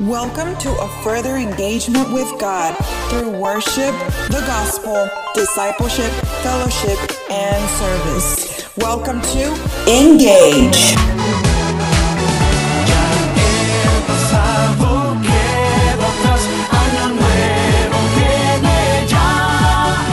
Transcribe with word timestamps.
Welcome 0.00 0.58
to 0.58 0.68
a 0.68 0.88
further 1.02 1.36
engagement 1.36 2.12
with 2.12 2.28
God 2.38 2.76
through 3.08 3.30
worship, 3.30 3.94
the 4.28 4.44
gospel, 4.46 5.08
discipleship, 5.34 6.10
fellowship, 6.42 6.98
and 7.30 7.66
service. 7.70 8.76
Welcome 8.76 9.22
to 9.22 9.54
Engage. 9.88 10.92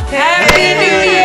Happy 0.10 0.80
New 0.80 1.12
Year! 1.12 1.23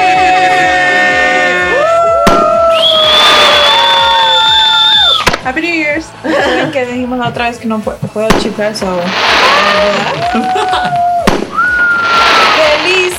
¿Saben 6.68 6.72
que 6.86 6.86
dijimos 6.92 7.18
la 7.18 7.28
otra 7.28 7.48
vez 7.48 7.58
que 7.58 7.66
no 7.66 7.78
pu- 7.82 7.96
puedo 8.12 8.28
chiflar 8.40 8.74
so? 8.76 8.86
¡Feliz 12.56 13.14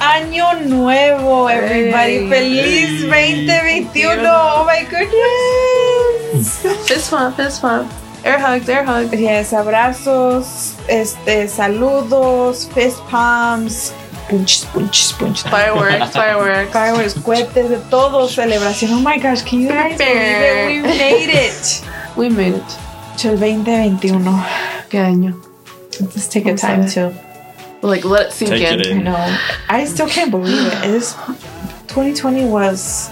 Año 0.00 0.52
Nuevo, 0.64 1.48
everybody! 1.50 2.18
Hey. 2.18 2.28
¡Feliz 2.28 3.00
2021! 3.02 4.22
¡Oh 4.30 4.64
my 4.66 4.84
goodness! 4.84 6.58
Fist 6.86 7.10
bump, 7.10 7.36
fist 7.36 7.62
bump. 7.62 7.90
Air 8.24 8.38
hugs, 8.40 8.68
air 8.68 8.84
hugs. 8.86 9.10
Yes, 9.12 9.52
abrazos, 9.52 10.74
este, 10.88 11.46
saludos, 11.48 12.68
fist 12.74 12.98
punches, 13.10 13.92
punches, 14.30 15.12
punches. 15.18 15.44
Fireworks, 15.44 16.10
fireworks. 16.12 16.72
fireworks, 16.72 17.14
cohetes, 17.22 17.68
de 17.70 17.76
todo, 17.90 18.26
celebración. 18.28 18.92
Oh 18.94 19.00
my 19.00 19.18
gosh, 19.18 19.42
can 19.42 19.60
you 19.60 19.68
guys 19.68 19.96
believe 19.98 20.40
it? 20.40 20.66
We 20.66 20.82
made 20.82 21.30
it. 21.30 21.82
We 22.16 22.28
made 22.28 22.54
it. 22.54 22.62
To 23.18 23.30
el 23.30 23.36
2021. 23.38 24.44
¿Qué 24.88 24.98
año? 24.98 25.40
Let's 26.00 26.28
take 26.28 26.46
a 26.46 26.54
Vamos 26.54 26.64
a 26.64 26.66
time 26.66 27.10
to. 27.12 27.12
Like, 27.86 28.04
let 28.04 28.26
it 28.28 28.32
sink 28.32 28.50
Take 28.50 28.72
in. 28.72 28.80
it 28.80 28.86
I 28.88 29.02
know. 29.02 29.36
I 29.68 29.84
still 29.84 30.08
can't 30.08 30.30
believe 30.30 30.66
it. 30.66 30.84
It's 30.84 31.14
2020 31.88 32.46
was. 32.46 33.10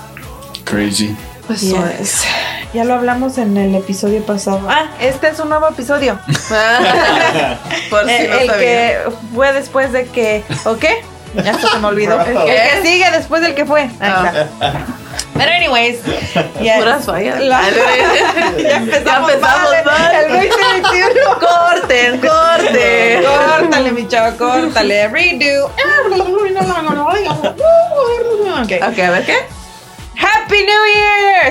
Crazy. 0.64 1.14
Pues. 1.46 1.62
Yes. 1.62 2.24
Ya 2.72 2.84
lo 2.84 2.94
hablamos 2.94 3.36
en 3.38 3.56
el 3.56 3.74
episodio 3.74 4.22
pasado. 4.24 4.60
Ah, 4.68 4.88
este 4.98 5.28
es 5.28 5.38
un 5.40 5.50
nuevo 5.50 5.68
episodio. 5.68 6.18
Por 7.90 8.06
si 8.06 8.12
el 8.14 8.30
no 8.30 8.38
el 8.38 8.46
sabía. 8.46 8.58
que 8.58 8.98
fue 9.34 9.52
después 9.52 9.92
de 9.92 10.06
que. 10.06 10.42
¿O 10.64 10.76
qué? 10.78 11.02
Ya 11.34 11.54
se 11.58 11.78
me 11.78 11.86
olvidó. 11.88 12.20
El 12.20 12.34
que 12.44 12.82
sigue 12.82 13.10
después 13.10 13.42
del 13.42 13.54
que 13.54 13.64
fue. 13.64 13.82
Ahí 14.00 14.10
está. 14.10 14.48
Pero, 15.34 15.50
anyways. 15.50 15.98
yes. 16.60 16.76
Puras 16.78 17.04
fallas. 17.04 17.40
La- 17.40 17.62
ya 17.62 17.68
empezamos, 17.68 18.62
Ya 18.62 18.76
empezamos 18.76 19.30
mal, 19.40 19.84
mal. 19.84 20.14
El 20.14 20.28
2021. 20.28 21.38
Corten, 21.40 22.20
corten. 22.20 23.22
Córtale, 23.24 23.92
mi 23.92 24.06
chavo, 24.08 24.36
córtale. 24.36 25.08
Redo. 25.08 25.66
Ok. 28.62 28.72
Ok, 28.90 28.98
a 28.98 29.10
ver 29.10 29.24
qué. 29.24 29.36
Happy 30.20 30.58
New 30.64 30.84
Year. 30.94 31.41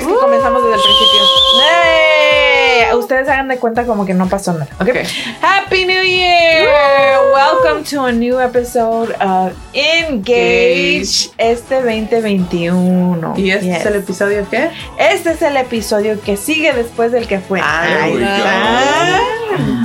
De 3.51 3.59
cuenta 3.59 3.85
como 3.85 4.05
que 4.05 4.13
no 4.13 4.27
pasó 4.27 4.53
nada. 4.53 4.67
¿ok? 4.79 4.89
Ok. 4.89 4.97
Happy 5.41 5.85
New 5.85 6.03
Year. 6.03 6.67
Welcome 7.33 7.83
to 7.89 8.05
a 8.05 8.11
new 8.11 8.39
episode 8.39 9.13
of 9.21 9.53
Engage 9.73 11.31
este 11.37 11.75
2021. 11.75 13.33
¿Y 13.37 13.51
este 13.51 13.65
Yes. 13.65 13.77
es 13.79 13.85
el 13.85 13.95
episodio 13.95 14.45
qué? 14.49 14.69
Este 14.97 15.31
es 15.31 15.41
el 15.41 15.57
episodio 15.57 16.19
que 16.21 16.37
sigue 16.37 16.73
después 16.73 17.11
del 17.11 17.27
que 17.27 17.39
fue. 17.39 17.59
We 17.61 18.23
está. 18.23 19.19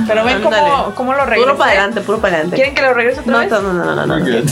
Pero 0.07 0.23
ven 0.23 0.41
cómo, 0.41 0.93
cómo 0.95 1.13
lo 1.13 1.25
regreso. 1.25 1.45
Puro 1.45 1.57
para 1.57 1.71
adelante, 1.71 2.01
puro 2.01 2.19
para 2.19 2.35
adelante. 2.35 2.55
¿Quieren 2.55 2.73
que 2.75 2.81
lo 2.81 2.93
regrese 2.93 3.19
otra 3.21 3.31
No, 3.33 3.39
vez? 3.39 3.49
no, 3.51 3.61
no, 3.61 3.73
no, 3.73 3.95
no, 3.95 4.05
no. 4.19 4.25
Good. 4.25 4.49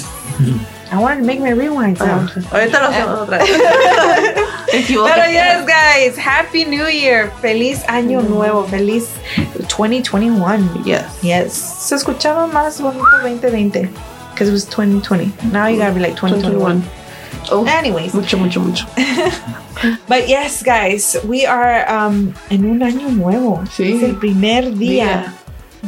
I 0.91 0.97
want 1.00 1.19
to 1.19 1.25
make 1.25 1.39
my 1.39 1.50
rewind 1.52 1.97
Ah, 2.00 2.05
sound. 2.05 2.45
Ahorita 2.52 2.80
lo 2.80 2.88
hacemos 2.89 3.19
otra 3.22 3.39
vez. 3.39 3.50
Pero 4.87 5.26
yes, 5.32 5.65
guys, 5.65 6.17
Happy 6.17 6.65
New 6.65 6.87
Year. 6.87 7.32
Feliz 7.42 7.83
año 7.87 8.21
nuevo. 8.21 8.65
Feliz 8.67 9.09
2021. 9.70 10.83
Yes. 10.86 11.05
Yes. 11.23 11.54
Se 11.54 11.95
escuchaba 11.95 12.48
más 12.48 12.80
bonito 12.82 13.05
2020. 13.23 13.89
Because 14.32 14.49
it 14.49 14.52
was 14.52 14.65
2020. 14.65 15.32
Now 15.52 15.67
you 15.67 15.77
gotta 15.77 15.93
be 15.93 15.99
like 16.02 16.15
2021. 16.15 16.82
2021. 16.82 16.83
Oh, 17.52 17.65
Anyways. 17.67 18.14
mucho, 18.14 18.38
mucho, 18.38 18.59
mucho. 18.59 18.86
But 20.08 20.27
yes, 20.27 20.64
guys, 20.64 21.15
we 21.27 21.45
are 21.45 21.86
um, 21.89 22.33
en 22.49 22.65
un 22.65 22.80
año 22.82 23.09
nuevo. 23.09 23.64
Sí. 23.71 23.93
Es 23.98 24.04
el 24.04 24.15
primer 24.15 24.71
día, 24.77 25.05
Día. 25.05 25.33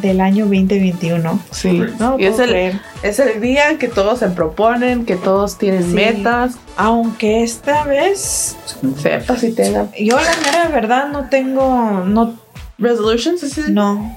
Del 0.02 0.22
año 0.22 0.46
2021. 0.46 1.40
Sí. 1.52 1.82
No 2.00 2.18
y 2.20 2.26
es 2.26 2.40
el, 2.40 2.80
es 3.04 3.20
el 3.20 3.42
día 3.42 3.78
que 3.78 3.88
todos 3.88 4.20
se 4.20 4.28
proponen, 4.30 5.06
que 5.06 5.16
todos 5.16 5.58
tienen 5.58 5.84
Sí. 5.84 5.94
metas. 5.94 6.56
Aunque 6.78 7.44
esta 7.44 7.84
vez, 7.84 8.56
Sepas 9.02 9.44
y 9.44 9.52
tengan. 9.54 9.90
yo 10.00 10.16
la 10.18 10.36
mera 10.46 10.70
verdad 10.72 11.08
no 11.10 11.30
tengo, 11.30 12.04
no 12.06 12.36
Resolutions, 12.80 13.42
¿sí? 13.42 13.62
No, 13.70 14.16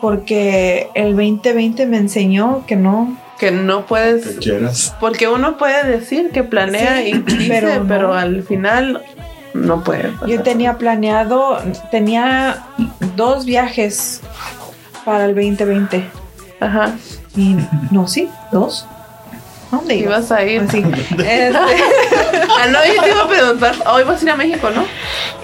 porque 0.00 0.88
el 0.94 1.16
2020 1.16 1.86
me 1.86 1.96
enseñó 1.96 2.64
que 2.66 2.76
no. 2.76 3.16
Que 3.38 3.50
no 3.50 3.86
puedes. 3.86 4.26
Que 4.26 4.36
quieras. 4.36 4.94
Porque 5.00 5.28
uno 5.28 5.56
puede 5.58 5.84
decir 5.86 6.30
que 6.30 6.42
planea 6.42 6.98
Sí, 7.02 7.10
y 7.10 7.18
dice, 7.36 7.80
pero 7.88 8.12
al 8.12 8.42
final 8.42 9.02
no 9.54 9.82
puede. 9.84 10.12
Yo 10.26 10.42
tenía 10.42 10.76
planeado, 10.76 11.58
tenía 11.90 12.64
dos 13.16 13.44
viajes 13.44 14.20
para 15.08 15.24
el 15.26 15.34
2020. 15.34 16.04
Ajá. 16.60 16.92
Y 17.36 17.56
no, 17.90 18.06
sí, 18.08 18.28
dos. 18.52 18.86
¿A 19.70 19.76
¿Dónde 19.76 19.96
iba? 19.96 20.12
Ibas 20.16 20.32
a 20.32 20.42
ir. 20.44 20.62
Este, 20.72 21.52
Ah, 22.60 22.66
no, 22.72 22.78
yo 22.84 23.02
te 23.02 23.10
iba 23.10 23.22
a 23.22 23.28
preguntar. 23.28 23.74
Hoy 23.92 24.02
vas 24.04 24.20
a 24.20 24.24
ir 24.24 24.30
a 24.30 24.36
México, 24.36 24.70
¿no? 24.74 24.84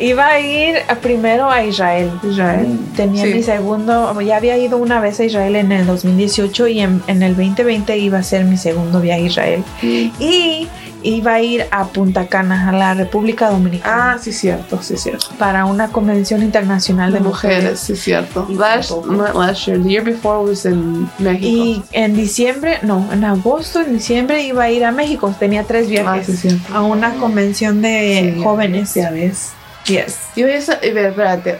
iba 0.00 0.26
a 0.26 0.40
ir 0.40 0.76
primero 1.02 1.48
a 1.50 1.62
Israel. 1.62 2.10
Israel. 2.28 2.78
Tenía 2.96 3.24
Sí. 3.24 3.34
mi 3.34 3.42
segundo, 3.42 4.18
ya 4.22 4.36
había 4.38 4.56
ido 4.56 4.78
una 4.78 4.98
vez 5.00 5.20
a 5.20 5.24
Israel 5.24 5.54
en 5.56 5.70
el 5.72 5.86
2018 5.86 6.66
y 6.68 6.80
en, 6.80 7.02
en 7.06 7.22
el 7.22 7.36
2020 7.36 7.96
iba 7.98 8.18
a 8.18 8.22
ser 8.22 8.44
mi 8.44 8.56
segundo 8.56 9.00
viaje 9.00 9.22
a 9.22 9.26
Israel. 9.26 9.64
Y 9.82 10.66
iba 11.04 11.34
a 11.34 11.40
ir 11.40 11.66
a 11.70 11.84
Punta 11.86 12.26
Cana, 12.26 12.68
a 12.68 12.72
la 12.72 12.94
República 12.94 13.50
Dominicana, 13.50 14.14
Ah, 14.14 14.18
sí, 14.20 14.32
cierto, 14.32 14.82
sí, 14.82 14.96
cierto. 14.96 15.26
para 15.38 15.64
una 15.66 15.88
convención 15.92 16.42
internacional 16.42 17.12
de 17.12 17.18
De 17.20 17.24
mujeres, 17.24 17.58
mujeres. 17.58 17.80
sí, 17.80 17.94
cierto. 17.96 18.46
Last, 18.50 18.90
last 19.34 19.66
year, 19.66 19.80
the 19.82 19.88
year 19.88 20.02
before 20.04 20.38
was 20.48 20.64
in 20.64 21.08
México. 21.18 21.46
Y 21.46 21.82
en 21.92 22.16
diciembre, 22.16 22.78
no, 22.82 23.06
en 23.12 23.22
agosto, 23.24 23.80
en 23.82 23.92
diciembre 23.94 24.42
iba 24.42 24.64
a 24.64 24.70
ir 24.70 24.84
a 24.84 24.90
México. 24.92 25.34
Tenía 25.38 25.62
tres 25.64 25.86
ah, 25.86 25.90
viajes. 25.90 26.26
sí, 26.26 26.36
cierto. 26.36 26.74
A 26.74 26.82
una 26.82 27.14
convención 27.14 27.80
de 27.82 28.32
Sí, 28.36 28.42
jóvenes. 28.42 28.94
Ya 28.94 29.10
ves. 29.10 29.52
Yes. 29.86 30.18
Yo 30.34 30.46
voy 30.46 30.54
a 30.54 30.92
ver, 30.94 31.06
espérate. 31.10 31.58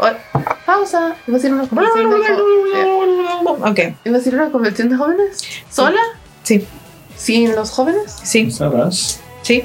Pausa. 0.65 1.15
¿Iba 1.27 1.37
a 1.37 1.41
ir 1.41 1.47
a 1.51 1.55
una 1.55 1.67
convención 1.69 2.11
de 2.11 2.17
jóvenes? 2.17 3.61
Ok, 3.61 3.79
¿Iba 4.07 4.17
a 4.19 4.21
ir 4.21 4.35
a 4.35 4.37
una 4.43 4.51
convención 4.51 4.89
de 4.89 4.97
jóvenes? 4.97 5.39
¿Sola? 5.71 6.01
sí, 6.43 6.67
¿Sin 7.17 7.55
los 7.55 7.71
jóvenes? 7.71 8.17
sí, 8.23 8.51
¿Sabes? 8.51 9.21
Sí. 9.45 9.65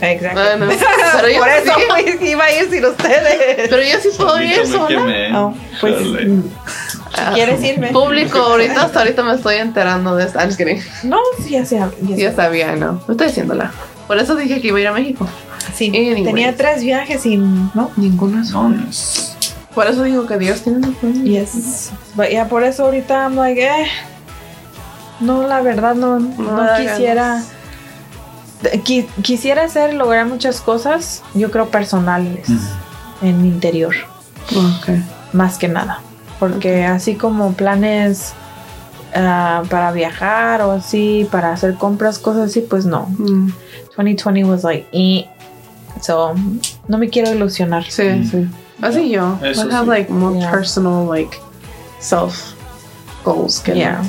Exacto. 0.00 0.40
Bueno, 0.40 0.66
pero 1.16 1.28
yo 1.28 1.40
Por 1.40 1.48
eso 1.50 1.72
sí. 1.76 1.82
pues, 1.88 2.22
iba 2.22 2.44
a 2.44 2.52
ir 2.52 2.70
sin 2.70 2.84
ustedes. 2.86 3.68
Pero 3.68 3.82
yo 3.82 4.00
sí 4.00 4.08
puedo 4.16 4.42
ir 4.42 4.66
sola. 4.66 5.00
me 5.00 5.36
Oh, 5.36 5.54
pues. 5.80 5.96
Ah, 7.12 7.32
¿Quieres 7.34 7.62
irme? 7.62 7.88
Público, 7.88 8.38
ahorita 8.38 8.84
hasta 8.84 9.00
ahorita 9.00 9.22
me 9.22 9.34
estoy 9.34 9.56
enterando 9.56 10.16
de 10.16 10.26
kidding. 10.56 10.82
No, 11.02 11.18
sí, 11.42 11.50
ya 11.50 11.66
sé. 11.66 11.78
ya 12.00 12.32
sabía, 12.32 12.74
no. 12.76 13.02
No 13.06 13.12
estoy 13.12 13.26
diciéndola. 13.26 13.70
Por 14.06 14.18
eso 14.18 14.34
dije 14.34 14.62
que 14.62 14.68
iba 14.68 14.78
a 14.78 14.80
ir 14.80 14.86
a 14.86 14.92
México. 14.92 15.28
Sí, 15.74 15.88
Anyways. 15.88 16.24
tenía 16.24 16.56
tres 16.56 16.82
viajes 16.82 17.26
y 17.26 17.36
no. 17.36 17.90
Ninguno 17.96 18.40
Nice. 18.40 19.34
Por 19.74 19.86
eso 19.86 20.02
digo 20.02 20.26
que 20.26 20.38
Dios 20.38 20.62
tiene 20.62 20.86
un 20.86 20.94
plan. 20.94 21.24
Yes. 21.24 21.90
Ya 22.30 22.48
por 22.48 22.64
eso 22.64 22.86
ahorita 22.86 23.24
I'm 23.24 23.36
like, 23.36 23.62
eh. 23.62 23.86
No, 25.20 25.46
la 25.46 25.60
verdad 25.60 25.94
no, 25.94 26.18
no, 26.18 26.66
quisiera. 26.78 27.42
Qui- 28.84 29.06
quisiera 29.22 29.64
hacer, 29.64 29.94
lograr 29.94 30.26
muchas 30.26 30.60
cosas, 30.60 31.22
yo 31.34 31.50
creo 31.50 31.68
personales, 31.68 32.46
en 33.22 33.40
mi 33.42 33.48
interior, 33.48 33.94
Ok. 34.54 34.90
más 35.32 35.56
que 35.58 35.68
nada. 35.68 36.00
Porque 36.38 36.84
así 36.84 37.14
como 37.14 37.52
planes 37.54 38.32
ah, 39.14 39.62
para 39.70 39.92
viajar 39.92 40.62
o 40.62 40.72
así, 40.72 41.26
para 41.30 41.52
hacer 41.52 41.74
compras, 41.74 42.18
cosas 42.18 42.50
así, 42.50 42.60
pues 42.60 42.84
no. 42.84 43.06
Mm, 43.18 43.50
2020 43.96 44.44
was 44.44 44.62
like, 44.64 44.86
eh. 44.92 45.26
So, 46.00 46.34
no 46.88 46.98
me 46.98 47.08
quiero 47.10 47.32
ilusionar. 47.34 47.84
Sí, 47.90 48.24
sí. 48.30 48.48
Así 48.80 49.10
yo. 49.10 49.38
Eso 49.42 49.68
I 49.68 49.72
have 49.74 49.84
sí. 49.86 49.90
like 49.90 50.10
more 50.12 50.38
Yeah. 50.38 50.50
personal 50.50 51.06
like 51.06 51.36
self 51.98 52.54
goals 53.24 53.60
que 53.60 53.74
Yeah. 53.74 54.00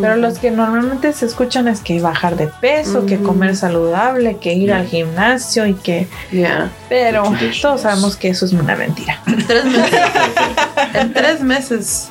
Pero 0.00 0.16
los 0.16 0.38
que 0.38 0.50
normalmente 0.50 1.12
se 1.12 1.26
escuchan 1.26 1.68
es 1.68 1.80
que 1.80 2.00
bajar 2.00 2.36
de 2.36 2.48
peso, 2.48 3.06
que 3.06 3.16
Ujú. 3.16 3.24
comer 3.26 3.56
saludable, 3.56 4.36
que 4.38 4.52
ir 4.54 4.72
al 4.72 4.86
gimnasio 4.86 5.66
y 5.66 5.74
que... 5.74 6.08
Yeah. 6.32 6.70
Pero 6.88 7.32
todos 7.62 7.82
sabemos 7.82 8.16
que 8.16 8.28
eso 8.28 8.46
es 8.46 8.52
una 8.52 8.74
mentira. 8.76 9.20
En 9.26 9.46
tres 9.46 9.64
meses. 9.64 10.00
en 10.94 11.12
tres 11.12 11.40
meses. 11.42 12.08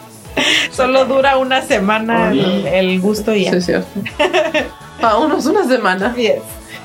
Solo 0.71 1.05
dura 1.05 1.37
una 1.37 1.61
semana 1.61 2.31
el, 2.31 2.67
el 2.67 2.99
gusto 3.01 3.33
y 3.33 3.45
ya. 3.45 3.51
Sí, 3.51 3.57
es 3.57 3.65
cierto. 3.65 3.87
Para 5.01 5.17
unos 5.17 5.45
una 5.45 5.65
semana. 5.67 6.13
Yes. 6.15 6.35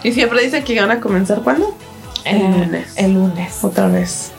Y 0.02 0.12
siempre 0.12 0.42
dicen 0.42 0.62
que 0.64 0.80
van 0.80 0.90
a 0.90 1.00
comenzar 1.00 1.42
cuándo? 1.42 1.74
El 2.24 2.36
Eh, 2.36 2.48
lunes. 2.58 2.92
El 2.96 3.14
lunes. 3.14 3.58
Otra 3.62 3.88
vez. 3.88 4.32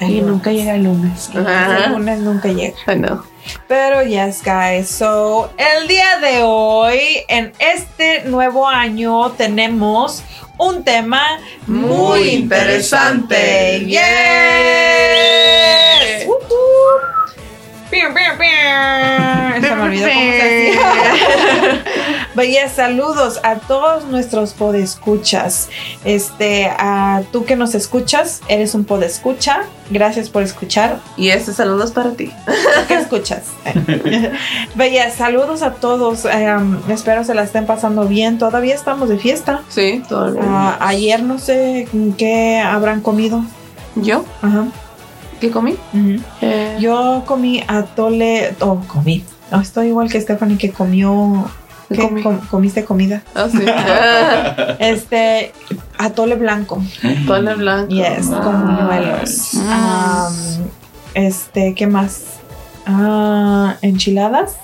El 0.00 0.10
y 0.10 0.14
lunes. 0.16 0.26
nunca 0.30 0.52
llega 0.52 0.74
el 0.74 0.84
lunes. 0.84 1.30
El 1.34 1.92
lunes 1.92 2.20
nunca 2.20 2.48
llega. 2.48 2.74
I 2.86 2.94
know. 2.96 3.22
Pero 3.66 4.02
yes, 4.02 4.42
guys. 4.42 4.88
So, 4.88 5.52
el 5.56 5.88
día 5.88 6.18
de 6.18 6.42
hoy, 6.42 7.24
en 7.28 7.52
este 7.58 8.22
nuevo 8.24 8.66
año, 8.66 9.30
tenemos 9.32 10.22
un 10.58 10.82
tema 10.84 11.38
muy, 11.66 11.88
Muy 11.88 12.28
interesante. 12.30 13.78
interesante. 13.78 13.86
Yes. 13.86 14.78
Se 19.60 19.74
me 19.74 19.82
olvidó 19.82 20.08
cómo 20.08 20.30
se 20.32 20.72
hacía. 20.72 21.82
Yes, 22.46 22.72
saludos 22.72 23.40
a 23.42 23.56
todos 23.56 24.04
nuestros 24.06 24.52
podescuchas. 24.52 25.68
Este, 26.04 26.66
a 26.66 27.22
tú 27.32 27.44
que 27.44 27.56
nos 27.56 27.74
escuchas, 27.74 28.40
eres 28.48 28.74
un 28.74 28.84
podescucha. 28.84 29.64
Gracias 29.90 30.30
por 30.30 30.42
escuchar. 30.42 31.00
Y 31.16 31.28
este 31.28 31.52
saludo 31.52 31.84
es 31.84 31.90
para 31.90 32.12
ti. 32.12 32.32
¿Qué 32.88 32.94
escuchas? 32.94 33.44
Bella, 34.74 35.10
saludos 35.10 35.62
a 35.62 35.74
todos. 35.74 36.24
Em, 36.24 36.78
espero 36.88 37.24
se 37.24 37.34
la 37.34 37.42
estén 37.42 37.66
pasando 37.66 38.06
bien. 38.06 38.38
Todavía 38.38 38.74
estamos 38.74 39.08
de 39.08 39.18
fiesta. 39.18 39.62
Sí, 39.68 40.02
todavía. 40.08 40.42
Ah, 40.44 40.78
ayer 40.80 41.22
no 41.22 41.38
sé 41.38 41.88
qué 42.16 42.58
habrán 42.58 43.00
comido. 43.00 43.44
¿Yo? 43.96 44.24
Ajá. 44.42 44.66
¿Qué 45.40 45.50
comí? 45.50 45.76
Eh, 46.40 46.76
Yo 46.80 47.22
comí 47.26 47.62
atole. 47.68 48.54
Oh, 48.60 48.80
comí. 48.86 49.24
Estoy 49.62 49.88
igual 49.88 50.10
que 50.10 50.20
Stephanie 50.20 50.58
que 50.58 50.72
comió. 50.72 51.48
¿Qué 51.88 51.94
¿Qué 51.94 52.02
comí? 52.02 52.22
com- 52.22 52.38
comiste 52.50 52.84
comida? 52.84 53.22
Ah, 53.34 53.46
sí. 53.50 53.64
Ah, 53.66 54.76
Este, 54.78 55.52
atole 55.98 56.34
blanco. 56.36 56.82
Tole 57.26 57.54
blanco. 57.54 57.88
Yes, 57.88 58.26
con 58.26 58.62
buñuelos. 58.66 59.54
Mm. 59.54 59.70
Am, 59.70 60.34
este, 61.14 61.74
¿qué 61.74 61.86
más? 61.86 62.22
Ah, 62.86 63.76
enchiladas. 63.82 64.56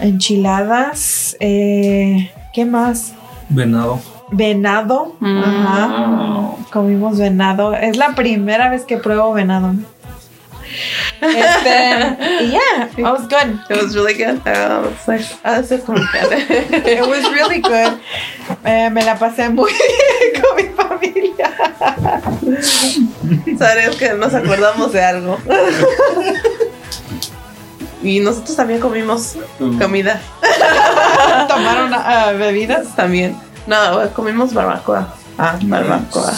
Enchiladas. 0.00 1.36
eh, 1.40 2.30
¿Qué 2.52 2.64
más? 2.64 3.12
Venado. 3.48 4.00
Venado. 4.30 5.16
Mm. 5.20 5.38
Ajá. 5.42 6.50
Comimos 6.72 7.18
venado. 7.18 7.74
Es 7.74 7.96
la 7.96 8.14
primera 8.14 8.68
vez 8.70 8.84
que 8.84 8.98
pruebo 8.98 9.32
venado. 9.32 9.74
Este, 11.20 12.46
yeah, 12.46 12.88
it 12.96 13.02
was 13.02 13.26
good. 13.26 13.58
It 13.68 13.82
was 13.82 13.94
really 13.94 14.14
good. 14.14 14.40
Uh, 14.46 14.90
it's 14.90 15.08
like, 15.08 15.24
ah, 15.44 15.60
It 15.60 17.06
was 17.06 17.24
really 17.32 17.60
good. 17.60 17.98
Eh, 18.64 18.88
me 18.90 19.04
la 19.04 19.18
pasé 19.18 19.48
muy 19.48 19.72
bien 20.32 20.42
con 20.42 20.56
mi 20.56 20.68
familia. 20.74 21.50
Sabes 23.58 23.96
que 23.96 24.14
nos 24.14 24.34
acordamos 24.34 24.92
de 24.92 25.02
algo. 25.02 25.38
Y 28.02 28.20
nosotros 28.20 28.56
también 28.56 28.80
comimos 28.80 29.36
comida. 29.58 30.20
Tomaron 31.48 31.92
ah, 31.94 32.32
bebidas. 32.38 32.94
También. 32.94 33.36
No, 33.66 34.08
comimos 34.14 34.54
barbacoa. 34.54 35.14
Ah, 35.36 35.58
barbacoa. 35.62 36.32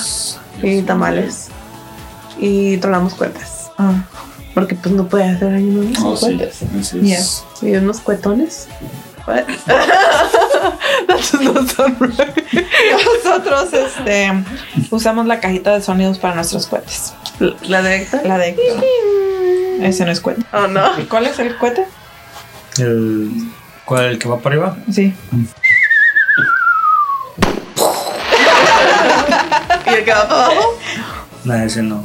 Y 0.63 0.83
tamales. 0.83 1.49
Y 2.39 2.79
trolamos 2.79 3.15
cuentas. 3.15 3.71
Ah, 3.79 3.95
Porque 4.55 4.75
pues 4.75 4.95
no 4.95 5.07
puede 5.09 5.25
hacer 5.25 5.55
ahí 5.55 5.63
unos 5.69 5.99
Oh, 6.03 6.17
sí. 6.17 6.39
es- 6.41 6.93
Yes. 6.93 7.45
Y 7.63 7.73
unos 7.77 8.01
cuetones. 8.01 8.69
Nosotros 13.15 13.73
este, 13.73 14.33
usamos 14.91 15.27
la 15.27 15.39
cajita 15.41 15.75
de 15.75 15.83
sonidos 15.83 16.19
para 16.19 16.35
nuestros 16.37 16.67
cohetes. 16.67 17.13
La 17.63 17.83
de 17.83 17.97
Héctor. 18.03 18.21
La 18.27 18.39
de 18.39 18.49
Héctor. 18.51 18.85
Ese 19.83 20.05
no 20.05 20.11
es 20.11 20.21
cohete. 20.21 20.43
Oh 20.53 20.67
no. 20.67 20.83
¿Cuál 21.09 21.27
es 21.27 21.39
el 21.39 21.57
cohete? 21.57 21.87
El, 22.79 23.31
¿Cuál? 23.85 24.05
¿El 24.07 24.19
que 24.19 24.29
va 24.29 24.39
para 24.39 24.55
arriba? 24.57 24.77
Sí. 24.93 25.15
¿Y 29.87 29.91
el 29.95 30.05
que 30.05 30.13
va 30.13 30.29
para 30.29 30.45
abajo? 30.47 30.79
No, 31.45 31.55
ese 31.55 31.83
no. 31.83 32.03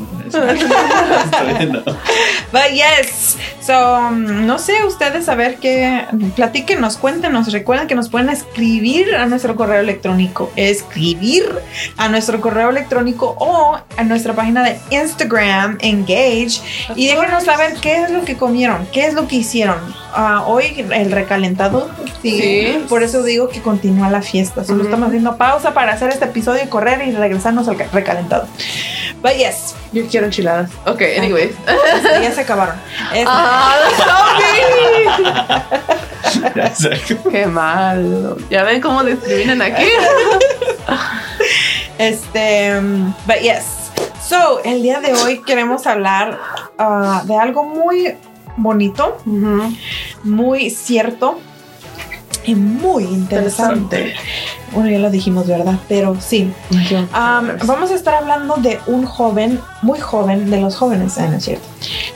But 2.52 2.72
yes. 2.74 3.38
So, 3.62 3.96
um, 3.96 4.46
no 4.46 4.60
sé, 4.60 4.84
ustedes 4.86 5.28
a 5.30 5.36
ver 5.36 5.58
qué. 5.58 6.06
Platíquenos, 6.36 6.98
cuéntenos. 6.98 7.52
Recuerden 7.52 7.88
que 7.88 7.96
nos 7.96 8.10
pueden 8.10 8.30
escribir 8.30 9.16
a 9.16 9.26
nuestro 9.26 9.56
correo 9.56 9.80
electrónico. 9.82 10.52
Escribir 10.56 11.46
a 11.98 12.08
nuestro 12.10 12.40
correo 12.42 12.70
electrónico 12.70 13.36
o 13.40 13.78
a 13.98 14.04
nuestra 14.04 14.34
página 14.34 14.64
de 14.64 14.80
Instagram, 14.92 15.78
Engage. 15.82 16.62
Y 16.96 17.08
déjenos 17.08 17.44
saber 17.44 17.74
qué 17.82 18.04
es 18.04 18.12
lo 18.12 18.24
que 18.24 18.38
comieron, 18.38 18.88
qué 18.92 19.08
es 19.08 19.14
lo 19.14 19.28
que 19.28 19.38
hicieron. 19.38 20.05
Ah, 20.16 20.44
hoy 20.48 20.86
el 20.94 21.12
recalentado. 21.12 21.90
Sí. 22.22 22.40
Sí. 22.42 22.86
Por 22.88 23.04
eso 23.04 23.22
digo 23.24 23.50
que 23.50 23.62
continúa 23.62 24.10
la 24.10 24.22
fiesta. 24.22 24.64
Solo 24.64 24.84
estamos 24.84 25.08
haciendo 25.10 25.38
pausa 25.38 25.74
para 25.74 25.94
hacer 25.94 26.10
este 26.10 26.26
episodio 26.26 26.64
y 26.64 26.68
correr 26.68 27.06
y 27.08 27.12
regresarnos 27.12 27.68
al 27.68 27.76
ca- 27.78 27.88
recalentado. 27.92 28.48
But 29.22 29.34
yes. 29.34 29.76
Yo 29.92 30.06
quiero 30.08 30.26
enchiladas. 30.28 30.72
Ok, 30.86 31.02
anyways. 31.18 31.52
Este, 31.96 32.22
ya 32.24 32.32
se 32.32 32.42
acabaron. 32.42 32.76
Este, 33.14 33.26
Ah. 33.28 33.76
Qué 37.32 37.46
mal. 37.48 38.36
Ya 38.50 38.64
ven 38.64 38.82
cómo 38.82 39.04
discriminan 39.04 39.62
aquí. 39.62 39.84
Este, 41.98 42.74
but 43.26 43.38
yes. 43.42 43.64
So, 44.28 44.60
el 44.66 44.82
día 44.82 45.00
de 45.00 45.14
hoy 45.14 45.42
queremos 45.44 45.88
hablar 45.88 46.38
ah, 46.78 47.22
de 47.26 47.38
algo 47.38 47.64
muy 47.64 48.16
bonito, 48.58 49.18
muy 50.24 50.70
cierto 50.70 51.40
y 52.46 52.56
muy 52.56 53.04
interesante. 53.04 54.14
Bueno, 54.72 54.90
ya 54.90 55.00
lo 55.00 55.10
dijimos, 55.10 55.48
¿verdad? 55.48 55.80
Pero 55.88 56.18
sí. 56.20 56.52
Um, 56.72 57.48
vamos 57.66 57.92
a 57.92 57.96
estar 57.96 58.16
hablando 58.16 58.56
de 58.58 58.80
un 58.88 59.06
joven, 59.06 59.60
muy 59.82 60.00
joven, 60.00 60.50
de 60.50 60.62
los 60.62 60.76
jóvenes, 60.76 61.18
ah, 61.18 61.28
¿no 61.28 61.38
es 61.38 61.46
cierto? 61.46 61.66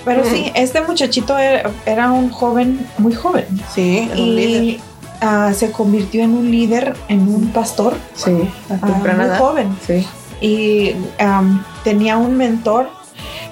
Pero 0.06 0.24
sí, 0.24 0.52
este 0.56 0.82
muchachito 0.82 1.38
era, 1.38 1.72
era 1.86 2.12
un 2.12 2.30
joven 2.30 2.86
muy 2.98 3.14
joven. 3.14 3.46
Sí, 3.74 4.10
un 4.12 4.36
líder. 4.36 4.64
Y 4.64 4.82
ah, 5.22 5.52
se 5.56 5.72
convirtió 5.72 6.24
en 6.24 6.32
un 6.32 6.52
líder, 6.52 6.96
en 7.08 7.22
un 7.22 7.48
pastor 7.48 7.96
Sí, 8.14 8.32
a 8.70 8.74
ah, 8.76 8.88
temprana 8.88 9.24
muy 9.24 9.28
edad. 9.28 9.40
joven. 9.40 9.78
Sí. 9.86 10.08
y 10.42 10.96
um, 11.24 11.64
tenía 11.84 12.18
un 12.18 12.38
mentor. 12.38 12.90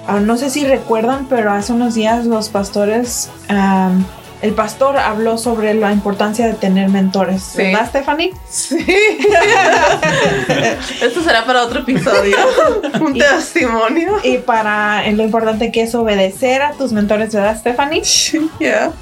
Ah, 0.08 0.20
no 0.20 0.36
sé 0.38 0.48
si 0.50 0.64
recuerdan, 0.64 1.26
pero 1.28 1.52
hace 1.52 1.72
unos 1.72 1.94
días 1.94 2.24
los 2.24 2.48
pastores, 2.48 3.28
um, 3.50 4.04
el 4.40 4.54
pastor 4.54 4.96
habló 4.96 5.36
sobre 5.36 5.74
la 5.74 5.92
importancia 5.92 6.46
de 6.46 6.54
tener 6.54 6.88
mentores, 6.88 7.42
Sí. 7.42 7.58
¿verdad, 7.58 7.88
Stephanie? 7.90 8.32
Sí. 8.48 8.78
Esto 11.02 11.22
será 11.22 11.44
para 11.44 11.64
otro 11.64 11.80
episodio. 11.80 12.36
Un 13.00 13.16
Y- 13.16 13.18
testimonio. 13.18 14.18
Y 14.22 14.38
para 14.38 15.08
lo 15.10 15.24
importante 15.24 15.70
que 15.72 15.82
es 15.82 15.94
obedecer 15.94 16.62
a 16.62 16.72
tus 16.72 16.92
mentores, 16.92 17.34
¿verdad, 17.34 17.58
Stephanie? 17.58 18.02
Yeah. 18.58 18.92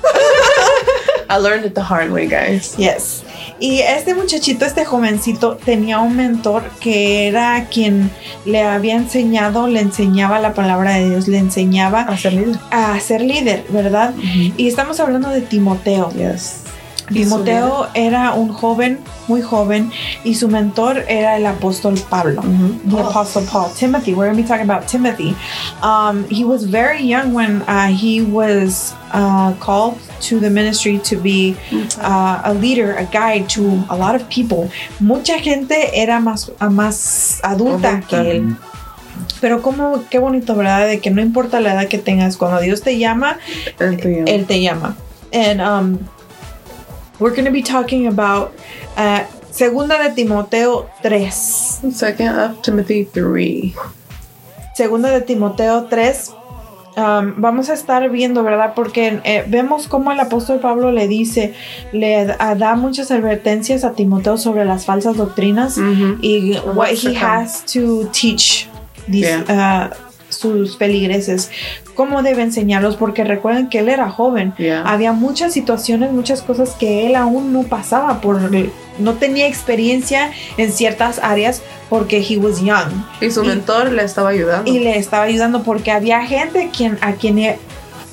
I 1.30 1.38
learned 1.38 1.66
it 1.66 1.74
the 1.74 1.82
hard 1.82 2.10
way, 2.10 2.26
guys. 2.26 2.74
Yes. 2.76 3.22
Y 3.58 3.78
este 3.80 4.14
muchachito, 4.14 4.64
este 4.66 4.84
jovencito, 4.84 5.56
tenía 5.56 5.98
un 6.00 6.14
mentor 6.16 6.62
que 6.80 7.26
era 7.26 7.66
quien 7.70 8.10
le 8.44 8.62
había 8.62 8.94
enseñado, 8.96 9.66
le 9.66 9.80
enseñaba 9.80 10.38
la 10.40 10.52
palabra 10.52 10.94
de 10.94 11.08
Dios, 11.08 11.26
le 11.26 11.38
enseñaba 11.38 12.02
A 12.02 12.16
ser 12.18 12.34
líder. 12.34 12.58
a 12.70 13.00
ser 13.00 13.22
líder, 13.22 13.64
¿verdad? 13.70 14.14
Y 14.56 14.68
estamos 14.68 15.00
hablando 15.00 15.30
de 15.30 15.40
Timoteo. 15.40 16.10
Yes. 16.12 16.65
Timoteo 17.12 17.86
era 17.94 18.32
un 18.34 18.52
joven, 18.52 18.98
muy 19.28 19.42
joven, 19.42 19.90
y 20.24 20.34
su 20.34 20.48
mentor 20.48 21.04
era 21.08 21.36
el 21.36 21.46
apóstol 21.46 21.94
Pablo. 22.08 22.42
The 22.88 22.98
Apostle 22.98 23.42
Paul, 23.42 23.70
Timothy. 23.74 24.12
We're 24.14 24.26
going 24.26 24.36
to 24.36 24.42
be 24.42 24.48
talking 24.48 24.68
about 24.68 24.88
Timothy. 24.88 25.36
Um, 25.82 26.24
he 26.28 26.44
was 26.44 26.64
very 26.64 27.02
young 27.02 27.32
when 27.32 27.62
uh, 27.62 27.88
he 27.88 28.22
was 28.22 28.94
uh, 29.12 29.54
called 29.60 29.98
to 30.22 30.40
the 30.40 30.50
ministry 30.50 30.98
to 31.04 31.16
be 31.16 31.56
uh, 32.00 32.42
a 32.44 32.54
leader, 32.54 32.94
a 32.96 33.04
guide 33.04 33.48
to 33.50 33.84
a 33.88 33.96
lot 33.96 34.14
of 34.14 34.28
people. 34.28 34.70
Mucha 35.00 35.38
gente 35.38 35.90
era 35.94 36.20
más, 36.20 36.50
a 36.60 36.68
más 36.68 37.40
adulta 37.42 37.88
Adulta. 37.88 38.08
que 38.08 38.30
él. 38.30 38.56
Pero 39.40 39.62
como, 39.62 40.04
qué 40.10 40.18
bonito, 40.18 40.54
¿verdad? 40.54 40.86
De 40.86 41.00
que 41.00 41.10
no 41.10 41.20
importa 41.22 41.60
la 41.60 41.74
edad 41.74 41.88
que 41.88 41.98
tengas, 41.98 42.36
cuando 42.36 42.60
Dios 42.60 42.82
te 42.82 42.98
llama, 42.98 43.38
él 43.78 44.46
te 44.46 44.60
llama. 44.60 44.96
And, 45.32 45.60
um, 45.60 45.98
we're 47.18 47.30
going 47.34 47.44
to 47.44 47.50
be 47.52 47.62
talking 47.62 48.06
about 48.06 48.52
uh, 48.96 49.24
Segunda 49.50 49.96
de 50.02 50.14
Timoteo 50.14 50.88
3. 51.02 51.30
Second 51.92 52.38
of 52.38 52.62
Timothy 52.62 53.04
3. 53.04 53.74
Segunda 54.74 55.10
de 55.10 55.20
Timoteo 55.22 55.84
3. 55.88 56.32
um, 56.98 57.34
vamos 57.40 57.68
a 57.70 57.74
estar 57.74 58.08
viendo, 58.10 58.42
¿verdad? 58.42 58.72
Porque 58.74 59.20
eh, 59.24 59.44
vemos 59.46 59.86
cómo 59.86 60.12
el 60.12 60.20
apóstol 60.20 60.60
Pablo 60.60 60.92
le 60.92 61.08
dice, 61.08 61.54
le 61.92 62.24
da, 62.26 62.54
da 62.54 62.74
muchas 62.74 63.10
advertencias 63.10 63.84
a 63.84 63.92
Timoteo 63.92 64.38
sobre 64.38 64.64
las 64.64 64.84
falsas 64.86 65.16
doctrinas 65.16 65.76
Mhm. 65.78 66.18
y 66.22 66.58
what 66.74 66.88
he 66.90 67.14
has 67.14 67.64
to 67.66 68.06
teach 68.12 68.66
these, 69.10 69.36
uh, 69.48 69.90
sus 70.30 70.76
peligreses, 70.76 71.50
cómo 71.96 72.22
debe 72.22 72.42
enseñarlos, 72.42 72.94
porque 72.96 73.24
recuerden 73.24 73.68
que 73.68 73.80
él 73.80 73.88
era 73.88 74.08
joven. 74.10 74.54
Yeah. 74.58 74.82
Había 74.82 75.12
muchas 75.12 75.52
situaciones, 75.54 76.12
muchas 76.12 76.42
cosas 76.42 76.70
que 76.78 77.06
él 77.06 77.16
aún 77.16 77.52
no 77.52 77.62
pasaba 77.64 78.20
por 78.20 78.40
no 78.98 79.14
tenía 79.14 79.46
experiencia 79.48 80.30
en 80.56 80.70
ciertas 80.72 81.18
áreas 81.22 81.62
porque 81.90 82.18
he 82.26 82.38
was 82.38 82.60
young 82.60 82.90
Y 83.20 83.30
su 83.30 83.42
y- 83.44 83.48
mentor 83.48 83.92
le 83.92 84.04
estaba 84.04 84.30
ayudando. 84.30 84.70
y 84.70 84.78
le 84.78 84.96
estaba 84.98 85.24
ayudando 85.24 85.62
porque 85.64 85.90
había 85.90 86.24
gente 86.24 86.70
quien 86.74 86.96
a 87.02 87.12
quien 87.12 87.38
e- 87.38 87.58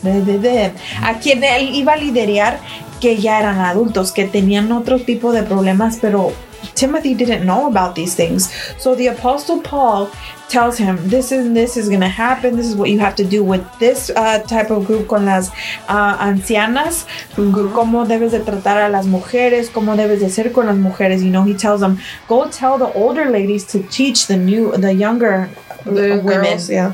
de- 0.01 0.39
de- 0.39 0.71
a 1.01 1.13
quien 1.19 1.41
él 1.43 1.73
iba 1.75 1.93
a 1.93 1.95
liderar 1.97 2.59
que 2.99 3.15
ya 3.17 3.39
eran 3.39 3.59
adultos 3.59 4.11
que 4.11 4.25
tenían 4.25 4.71
otro 4.73 4.99
tipo 4.99 5.31
de 5.31 5.43
problemas 5.43 5.97
pero 6.01 6.33
Timothy 6.73 7.13
didn't 7.15 7.43
know 7.43 7.65
about 7.67 7.93
these 7.95 8.15
things 8.15 8.49
so 8.77 8.95
the 8.95 9.09
apostle 9.09 9.61
Paul 9.61 10.09
tells 10.53 10.77
him 10.77 10.95
this 11.09 11.31
is 11.31 11.51
this 11.53 11.75
is 11.75 11.89
going 11.89 12.05
to 12.09 12.15
happen. 12.25 12.55
This 12.55 12.67
is 12.67 12.75
what 12.75 12.89
you 12.93 12.99
have 12.99 13.15
to 13.15 13.25
do 13.25 13.43
with 13.43 13.63
this 13.79 14.11
uh, 14.11 14.37
type 14.53 14.69
of 14.69 14.85
group 14.85 15.07
con 15.07 15.25
las 15.25 15.49
uh, 15.89 16.15
ancianas. 16.19 17.07
Cómo 17.35 18.05
debes 18.05 18.31
de 18.31 18.39
tratar 18.39 18.77
a 18.77 18.89
las 18.89 19.07
mujeres 19.07 19.71
cómo 19.71 19.95
debes 19.95 20.19
de 20.19 20.29
ser 20.29 20.51
con 20.51 20.67
las 20.67 20.77
mujeres. 20.77 21.23
You 21.23 21.31
know 21.31 21.43
he 21.43 21.55
tells 21.55 21.81
them 21.81 21.97
go 22.27 22.47
tell 22.49 22.77
the 22.77 22.91
older 22.93 23.25
ladies 23.25 23.65
to 23.71 23.81
teach 23.89 24.27
the 24.27 24.37
new 24.37 24.71
the 24.77 24.93
younger 24.93 25.49
The 25.85 26.17
women 26.17 26.45
girls, 26.45 26.67
yeah. 26.67 26.93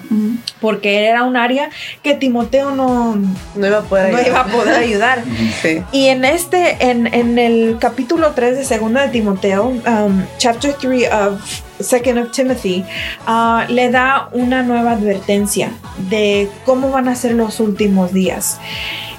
porque 0.62 1.05
era 1.05 1.24
un 1.24 1.38
área 1.38 1.69
que 2.03 2.15
Timoteo 2.15 2.72
no, 2.72 3.15
No 3.55 3.67
iba 3.67 3.79
a 3.79 3.81
poder 3.84 4.12
no 4.12 4.17
ayudar. 4.17 4.31
iba 4.31 4.39
a 4.39 4.46
poder 4.46 4.75
ayudar. 4.75 5.24
Sí. 5.62 5.84
Y 5.91 6.08
en 6.08 6.25
este, 6.25 6.89
en, 6.89 7.13
en 7.13 7.38
el 7.38 7.77
capítulo 7.79 8.31
3 8.31 8.58
de 8.58 8.63
Segunda 8.65 9.01
de 9.01 9.10
Timoteo, 9.10 9.67
um, 9.67 10.24
chapter 10.38 10.74
3 10.74 11.10
of 11.12 11.41
Second 11.79 12.19
of 12.19 12.31
Timothy, 12.31 12.86
uh, 13.27 13.72
le 13.72 13.89
da 13.89 14.29
una 14.31 14.63
nueva 14.63 14.91
advertencia 14.91 15.72
de 16.10 16.50
cómo 16.65 16.91
van 16.91 17.08
a 17.08 17.15
ser 17.15 17.34
los 17.34 17.60
últimos 17.60 18.13
días. 18.13 18.60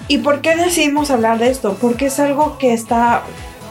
¿Y 0.09 0.19
por 0.19 0.41
qué 0.41 0.57
decidimos 0.57 1.11
hablar 1.11 1.39
de 1.39 1.51
esto? 1.51 1.77
Porque 1.81 2.07
es 2.07 2.19
algo 2.19 2.59
que 2.59 2.73
está 2.73 3.23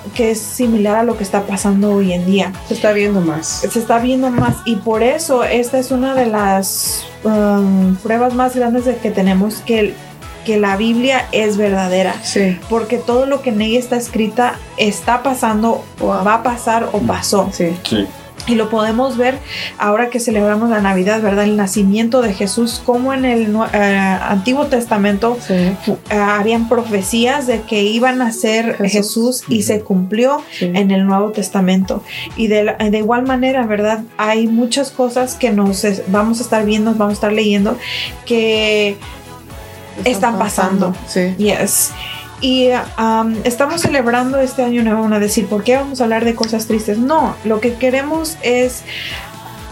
que 0.09 0.31
es 0.31 0.39
similar 0.39 0.95
a 0.97 1.03
lo 1.03 1.17
que 1.17 1.23
está 1.23 1.43
pasando 1.43 1.91
hoy 1.91 2.13
en 2.13 2.25
día 2.25 2.51
Se 2.67 2.73
está 2.73 2.91
viendo 2.91 3.21
más. 3.21 3.47
se 3.71 3.79
está 3.79 3.99
viendo 3.99 4.29
más 4.29 4.57
y 4.65 4.75
por 4.77 5.03
eso 5.03 5.43
esta 5.43 5.79
es 5.79 5.91
una 5.91 6.15
de 6.15 6.25
las 6.25 7.05
um, 7.23 7.95
pruebas 7.97 8.33
más 8.33 8.55
grandes 8.55 8.85
de 8.85 8.95
que 8.97 9.11
tenemos 9.11 9.55
que, 9.65 9.93
que 10.45 10.57
la 10.57 10.77
Biblia 10.77 11.27
es 11.31 11.57
verdadera 11.57 12.15
Sí. 12.23 12.57
porque 12.69 12.97
todo 12.97 13.25
lo 13.25 13.41
que 13.41 13.49
en 13.51 13.61
ella 13.61 13.79
está 13.79 13.95
escrita 13.97 14.55
está 14.77 15.23
pasando 15.23 15.83
o 15.99 16.07
va 16.07 16.35
a 16.35 16.43
pasar 16.43 16.89
o 16.93 16.99
pasó 16.99 17.49
Sí. 17.51 17.75
Sí. 17.83 18.07
Y 18.49 18.55
lo 18.55 18.69
podemos 18.69 19.15
ver 19.17 19.37
ahora 19.77 20.09
que 20.09 20.19
celebramos 20.19 20.69
la 20.69 20.81
Navidad, 20.81 21.21
¿verdad? 21.21 21.43
El 21.45 21.55
nacimiento 21.55 22.21
de 22.21 22.33
Jesús, 22.33 22.81
como 22.85 23.13
en 23.13 23.25
el 23.25 23.55
eh, 23.73 23.77
Antiguo 23.77 24.65
Testamento 24.65 25.37
Sí. 25.45 25.53
eh, 25.53 25.75
habían 26.15 26.67
profecías 26.67 27.45
de 27.47 27.61
que 27.61 27.83
iban 27.83 28.21
a 28.21 28.31
ser 28.31 28.75
Jesús. 28.77 28.91
Jesús, 28.91 29.43
y 29.47 29.63
se 29.63 29.81
cumplió 29.81 30.41
Sí. 30.51 30.65
en 30.73 30.91
el 30.91 31.05
Nuevo 31.05 31.31
Testamento. 31.31 32.03
Y 32.35 32.47
de, 32.47 32.63
la- 32.63 32.73
de 32.73 32.97
igual 32.97 33.25
manera, 33.27 33.65
¿verdad? 33.65 34.03
Hay 34.17 34.47
muchas 34.47 34.91
cosas 34.91 35.35
que 35.35 35.51
nos 35.51 35.83
es- 35.83 36.03
vamos 36.07 36.39
a 36.39 36.43
estar 36.43 36.65
viendo, 36.65 36.91
vamos 36.95 37.11
a 37.11 37.13
estar 37.13 37.31
leyendo, 37.31 37.77
que 38.25 38.97
están 40.05 40.37
pasando. 40.39 40.95
Sí. 41.07 41.35
Yes. 41.37 41.91
Y 42.41 42.69
um, 42.97 43.35
estamos 43.43 43.81
celebrando 43.81 44.39
este 44.39 44.63
año 44.63 44.83
nuevo, 44.83 45.01
van 45.03 45.13
a 45.13 45.19
decir, 45.19 45.47
¿por 45.47 45.63
qué 45.63 45.75
vamos 45.75 45.99
a 45.99 46.05
hablar 46.05 46.23
de 46.25 46.35
cosas 46.35 46.67
tristes? 46.67 46.97
No, 46.97 47.35
lo 47.43 47.59
que 47.59 47.73
queremos 47.75 48.37
es 48.43 48.83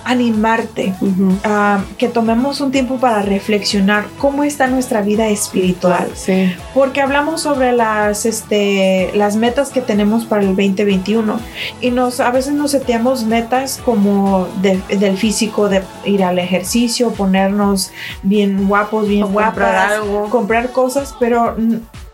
animarte, 0.04 0.94
um, 1.02 1.38
que 1.98 2.08
tomemos 2.08 2.62
un 2.62 2.72
tiempo 2.72 2.96
para 2.98 3.22
reflexionar 3.24 4.06
cómo 4.18 4.46
está 4.46 4.68
nuestra 4.68 5.02
vida 5.02 5.28
espiritual. 5.28 6.10
Sí. 6.16 6.54
Porque 6.74 7.02
hablamos 7.02 7.42
sobre 7.42 7.74
las, 7.74 8.26
este, 8.26 9.12
las 9.16 9.36
metas 9.36 9.70
que 9.70 9.82
tenemos 9.82 10.24
para 10.24 10.44
el 10.44 10.56
2021 10.56 11.38
y 11.82 11.92
nos, 11.92 12.22
a 12.22 12.32
veces 12.32 12.54
nos 12.54 12.72
seteamos 12.72 13.26
metas 13.26 13.82
como 13.84 14.48
de- 14.62 14.80
del 14.98 15.18
físico, 15.18 15.68
de 15.68 15.84
ir 16.06 16.24
al 16.24 16.40
ejercicio, 16.40 17.12
ponernos 17.12 17.92
bien 18.24 18.66
guapos, 18.70 19.10
bien 19.10 19.24
O 19.24 19.26
comprar 19.26 19.54
guapas, 19.54 19.92
algo. 19.92 20.30
comprar 20.30 20.72
cosas, 20.72 21.16
pero 21.20 21.58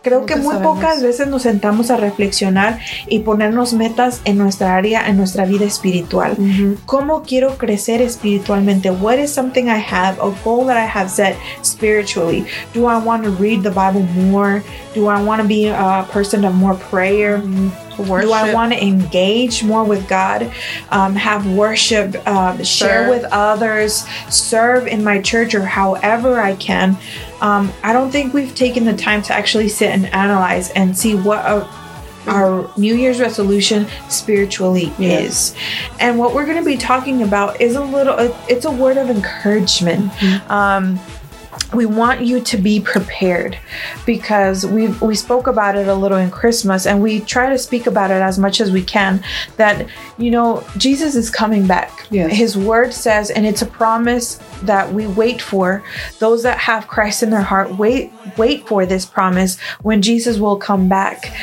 creo 0.03 0.19
Nunca 0.19 0.36
que 0.36 0.41
muy 0.41 0.53
sabemos. 0.53 0.75
pocas 0.75 1.01
veces 1.01 1.27
nos 1.27 1.41
sentamos 1.41 1.89
a 1.89 1.98
reflexionar 1.98 2.79
y 3.07 3.19
ponernos 3.19 3.74
metas 3.74 4.22
en 4.25 4.38
nuestra 4.38 4.75
área, 4.75 5.07
en 5.07 5.17
nuestra 5.17 5.45
vida 5.45 5.65
espiritual. 5.65 6.36
¿Cómo 6.86 7.24
quiero 7.24 7.57
crecer 7.57 8.01
espiritualmente? 8.01 8.91
What 8.91 9.17
is 9.17 9.31
something 9.31 9.63
I 9.63 9.81
have, 9.81 10.19
a 10.19 10.31
goal 10.43 10.67
that 10.67 10.77
I 10.77 10.86
have 10.86 11.10
set 11.10 11.36
spiritually? 11.63 12.45
Do 12.75 12.88
I 12.88 12.98
want 12.98 13.24
to 13.24 13.31
read 13.31 13.63
the 13.63 13.72
Bible 13.72 14.03
more? 14.29 14.62
Do 14.93 15.10
I 15.10 15.24
want 15.24 15.41
to 15.41 15.48
be 15.48 15.67
a 15.69 16.05
person 16.12 16.45
of 16.45 16.53
more 16.53 16.75
prayer? 16.75 17.41
Do 18.21 18.31
I 18.31 18.53
want 18.53 18.73
to 18.73 18.81
engage 18.83 19.63
more 19.63 19.83
with 19.83 20.07
God? 20.07 20.51
Um, 20.89 21.15
have 21.15 21.45
worship, 21.51 22.15
um, 22.27 22.63
share 22.63 23.09
with 23.09 23.25
others, 23.31 24.05
serve 24.29 24.88
in 24.88 25.03
my 25.03 25.21
church 25.21 25.53
or 25.55 25.62
however 25.62 26.39
I 26.39 26.55
can. 26.55 26.97
Um, 27.41 27.71
I 27.83 27.93
don't 27.93 28.12
think 28.12 28.33
we've 28.33 28.55
taken 28.55 28.85
the 28.85 28.95
time 28.95 29.21
to 29.23 29.33
actually 29.33 29.67
sit 29.69 29.89
and 29.91 30.05
analyze 30.13 30.71
and 30.71 30.97
see 30.97 31.15
what 31.15 31.39
a, 31.45 31.67
our 32.25 32.71
New 32.77 32.95
Year's 32.95 33.19
resolution 33.19 33.85
spiritually 34.09 34.93
is. 34.97 35.53
And 36.00 36.17
what 36.17 36.33
we're 36.33 36.45
going 36.45 36.57
to 36.57 36.63
be 36.65 36.77
talking 36.77 37.21
about 37.23 37.59
is 37.59 37.75
a 37.75 37.83
little, 37.83 38.15
it's 38.47 38.63
a 38.63 38.71
word 38.71 38.95
of 38.95 39.09
encouragement. 39.09 40.09
Um, 40.50 41.00
we 41.73 41.85
want 41.85 42.21
you 42.21 42.39
to 42.41 42.57
be 42.57 42.79
prepared 42.79 43.57
because 44.05 44.65
we 44.65 44.87
we 44.99 45.15
spoke 45.15 45.47
about 45.47 45.75
it 45.75 45.87
a 45.87 45.93
little 45.95 46.17
in 46.17 46.29
Christmas 46.31 46.85
and 46.85 47.01
we 47.01 47.19
try 47.21 47.49
to 47.49 47.57
speak 47.57 47.87
about 47.87 48.11
it 48.11 48.21
as 48.21 48.37
much 48.37 48.61
as 48.61 48.71
we 48.71 48.83
can 48.83 49.23
that 49.57 49.87
you 50.17 50.31
know 50.31 50.63
Jesus 50.77 51.15
is 51.15 51.29
coming 51.29 51.65
back. 51.67 52.05
Yes. 52.11 52.31
His 52.33 52.57
word 52.57 52.93
says 52.93 53.29
and 53.31 53.45
it's 53.45 53.61
a 53.61 53.65
promise 53.65 54.39
that 54.63 54.91
we 54.93 55.07
wait 55.07 55.41
for 55.41 55.83
those 56.19 56.43
that 56.43 56.57
have 56.57 56.87
Christ 56.87 57.23
in 57.23 57.29
their 57.29 57.41
heart 57.41 57.77
wait 57.77 58.11
wait 58.37 58.67
for 58.67 58.85
this 58.85 59.05
promise 59.05 59.59
when 59.81 60.01
Jesus 60.01 60.37
will 60.39 60.57
come 60.57 60.87
back. 60.89 61.33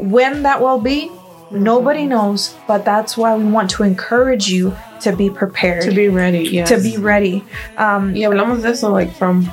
When 0.00 0.42
that 0.42 0.60
will 0.60 0.80
be 0.80 1.10
nobody 1.50 2.06
knows 2.06 2.56
but 2.66 2.84
that's 2.84 3.16
why 3.16 3.36
we 3.36 3.44
want 3.44 3.70
to 3.70 3.84
encourage 3.84 4.48
you 4.48 4.76
to 5.00 5.14
be 5.14 5.30
prepared 5.30 5.82
To 5.84 5.92
be 5.94 6.08
ready. 6.08 6.40
Yes. 6.48 6.68
to 6.70 6.80
be 6.82 6.96
ready. 6.96 7.44
Um, 7.76 8.12
Y 8.14 8.20
hablamos 8.22 8.62
de 8.62 8.68
eso, 8.70 8.90
like, 8.90 9.12
from 9.12 9.48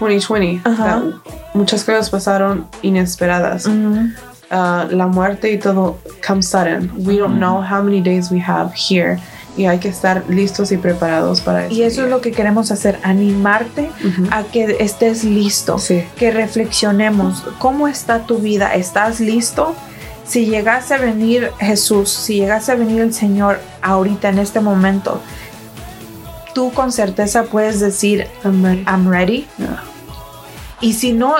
2020. 0.00 0.60
Ajá. 0.64 0.84
that 0.84 1.02
muchas 1.54 1.84
cosas 1.84 2.10
pasaron 2.10 2.66
inesperadas. 2.82 3.66
mhm. 3.66 4.14
Uh, 4.50 4.88
la 4.96 5.06
muerte 5.06 5.52
y 5.52 5.58
todo 5.58 5.98
come 6.26 6.42
sudden. 6.42 6.90
We 7.06 7.18
don't 7.18 7.36
know 7.38 7.60
how 7.60 7.82
many 7.82 8.00
days 8.00 8.30
we 8.30 8.40
have 8.40 8.72
here. 8.74 9.18
Y 9.58 9.66
hay 9.66 9.78
que 9.78 9.88
estar 9.90 10.22
listos 10.30 10.72
y 10.72 10.78
preparados 10.78 11.42
para 11.42 11.66
eso. 11.66 11.74
Y 11.74 11.82
eso 11.82 12.04
es 12.04 12.08
lo 12.08 12.20
que 12.22 12.30
queremos 12.32 12.70
hacer, 12.70 12.98
animarte 13.02 13.90
a 14.30 14.44
que 14.44 14.76
estés 14.80 15.24
listo, 15.24 15.78
Sí. 15.78 16.02
que 16.16 16.30
reflexionemos 16.30 17.42
cómo 17.58 17.88
está 17.88 18.20
tu 18.20 18.38
vida, 18.38 18.74
¿estás 18.74 19.20
listo? 19.20 19.74
Si 20.24 20.46
llegase 20.46 20.94
a 20.94 20.98
venir 20.98 21.50
Jesús, 21.58 22.08
si 22.10 22.36
llegase 22.36 22.72
a 22.72 22.76
venir 22.76 23.02
el 23.02 23.12
Señor 23.12 23.58
ahorita 23.82 24.28
en 24.28 24.38
este 24.38 24.60
momento, 24.60 25.20
tú 26.58 26.72
con 26.72 26.90
certeza 26.90 27.44
puedes 27.44 27.78
decir, 27.78 28.26
I'm 28.44 28.64
ready. 28.64 28.84
I'm 28.88 29.08
ready. 29.08 29.46
Yeah. 29.58 29.80
Y 30.80 30.92
si 30.94 31.12
no, 31.12 31.36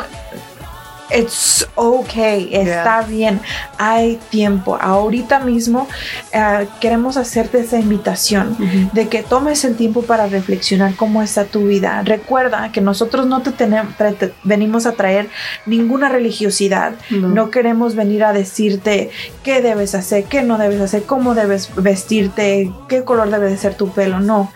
it's 1.11 1.67
okay, 1.75 2.51
está 2.53 3.01
bien, 3.03 3.41
hay 3.79 4.19
tiempo. 4.31 4.77
Ahorita 4.79 5.39
mismo 5.39 5.89
eh, 6.33 6.69
queremos 6.81 7.17
hacerte 7.17 7.61
esa 7.61 7.79
invitación 7.79 8.57
de 8.93 9.09
que 9.09 9.23
tomes 9.23 9.65
el 9.65 9.75
tiempo 9.75 10.03
para 10.03 10.27
reflexionar 10.27 10.95
cómo 10.97 11.23
está 11.23 11.45
tu 11.47 11.67
vida. 11.69 12.03
Recuerda 12.05 12.71
que 12.73 12.83
nosotros 12.83 13.27
no 13.27 13.41
te, 13.41 13.53
tenem- 13.53 13.97
tra- 13.97 14.15
te- 14.19 14.35
venimos 14.45 14.85
a 14.85 14.93
traer 14.93 15.31
ninguna 15.65 16.11
religiosidad. 16.11 16.93
No. 17.11 17.29
No 17.29 17.51
queremos 17.51 17.95
venir 17.95 18.23
a 18.25 18.35
decirte 18.35 19.11
qué 19.43 19.63
debes 19.63 19.95
hacer, 19.95 20.25
qué 20.25 20.43
no 20.43 20.59
debes 20.59 20.81
hacer, 20.83 21.05
cómo 21.05 21.35
debes 21.35 21.71
vestirte, 21.77 22.71
qué 22.89 23.03
color 23.05 23.31
debe 23.31 23.49
de 23.49 23.57
ser 23.57 23.75
tu 23.77 23.89
pelo. 23.93 24.21
No. 24.21 24.53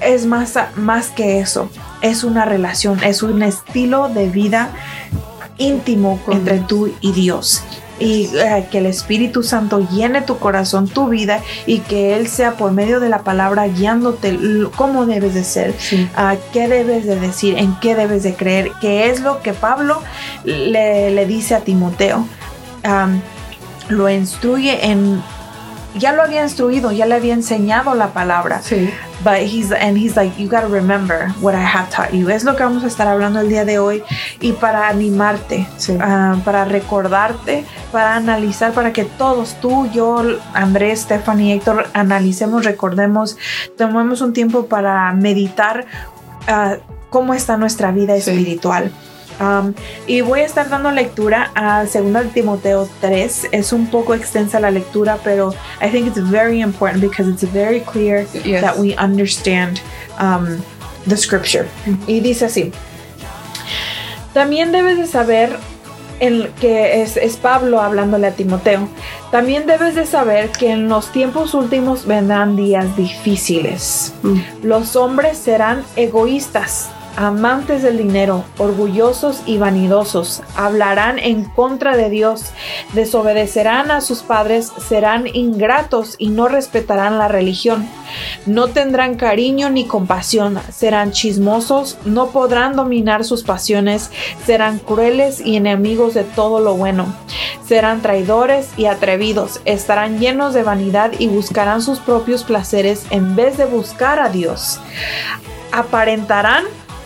Es 0.00 0.26
más, 0.26 0.54
más 0.76 1.08
que 1.08 1.40
eso. 1.40 1.68
Es 2.02 2.24
una 2.24 2.44
relación, 2.44 3.02
es 3.02 3.22
un 3.22 3.42
estilo 3.42 4.08
de 4.08 4.28
vida 4.28 4.70
íntimo 5.58 6.20
Con 6.24 6.36
entre 6.38 6.54
Dios. 6.56 6.66
tú 6.68 6.92
y 7.00 7.12
Dios. 7.12 7.62
y 8.00 8.30
eh, 8.36 8.68
que 8.70 8.78
el 8.78 8.86
Espíritu 8.86 9.42
Santo 9.42 9.80
llene 9.90 10.22
tu 10.22 10.38
corazón, 10.38 10.86
tu 10.86 11.08
vida 11.08 11.40
y 11.66 11.80
que 11.80 12.14
Él 12.16 12.28
sea 12.28 12.52
por 12.52 12.70
medio 12.70 13.00
de 13.00 13.08
la 13.08 13.24
palabra 13.24 13.66
guiándote 13.66 14.38
cómo 14.76 15.04
debes 15.04 15.34
de 15.34 15.42
ser, 15.42 15.74
Sí. 15.80 16.08
qué 16.52 16.68
debes 16.68 17.06
de 17.06 17.18
decir, 17.18 17.58
en 17.58 17.74
qué 17.80 17.96
debes 17.96 18.22
de 18.22 18.34
creer, 18.34 18.70
que 18.80 19.10
es 19.10 19.20
lo 19.20 19.42
que 19.42 19.52
Pablo 19.52 20.00
le, 20.44 21.10
le 21.10 21.26
dice 21.26 21.56
a 21.56 21.60
Timoteo. 21.60 22.24
Lo 23.88 24.08
instruye 24.08 24.86
en... 24.86 25.20
Ya 25.98 26.12
lo 26.12 26.22
había 26.22 26.42
instruido, 26.42 26.92
ya 26.92 27.06
le 27.06 27.14
había 27.16 27.34
enseñado 27.34 27.94
la 27.94 28.12
palabra. 28.12 28.60
Sí. 28.62 28.90
But 29.24 29.38
he's 29.42 29.72
and 29.72 29.96
he's 29.98 30.14
like, 30.16 30.32
you 30.40 30.48
gotta 30.48 30.68
remember 30.68 31.28
what 31.40 31.54
I 31.54 31.64
have 31.64 31.90
taught 31.90 32.12
you. 32.12 32.28
Es 32.30 32.44
lo 32.44 32.54
que 32.56 32.62
vamos 32.62 32.84
a 32.84 32.86
estar 32.86 33.08
hablando 33.08 33.40
el 33.40 33.48
día 33.48 33.64
de 33.64 33.78
hoy 33.80 34.02
y 34.40 34.52
para 34.52 34.88
animarte, 34.88 35.66
Sí. 35.76 35.96
ah, 36.00 36.36
para 36.44 36.64
recordarte, 36.64 37.64
para 37.90 38.14
analizar, 38.14 38.72
para 38.72 38.92
que 38.92 39.04
todos, 39.04 39.56
tú, 39.60 39.88
yo, 39.90 40.22
Andrés, 40.54 41.00
Stephanie, 41.00 41.54
Héctor, 41.54 41.88
analicemos, 41.94 42.64
recordemos, 42.64 43.36
tomemos 43.76 44.20
un 44.20 44.32
tiempo 44.32 44.66
para 44.66 45.12
meditar 45.12 45.86
ah, 46.46 46.76
cómo 47.10 47.34
está 47.34 47.56
nuestra 47.56 47.90
vida 47.90 48.14
Sí. 48.20 48.30
espiritual. 48.30 48.92
Um, 49.40 49.74
y 50.06 50.20
voy 50.20 50.40
a 50.40 50.44
estar 50.46 50.68
dando 50.68 50.90
lectura 50.90 51.50
a 51.54 51.84
2 51.84 52.32
Timoteo 52.32 52.88
3. 53.00 53.48
Es 53.52 53.72
un 53.72 53.86
poco 53.86 54.14
extensa 54.14 54.58
la 54.60 54.70
lectura, 54.70 55.18
pero 55.22 55.54
I 55.80 55.88
think 55.90 56.08
it's 56.08 56.18
very 56.18 56.60
important 56.60 57.00
because 57.02 57.30
it's 57.30 57.44
very 57.52 57.80
clear 57.80 58.26
Yes. 58.44 58.62
that 58.62 58.76
we 58.78 58.96
understand 58.96 59.80
um, 60.18 60.60
the 61.06 61.16
scripture. 61.16 61.66
Y 62.06 62.20
dice 62.20 62.46
así. 62.46 62.72
También 64.34 64.72
debes 64.72 64.98
de 64.98 65.06
saber 65.06 65.56
en 66.20 66.52
que 66.60 67.02
es, 67.02 67.16
es 67.16 67.36
Pablo 67.36 67.80
hablándole 67.80 68.26
a 68.26 68.32
Timoteo. 68.32 68.88
También 69.30 69.66
debes 69.66 69.94
de 69.94 70.06
saber 70.06 70.50
que 70.50 70.72
en 70.72 70.88
los 70.88 71.12
tiempos 71.12 71.54
últimos 71.54 72.06
vendrán 72.06 72.56
días 72.56 72.96
difíciles. 72.96 74.12
Mm. 74.22 74.38
Los 74.62 74.96
hombres 74.96 75.38
serán 75.38 75.84
egoístas, 75.96 76.90
amantes 77.18 77.82
del 77.82 77.98
dinero, 77.98 78.44
orgullosos 78.58 79.42
y 79.44 79.58
vanidosos. 79.58 80.40
Hablarán 80.54 81.18
en 81.18 81.42
contra 81.42 81.96
de 81.96 82.10
Dios, 82.10 82.52
desobedecerán 82.92 83.90
a 83.90 84.00
sus 84.00 84.22
padres, 84.22 84.70
serán 84.88 85.26
ingratos 85.26 86.14
y 86.18 86.28
no 86.28 86.46
respetarán 86.46 87.18
la 87.18 87.26
religión. 87.26 87.88
No 88.46 88.68
tendrán 88.68 89.16
cariño 89.16 89.68
ni 89.68 89.84
compasión, 89.84 90.60
serán 90.70 91.10
chismosos, 91.10 91.98
no 92.04 92.28
podrán 92.28 92.76
dominar 92.76 93.24
sus 93.24 93.42
pasiones, 93.42 94.12
serán 94.46 94.78
crueles 94.78 95.40
y 95.44 95.56
enemigos 95.56 96.14
de 96.14 96.22
todo 96.22 96.60
lo 96.60 96.76
bueno. 96.76 97.12
Serán 97.66 98.00
traidores 98.00 98.68
y 98.76 98.86
atrevidos, 98.86 99.60
estarán 99.64 100.20
llenos 100.20 100.54
de 100.54 100.62
vanidad 100.62 101.10
y 101.18 101.26
buscarán 101.26 101.82
sus 101.82 101.98
propios 101.98 102.44
placeres 102.44 103.06
en 103.10 103.34
vez 103.34 103.56
de 103.56 103.64
buscar 103.64 104.20
a 104.20 104.28
Dios. 104.28 104.80
Aparentarán 105.72 106.64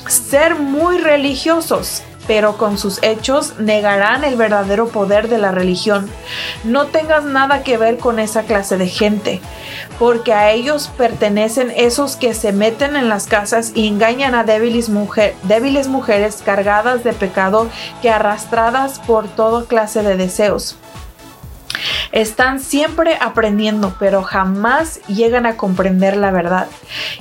ser 0.08 0.56
muy 0.56 0.98
religiosos, 0.98 2.02
pero 2.26 2.56
con 2.56 2.78
sus 2.78 3.02
hechos 3.02 3.58
negarán 3.58 4.22
el 4.24 4.36
verdadero 4.36 4.88
poder 4.88 5.28
de 5.28 5.38
la 5.38 5.50
religión. 5.50 6.08
No 6.64 6.86
tengas 6.86 7.24
nada 7.24 7.62
que 7.64 7.76
ver 7.76 7.98
con 7.98 8.18
esa 8.20 8.42
clase 8.44 8.76
de 8.78 8.86
gente, 8.88 9.40
porque 9.98 10.32
a 10.32 10.50
ellos 10.52 10.90
pertenecen 10.96 11.72
esos 11.76 12.16
que 12.16 12.32
se 12.34 12.52
meten 12.52 12.94
en 12.96 13.08
las 13.08 13.26
casas 13.26 13.72
y 13.74 13.88
engañan 13.88 14.34
a 14.34 14.44
débiles, 14.44 14.88
mujer- 14.88 15.34
débiles 15.44 15.88
mujeres 15.88 16.42
cargadas 16.44 17.02
de 17.02 17.12
pecado 17.12 17.68
que 18.02 18.10
arrastradas 18.10 18.98
por 19.00 19.26
toda 19.28 19.64
clase 19.66 20.02
de 20.02 20.16
deseos. 20.16 20.76
Están 22.12 22.60
siempre 22.60 23.16
aprendiendo, 23.20 23.94
pero 23.98 24.22
jamás 24.22 25.00
llegan 25.08 25.46
a 25.46 25.56
comprender 25.56 26.16
la 26.16 26.30
verdad. 26.30 26.68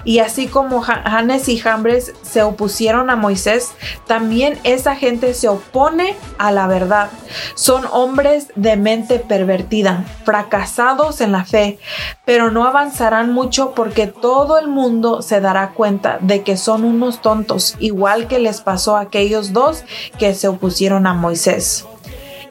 Y 0.04 0.20
así 0.20 0.48
como 0.48 0.82
Ja- 0.82 1.02
Janes 1.06 1.48
y 1.48 1.58
Jambres 1.58 2.14
se 2.24 2.44
opusieron 2.44 3.10
a 3.10 3.16
Moisés, 3.16 3.72
también 4.06 4.60
esa 4.64 4.96
gente 4.96 5.34
se 5.34 5.48
opone 5.48 6.16
a 6.38 6.52
la 6.52 6.68
verdad. 6.68 7.10
Son 7.56 7.86
hombres 7.92 8.48
de 8.56 8.76
mente 8.76 9.20
pervertida, 9.20 10.04
fracasados 10.26 11.22
en 11.22 11.32
la 11.32 11.46
fe, 11.46 11.80
pero 12.26 12.52
no 12.52 12.66
avanzarán 12.66 13.32
mucho 13.32 13.72
porque 13.72 14.08
todo 14.08 14.60
el 14.60 14.68
mundo 14.68 15.22
se 15.22 15.40
dará 15.40 15.70
cuenta 15.70 16.18
de 16.20 16.44
que 16.44 16.58
son 16.58 16.84
unos 16.84 17.22
tontos, 17.22 17.76
igual 17.80 18.28
que 18.28 18.40
les 18.40 18.60
pasó 18.62 18.98
a 18.98 19.02
aquellos 19.02 19.54
dos 19.54 19.84
que 20.20 20.34
se 20.36 20.48
opusieron 20.50 21.08
a 21.08 21.14
Moisés. 21.14 21.86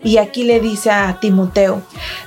Y 0.03 0.17
aquí 0.17 0.45
le 0.45 0.61
dice 0.61 0.91
a 0.91 1.19
Timoteo, 1.21 1.83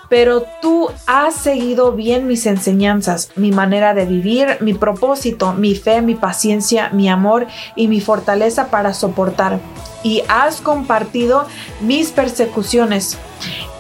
pero 0.08 0.46
tú 0.62 0.90
has 1.08 1.34
seguido 1.34 1.92
bien 1.94 2.28
mis 2.28 2.46
enseñanzas, 2.46 3.32
mi 3.36 3.52
manera 3.52 3.96
de 3.96 4.06
vivir, 4.06 4.58
mi 4.60 4.76
propósito, 4.76 5.54
mi 5.54 5.74
fe, 5.74 6.04
mi 6.04 6.14
paciencia, 6.14 6.90
mi 6.90 7.10
amor 7.10 7.48
y 7.76 7.88
mi 7.88 8.00
fortaleza 8.00 8.68
para 8.70 8.94
soportar. 8.94 9.60
Y 10.04 10.22
has 10.28 10.62
compartido 10.62 11.48
mis 11.82 12.12
persecuciones 12.12 13.18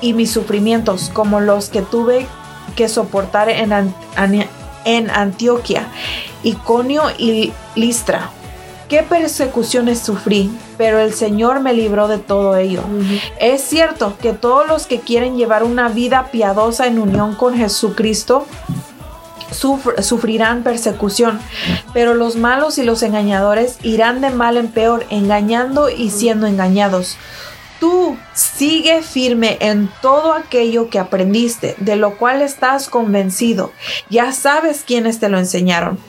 y 0.01 0.13
mis 0.13 0.31
sufrimientos 0.31 1.11
como 1.13 1.39
los 1.39 1.69
que 1.69 1.83
tuve 1.83 2.25
que 2.75 2.89
soportar 2.89 3.49
en, 3.49 3.73
An- 3.73 3.95
An- 4.15 4.47
en 4.85 5.09
Antioquia, 5.11 5.87
Iconio 6.41 7.03
y 7.19 7.53
Listra. 7.75 8.31
¿Qué 8.93 9.01
persecuciones 9.01 10.01
sufrí? 10.01 10.51
Pero 10.77 10.99
el 10.99 11.15
Señor 11.15 11.61
me 11.61 11.73
libró 11.73 12.07
de 12.07 12.19
todo 12.19 12.57
ello. 12.57 12.83
Es 13.39 13.63
cierto 13.63 14.15
que 14.21 14.33
todos 14.33 14.67
los 14.67 14.85
que 14.85 14.99
quieren 14.99 15.35
llevar 15.35 15.63
una 15.63 15.89
vida 15.89 16.29
piadosa 16.31 16.85
en 16.85 16.99
unión 16.99 17.33
con 17.33 17.55
Jesucristo 17.57 18.45
sufr- 19.51 19.99
sufrirán 20.03 20.61
persecución, 20.61 21.39
pero 21.91 22.13
los 22.13 22.35
malos 22.35 22.77
y 22.77 22.83
los 22.83 23.01
engañadores 23.01 23.79
irán 23.81 24.21
de 24.21 24.29
mal 24.29 24.57
en 24.57 24.67
peor, 24.67 25.07
engañando 25.09 25.89
y 25.89 26.11
siendo 26.11 26.45
engañados. 26.45 27.17
Tú 27.83 28.15
sigue 28.33 29.01
firme 29.01 29.57
en 29.59 29.89
todo 30.01 30.31
aquello 30.31 30.89
que 30.89 30.99
aprendiste, 30.99 31.75
de 31.79 31.97
lo 31.97 32.15
cual 32.17 32.41
estás 32.41 32.87
convencido. 32.87 33.73
Ya 34.09 34.31
sabes 34.31 34.85
quiénes 34.87 35.19
te 35.19 35.27
lo 35.27 35.37
enseñaron. 35.37 35.99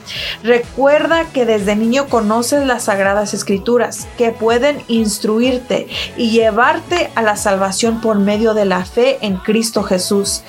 Recuerda 0.41 1.25
que 1.33 1.45
desde 1.45 1.75
niño 1.75 2.07
conoces 2.07 2.65
las 2.65 2.83
sagradas 2.83 3.33
escrituras 3.33 4.07
que 4.17 4.31
pueden 4.31 4.81
instruirte 4.87 5.89
y 6.15 6.29
llevarte 6.29 7.11
a 7.13 7.21
la 7.21 7.35
salvación 7.35 7.99
por 7.99 8.19
medio 8.19 8.53
de 8.53 8.63
la 8.63 8.85
fe 8.85 9.17
en 9.19 9.35
Cristo 9.35 9.83
Jesús. 9.83 10.43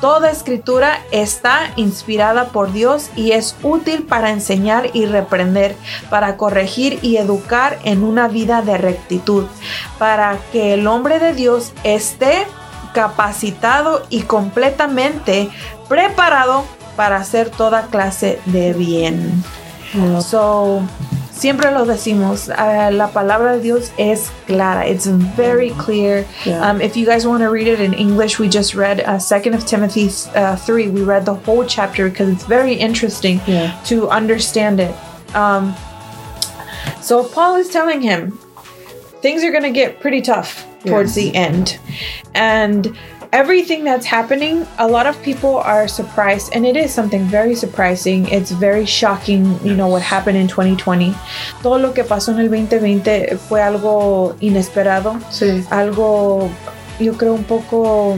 Toda 0.00 0.30
escritura 0.30 1.02
está 1.10 1.72
inspirada 1.76 2.46
por 2.46 2.72
Dios 2.72 3.10
y 3.16 3.32
es 3.32 3.54
útil 3.62 4.04
para 4.04 4.30
enseñar 4.30 4.88
y 4.94 5.04
reprender, 5.04 5.76
para 6.08 6.38
corregir 6.38 6.98
y 7.02 7.18
educar 7.18 7.78
en 7.84 8.02
una 8.02 8.26
vida 8.26 8.62
de 8.62 8.78
rectitud, 8.78 9.44
para 9.98 10.38
que 10.52 10.69
el 10.70 10.86
hombre 10.86 11.18
de 11.18 11.32
Dios 11.32 11.72
esté 11.84 12.46
capacitado 12.94 14.02
y 14.10 14.22
completamente 14.22 15.48
preparado 15.88 16.64
para 16.96 17.16
hacer 17.16 17.50
toda 17.50 17.86
clase 17.86 18.40
de 18.46 18.72
bien. 18.72 19.42
So, 20.22 20.82
siempre 21.32 21.70
lo 21.72 21.84
decimos, 21.84 22.48
uh, 22.48 22.90
la 22.92 23.08
palabra 23.12 23.54
de 23.54 23.60
Dios 23.60 23.90
es 23.96 24.30
clara. 24.46 24.86
It's 24.86 25.06
very 25.36 25.70
clear. 25.70 26.24
Yeah. 26.44 26.60
Um, 26.70 26.80
if 26.80 26.96
you 26.96 27.06
guys 27.06 27.26
want 27.26 27.42
to 27.42 27.48
read 27.50 27.66
it 27.66 27.80
in 27.80 27.94
English, 27.94 28.38
we 28.38 28.48
just 28.48 28.74
read 28.74 29.00
uh, 29.00 29.18
2nd 29.18 29.54
of 29.54 29.64
Timothy 29.66 30.10
uh, 30.34 30.56
3. 30.56 30.88
We 30.90 31.02
read 31.02 31.24
the 31.24 31.34
whole 31.34 31.64
chapter 31.64 32.08
because 32.08 32.28
it's 32.28 32.44
very 32.44 32.74
interesting 32.74 33.40
Yeah. 33.46 33.72
to 33.86 34.08
understand 34.10 34.78
it. 34.80 34.94
Um, 35.34 35.74
so 37.00 37.24
Paul 37.24 37.56
is 37.56 37.68
telling 37.68 38.00
him 38.02 38.38
things 39.22 39.42
are 39.44 39.50
going 39.50 39.64
to 39.64 39.70
get 39.70 40.00
pretty 40.00 40.20
tough 40.20 40.66
towards 40.84 41.16
Yes. 41.16 41.24
the 41.32 41.36
end. 41.36 41.78
And 42.34 42.96
everything 43.32 43.84
that's 43.84 44.06
happening, 44.06 44.66
a 44.78 44.86
lot 44.88 45.06
of 45.06 45.20
people 45.22 45.58
are 45.58 45.86
surprised, 45.86 46.52
and 46.54 46.64
it 46.66 46.76
is 46.76 46.90
something 46.92 47.24
very 47.26 47.54
surprising. 47.54 48.26
It's 48.28 48.50
very 48.50 48.86
shocking, 48.86 49.58
you 49.62 49.74
know, 49.74 49.88
what 49.88 50.02
happened 50.02 50.36
in 50.38 50.48
2020. 50.48 51.14
Todo 51.62 51.78
lo 51.78 51.92
que 51.92 52.02
pasó 52.04 52.32
en 52.32 52.40
el 52.40 52.48
2020 52.48 53.36
fue 53.48 53.60
algo 53.62 54.34
inesperado, 54.40 55.18
Sí. 55.30 55.64
algo, 55.70 56.50
yo 56.98 57.12
creo, 57.14 57.34
un 57.34 57.44
poco 57.44 58.16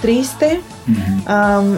triste. 0.00 0.60
Um, 1.28 1.76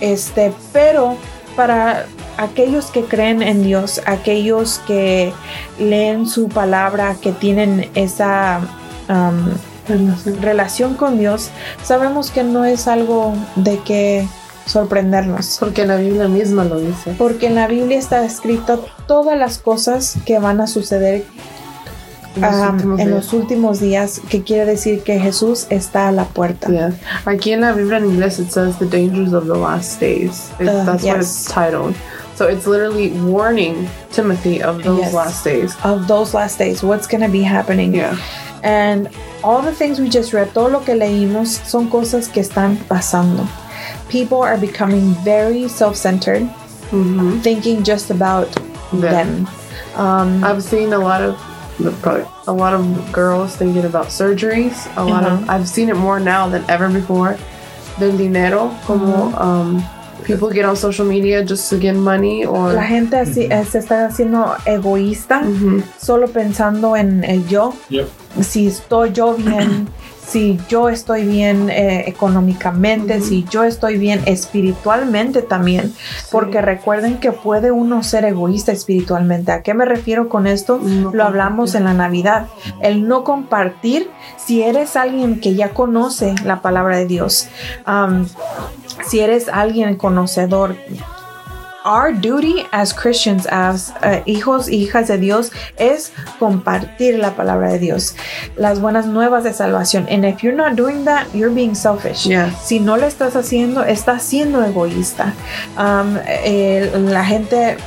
este, 0.00 0.52
pero 0.72 1.16
para 1.56 2.06
aquellos 2.38 2.86
que 2.86 3.02
creen 3.04 3.42
en 3.42 3.62
Dios, 3.62 4.00
aquellos 4.06 4.80
que 4.86 5.32
leen 5.78 6.26
su 6.26 6.48
palabra, 6.48 7.16
que 7.20 7.32
tienen 7.32 7.90
esa 7.94 8.60
um, 9.08 9.48
Relación. 9.88 10.42
relación 10.42 10.94
con 10.94 11.18
Dios, 11.18 11.50
sabemos 11.82 12.30
que 12.30 12.44
no 12.44 12.64
es 12.66 12.86
algo 12.88 13.34
de 13.56 13.78
que 13.80 14.26
sorprendernos. 14.66 15.56
Porque 15.58 15.86
la 15.86 15.96
Biblia 15.96 16.28
misma 16.28 16.64
lo 16.64 16.78
dice. 16.78 17.14
Porque 17.16 17.46
en 17.46 17.54
la 17.54 17.66
Biblia 17.66 17.98
está 17.98 18.22
escrito 18.24 18.84
todas 19.06 19.38
las 19.38 19.56
cosas 19.58 20.16
que 20.26 20.38
van 20.38 20.60
a 20.60 20.66
suceder 20.66 21.24
um, 22.36 22.74
últimos 22.74 23.00
en 23.00 23.10
los 23.10 23.32
últimos 23.32 23.80
días, 23.80 24.20
que 24.28 24.42
quiere 24.42 24.66
decir 24.66 25.02
que 25.02 25.18
Jesús 25.18 25.66
está 25.70 26.08
a 26.08 26.12
la 26.12 26.24
puerta. 26.26 26.68
Yeah. 26.68 26.92
Aquí 27.24 27.52
en 27.52 27.62
la 27.62 27.72
Biblia 27.72 27.96
en 27.96 28.10
inglés 28.10 28.38
it 28.38 28.50
says 28.50 28.78
the 28.78 28.84
dangers 28.86 29.32
of 29.32 29.46
the 29.46 29.56
last 29.58 30.00
days. 30.00 30.50
It- 30.60 30.68
Uh, 30.68 30.84
that's 30.84 31.02
what 31.02 31.16
yes. 31.16 31.44
it's 31.44 31.44
titled. 31.52 31.94
So 32.38 32.46
it's 32.46 32.68
literally 32.68 33.10
warning 33.26 33.88
Timothy 34.12 34.62
of 34.62 34.84
those 34.84 35.00
Yes. 35.10 35.12
last 35.12 35.42
days. 35.42 35.74
Of 35.82 36.06
those 36.06 36.34
last 36.34 36.56
days, 36.56 36.84
what's 36.84 37.08
going 37.08 37.22
to 37.26 37.28
be 37.28 37.42
happening. 37.42 37.92
Yeah. 37.92 38.14
And 38.62 39.08
all 39.42 39.60
the 39.60 39.72
things 39.74 39.98
we 39.98 40.08
just 40.08 40.32
read, 40.32 40.54
todo 40.54 40.70
lo 40.70 40.78
que 40.86 40.94
leímos 40.94 41.48
son 41.66 41.90
cosas 41.90 42.28
que 42.32 42.40
están 42.42 42.76
pasando. 42.86 43.42
People 44.08 44.38
are 44.40 44.56
becoming 44.56 45.16
very 45.26 45.66
self-centered, 45.66 46.46
hmm 46.94 47.40
thinking 47.42 47.82
just 47.82 48.10
about 48.10 48.46
Them. 48.92 49.02
them. 49.02 49.48
Um, 49.98 50.44
I've 50.44 50.62
seen 50.62 50.92
a 50.92 50.98
lot 50.98 51.20
of 51.20 51.34
a 52.46 52.52
lot 52.52 52.72
of 52.72 52.82
girls 53.12 53.56
thinking 53.56 53.84
about 53.84 54.10
surgeries. 54.14 54.86
A 54.96 55.02
lot 55.04 55.24
of 55.26 55.42
Uh-huh. 55.42 55.52
I've 55.58 55.66
seen 55.68 55.88
it 55.90 55.96
more 55.96 56.20
now 56.20 56.48
than 56.48 56.62
ever 56.68 56.88
before. 56.88 57.36
Del 57.98 58.16
dinero, 58.16 58.70
como 58.86 59.26
Uh-huh. 59.34 59.42
um, 59.42 59.82
people 60.26 60.48
get 60.52 60.64
on 60.64 60.76
social 60.76 61.06
media 61.06 61.42
just 61.44 61.68
to 61.70 61.78
get 61.78 61.94
money 61.94 62.44
or 62.44 62.72
la 62.74 62.82
gente 62.84 63.16
así, 63.16 63.46
eh, 63.50 63.64
se 63.64 63.78
está 63.78 64.06
haciendo 64.06 64.54
egoísta, 64.66 65.40
Mhm. 65.42 65.82
solo 66.00 66.28
pensando 66.28 66.96
en 66.96 67.24
el 67.24 67.46
yo. 67.48 67.72
Yep. 67.90 68.06
Si 68.42 68.66
estoy 68.66 69.12
yo 69.12 69.34
bien, 69.34 69.88
si 70.28 70.58
yo 70.68 70.88
estoy 70.88 71.26
bien 71.26 71.70
eh, 71.70 72.04
económicamente, 72.06 73.20
si 73.20 73.44
yo 73.44 73.64
estoy 73.64 73.96
bien 73.96 74.20
espiritualmente 74.26 75.42
también. 75.42 75.94
Porque 76.30 76.60
recuerden 76.60 77.18
que 77.18 77.32
puede 77.32 77.70
uno 77.70 78.02
ser 78.02 78.24
egoísta 78.24 78.72
espiritualmente. 78.72 79.52
¿A 79.52 79.62
qué 79.62 79.74
me 79.74 79.84
refiero 79.84 80.28
con 80.28 80.46
esto? 80.46 80.78
No 80.78 81.12
Lo 81.12 81.24
hablamos 81.24 81.74
en 81.74 81.84
la 81.84 81.94
Navidad. 81.94 82.46
El 82.80 83.08
no 83.08 83.24
compartir, 83.24 84.10
si 84.36 84.62
eres 84.62 84.96
alguien 84.96 85.40
que 85.40 85.54
ya 85.54 85.70
conoce 85.70 86.34
la 86.44 86.60
palabra 86.60 86.98
de 86.98 87.06
Dios, 87.06 87.48
um, 87.86 88.26
si 89.06 89.20
eres 89.20 89.48
alguien 89.48 89.96
conocedor, 89.96 90.76
our 91.88 92.12
duty 92.12 92.66
as 92.70 92.92
Christians, 92.92 93.46
as 93.46 93.90
uh, 94.02 94.20
hijos 94.26 94.68
y 94.68 94.84
hijas 94.84 95.08
de 95.08 95.16
Dios, 95.16 95.50
es 95.78 96.12
compartir 96.38 97.18
la 97.18 97.34
palabra 97.34 97.72
de 97.72 97.78
Dios, 97.78 98.14
las 98.56 98.78
buenas 98.78 99.06
nuevas 99.06 99.42
de 99.42 99.54
salvación. 99.54 100.06
And 100.10 100.24
if 100.24 100.42
you're 100.42 100.56
not 100.56 100.76
doing 100.76 101.06
that, 101.06 101.26
you're 101.34 101.54
being 101.54 101.74
selfish. 101.74 102.26
Yeah. 102.26 102.50
Si 102.62 102.78
no 102.78 102.96
lo 102.96 103.06
estás 103.06 103.36
haciendo, 103.36 103.84
estás 103.84 104.22
siendo 104.22 104.62
egoísta. 104.62 105.32
Um, 105.78 106.18
eh, 106.26 106.92
la 106.94 107.24
gente 107.24 107.78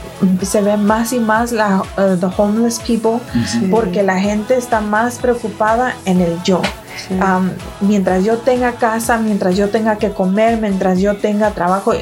se 0.42 0.62
ve 0.62 0.78
más 0.78 1.14
y 1.14 1.20
más 1.20 1.52
la 1.52 1.84
uh, 1.98 2.18
the 2.20 2.30
homeless 2.36 2.80
people 2.80 3.20
porque 3.70 4.02
la 4.02 4.20
gente 4.20 4.56
está 4.56 4.82
más 4.82 5.20
preocupada 5.20 5.96
en 6.06 6.22
el 6.22 6.42
yo. 6.44 6.62
Sí. 7.08 7.14
Um, 7.16 7.52
mientras 7.82 8.24
yo 8.24 8.38
tenga 8.38 8.74
casa, 8.74 9.18
mientras 9.18 9.56
yo 9.56 9.70
tenga 9.70 9.98
que 9.98 10.12
comer, 10.12 10.58
mientras 10.58 11.00
yo 11.00 11.18
tenga 11.18 11.52
trabajo, 11.52 11.94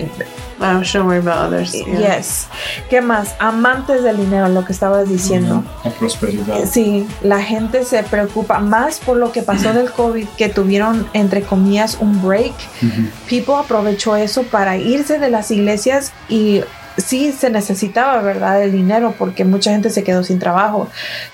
I 0.62 0.84
shouldn't 0.84 1.08
worry 1.08 1.20
about 1.20 1.48
others. 1.48 1.72
Yeah. 1.74 2.18
Yes. 2.18 2.48
¿Qué 2.90 3.02
más? 3.02 3.36
Amantes 3.40 4.04
del 4.04 4.18
dinero, 4.18 4.50
lo 4.50 4.66
que 4.66 4.74
estabas 4.74 5.08
diciendo. 5.08 5.64
La 5.84 5.92
prosperidad. 5.92 6.60
Eh, 6.62 6.68
Sí, 6.68 7.08
la 7.22 7.42
gente 7.42 7.86
se 7.86 8.04
preocupa 8.04 8.60
más 8.60 9.00
por 9.00 9.18
lo 9.18 9.32
que 9.32 9.42
pasó 9.42 9.74
del 9.74 9.90
COVID, 9.92 10.28
que 10.38 10.50
tuvieron, 10.50 11.08
entre 11.14 11.44
comillas, 11.44 11.98
un 12.02 12.22
break. 12.22 12.54
People 13.30 13.56
aprovechó 13.56 14.16
eso 14.16 14.44
para 14.44 14.76
irse 14.78 15.18
de 15.18 15.30
las 15.30 15.50
iglesias 15.52 16.12
y 16.28 16.62
sí 16.98 17.32
se 17.32 17.50
necesitaba, 17.50 18.22
¿verdad? 18.22 18.62
El 18.62 18.72
dinero 18.74 19.16
porque 19.18 19.46
mucha 19.46 19.72
gente 19.72 19.90
se 19.90 20.04
quedó 20.04 20.24
sin 20.24 20.40
trabajo. 20.40 20.90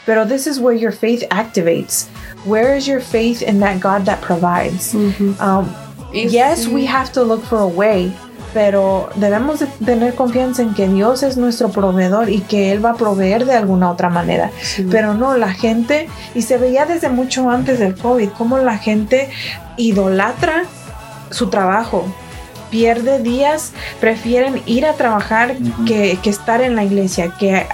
Pero 0.06 0.28
this 0.28 0.46
is 0.46 0.60
where 0.60 0.80
your 0.80 0.94
faith 0.94 1.24
activates. 1.32 2.08
Where 2.46 2.76
is 2.78 2.88
your 2.88 3.02
faith 3.02 3.42
in 3.42 3.60
that 3.60 3.80
God 3.80 4.06
that 4.06 4.22
provides? 4.22 4.94
Um, 5.40 5.74
Y 6.14 6.30
yes, 6.30 6.68
we 6.68 6.88
have 6.88 7.12
to 7.12 7.24
look 7.24 7.44
for 7.44 7.60
a 7.60 7.66
way, 7.66 8.14
pero 8.54 9.10
debemos 9.16 9.60
de 9.60 9.68
tener 9.84 10.16
confianza 10.16 10.62
en 10.62 10.74
que 10.74 10.88
Dios 10.88 11.24
es 11.24 11.36
nuestro 11.36 11.70
proveedor 11.70 12.30
y 12.30 12.40
que 12.40 12.72
Él 12.72 12.84
va 12.84 12.92
a 12.92 12.96
proveer 12.96 13.46
de 13.46 13.54
alguna 13.54 13.92
otra 13.92 14.08
manera. 14.10 14.50
Sí. 14.62 14.88
Pero 14.90 15.14
no, 15.14 15.36
la 15.36 15.52
gente, 15.52 16.08
y 16.34 16.44
se 16.44 16.58
veía 16.58 16.86
desde 16.86 17.10
mucho 17.10 17.50
antes 17.50 17.80
del 17.80 17.96
COVID, 17.96 18.30
cómo 18.38 18.58
la 18.60 18.78
gente 18.78 19.30
idolatra 19.76 20.64
su 21.32 21.50
trabajo. 21.50 22.06
Pierde 22.70 23.20
días, 23.20 23.74
prefieren 24.00 24.62
ir 24.66 24.86
a 24.86 24.94
trabajar 24.94 25.58
que, 25.86 26.18
que 26.24 26.30
estar 26.30 26.62
en 26.62 26.78
la 26.78 26.86
iglesia, 26.86 27.34
que 27.38 27.68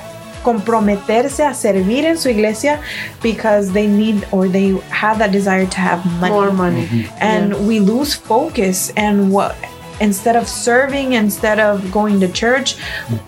comprometerse 0.43 1.39
a 1.45 1.53
servir 1.53 2.05
en 2.05 2.17
su 2.17 2.29
iglesia 2.29 2.79
because 3.21 3.71
they 3.73 3.87
need 3.87 4.25
or 4.31 4.47
they 4.47 4.75
have 4.89 5.17
that 5.19 5.31
desire 5.31 5.65
to 5.65 5.79
have 5.79 6.05
money. 6.19 6.33
More 6.33 6.51
money. 6.51 7.07
and 7.19 7.53
we 7.67 7.79
lose 7.79 8.13
focus 8.13 8.91
and 8.95 9.31
what 9.31 9.55
instead 9.99 10.35
of 10.35 10.47
serving 10.47 11.13
instead 11.13 11.59
of 11.59 11.91
going 11.91 12.19
to 12.19 12.27
church 12.27 12.75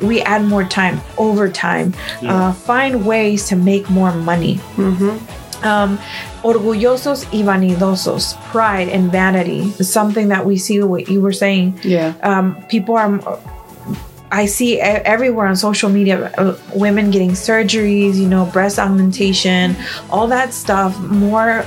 we 0.02 0.22
add 0.24 0.42
more 0.44 0.64
time 0.64 1.00
overtime 1.18 1.94
uh, 2.28 2.52
find 2.52 3.06
ways 3.06 3.48
to 3.50 3.56
make 3.56 3.88
more 3.90 4.12
money. 4.12 4.60
Mhm. 4.78 5.20
um, 5.64 5.98
orgullosos 6.44 7.26
y 7.32 7.42
vanidosos 7.44 8.36
pride 8.52 8.90
and 8.90 9.12
vanity 9.12 9.72
is 9.80 9.88
something 9.90 10.28
that 10.30 10.46
we 10.46 10.58
see 10.58 10.82
what 10.82 11.08
you 11.10 11.22
were 11.22 11.32
saying. 11.34 11.74
Yeah. 11.84 12.14
um, 12.24 12.56
people 12.68 12.96
are 12.98 13.20
I 14.36 14.48
see 14.48 14.78
e- 14.78 14.80
everywhere 15.06 15.48
on 15.48 15.56
social 15.56 15.92
media 15.92 16.32
uh, 16.38 16.56
women 16.74 17.12
getting 17.12 17.36
surgeries, 17.36 18.16
you 18.18 18.28
know, 18.28 18.46
breast 18.52 18.80
augmentation, 18.80 19.76
all 20.10 20.28
that 20.30 20.54
stuff, 20.54 20.98
more 21.00 21.64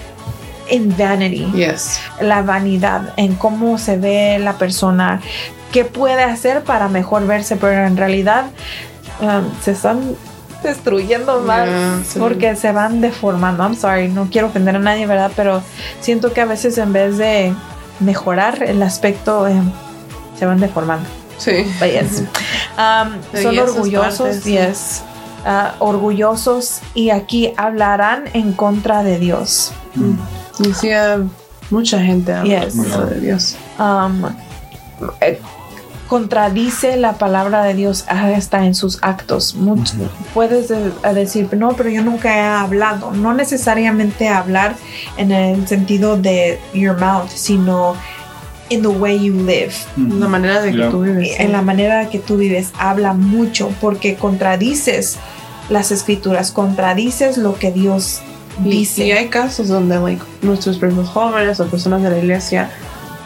in 0.69 0.91
vanity. 0.91 1.47
Yes. 1.55 2.01
La 2.21 2.43
vanidad, 2.43 3.13
en 3.17 3.37
cómo 3.37 3.79
se 3.79 3.97
ve 3.99 4.39
la 4.41 4.55
persona, 4.59 5.21
qué 5.71 5.85
puede 5.85 6.25
hacer 6.25 6.65
para 6.65 6.89
mejor 6.89 7.25
verse, 7.27 7.55
pero 7.57 7.87
en 7.87 7.97
realidad 7.97 8.47
um, 9.21 9.45
se 9.63 9.71
están 9.73 10.17
destruyendo 10.65 11.41
más 11.43 11.69
Yeah, 11.69 12.01
sí. 12.05 12.19
porque 12.19 12.57
se 12.57 12.73
van 12.73 13.01
deformando. 13.01 13.63
I'm 13.63 13.77
sorry, 13.77 14.09
no 14.09 14.27
quiero 14.29 14.49
ofender 14.49 14.75
a 14.75 14.81
nadie, 14.81 15.07
¿verdad? 15.07 15.31
Pero 15.37 15.63
siento 16.01 16.33
que 16.33 16.41
a 16.41 16.47
veces 16.47 16.79
en 16.79 16.93
vez 16.93 17.17
de 17.17 17.55
mejorar 18.01 18.63
el 18.65 18.83
aspecto, 18.83 19.47
eh, 19.47 19.55
se 20.37 20.47
van 20.47 20.59
deformando. 20.59 21.09
Sí. 21.39 21.65
But 21.79 21.91
yes. 21.91 22.23
Um, 22.79 23.41
son 23.43 23.59
orgullosos, 23.59 24.19
partes, 24.29 24.45
yes. 24.45 25.03
Uh, 25.45 25.83
orgullosos 25.85 26.81
y 26.95 27.11
aquí 27.11 27.53
hablarán 27.57 28.25
en 28.33 28.53
contra 28.53 29.03
de 29.03 29.19
Dios. 29.19 29.73
Y 30.59 30.73
sí, 30.75 30.91
ah, 30.93 31.19
mucha 31.71 32.01
gente 32.01 32.33
habla 32.35 32.65
Yes. 32.65 32.75
mucho 32.75 33.07
de 33.07 33.21
Dios. 33.21 33.57
Um, 33.79 34.25
eh, 35.21 35.41
contradice 36.09 36.97
la 36.97 37.15
palabra 37.15 37.63
de 37.65 37.75
Dios 37.75 38.05
hasta 38.09 38.65
en 38.65 38.75
sus 38.75 38.99
actos. 39.03 39.55
Much- 39.57 39.93
Puedes 40.35 40.69
de- 40.69 40.93
decir, 41.15 41.49
no, 41.57 41.71
pero 41.77 41.89
yo 41.91 42.03
nunca 42.03 42.37
he 42.37 42.41
hablado. 42.43 43.11
No 43.13 43.35
necesariamente 43.35 44.29
hablar 44.29 44.75
en 45.17 45.33
el 45.33 45.67
sentido 45.67 46.17
de 46.17 46.61
your 46.75 46.99
mouth, 46.99 47.29
sino 47.31 47.95
in 48.71 48.83
the 48.83 48.89
way 48.89 49.19
you 49.19 49.33
live. 49.35 49.73
La 49.97 50.29
manera 50.29 50.61
de 50.61 50.71
que 50.73 50.77
Yeah. 50.79 50.91
tú 50.91 51.03
vives. 51.03 51.39
en 51.41 51.53
la 51.53 51.63
manera 51.63 52.09
que 52.11 52.19
tú 52.19 52.37
vives 52.37 52.73
habla 52.79 53.13
mucho 53.15 53.71
porque 53.81 54.17
contradices 54.17 55.17
las 55.69 55.91
escrituras, 55.93 56.51
contradices 56.53 57.39
lo 57.39 57.55
que 57.55 57.71
Dios 57.73 58.21
Y, 58.65 58.71
dice. 58.71 59.05
y 59.07 59.13
hay 59.13 59.29
casos 59.29 59.69
donde 59.69 59.99
like, 60.01 60.23
nuestros 60.43 60.79
primos 60.79 61.09
jóvenes 61.09 61.61
o 61.61 61.67
personas 61.67 62.03
de 62.03 62.11
la 62.11 62.19
iglesia 62.19 62.71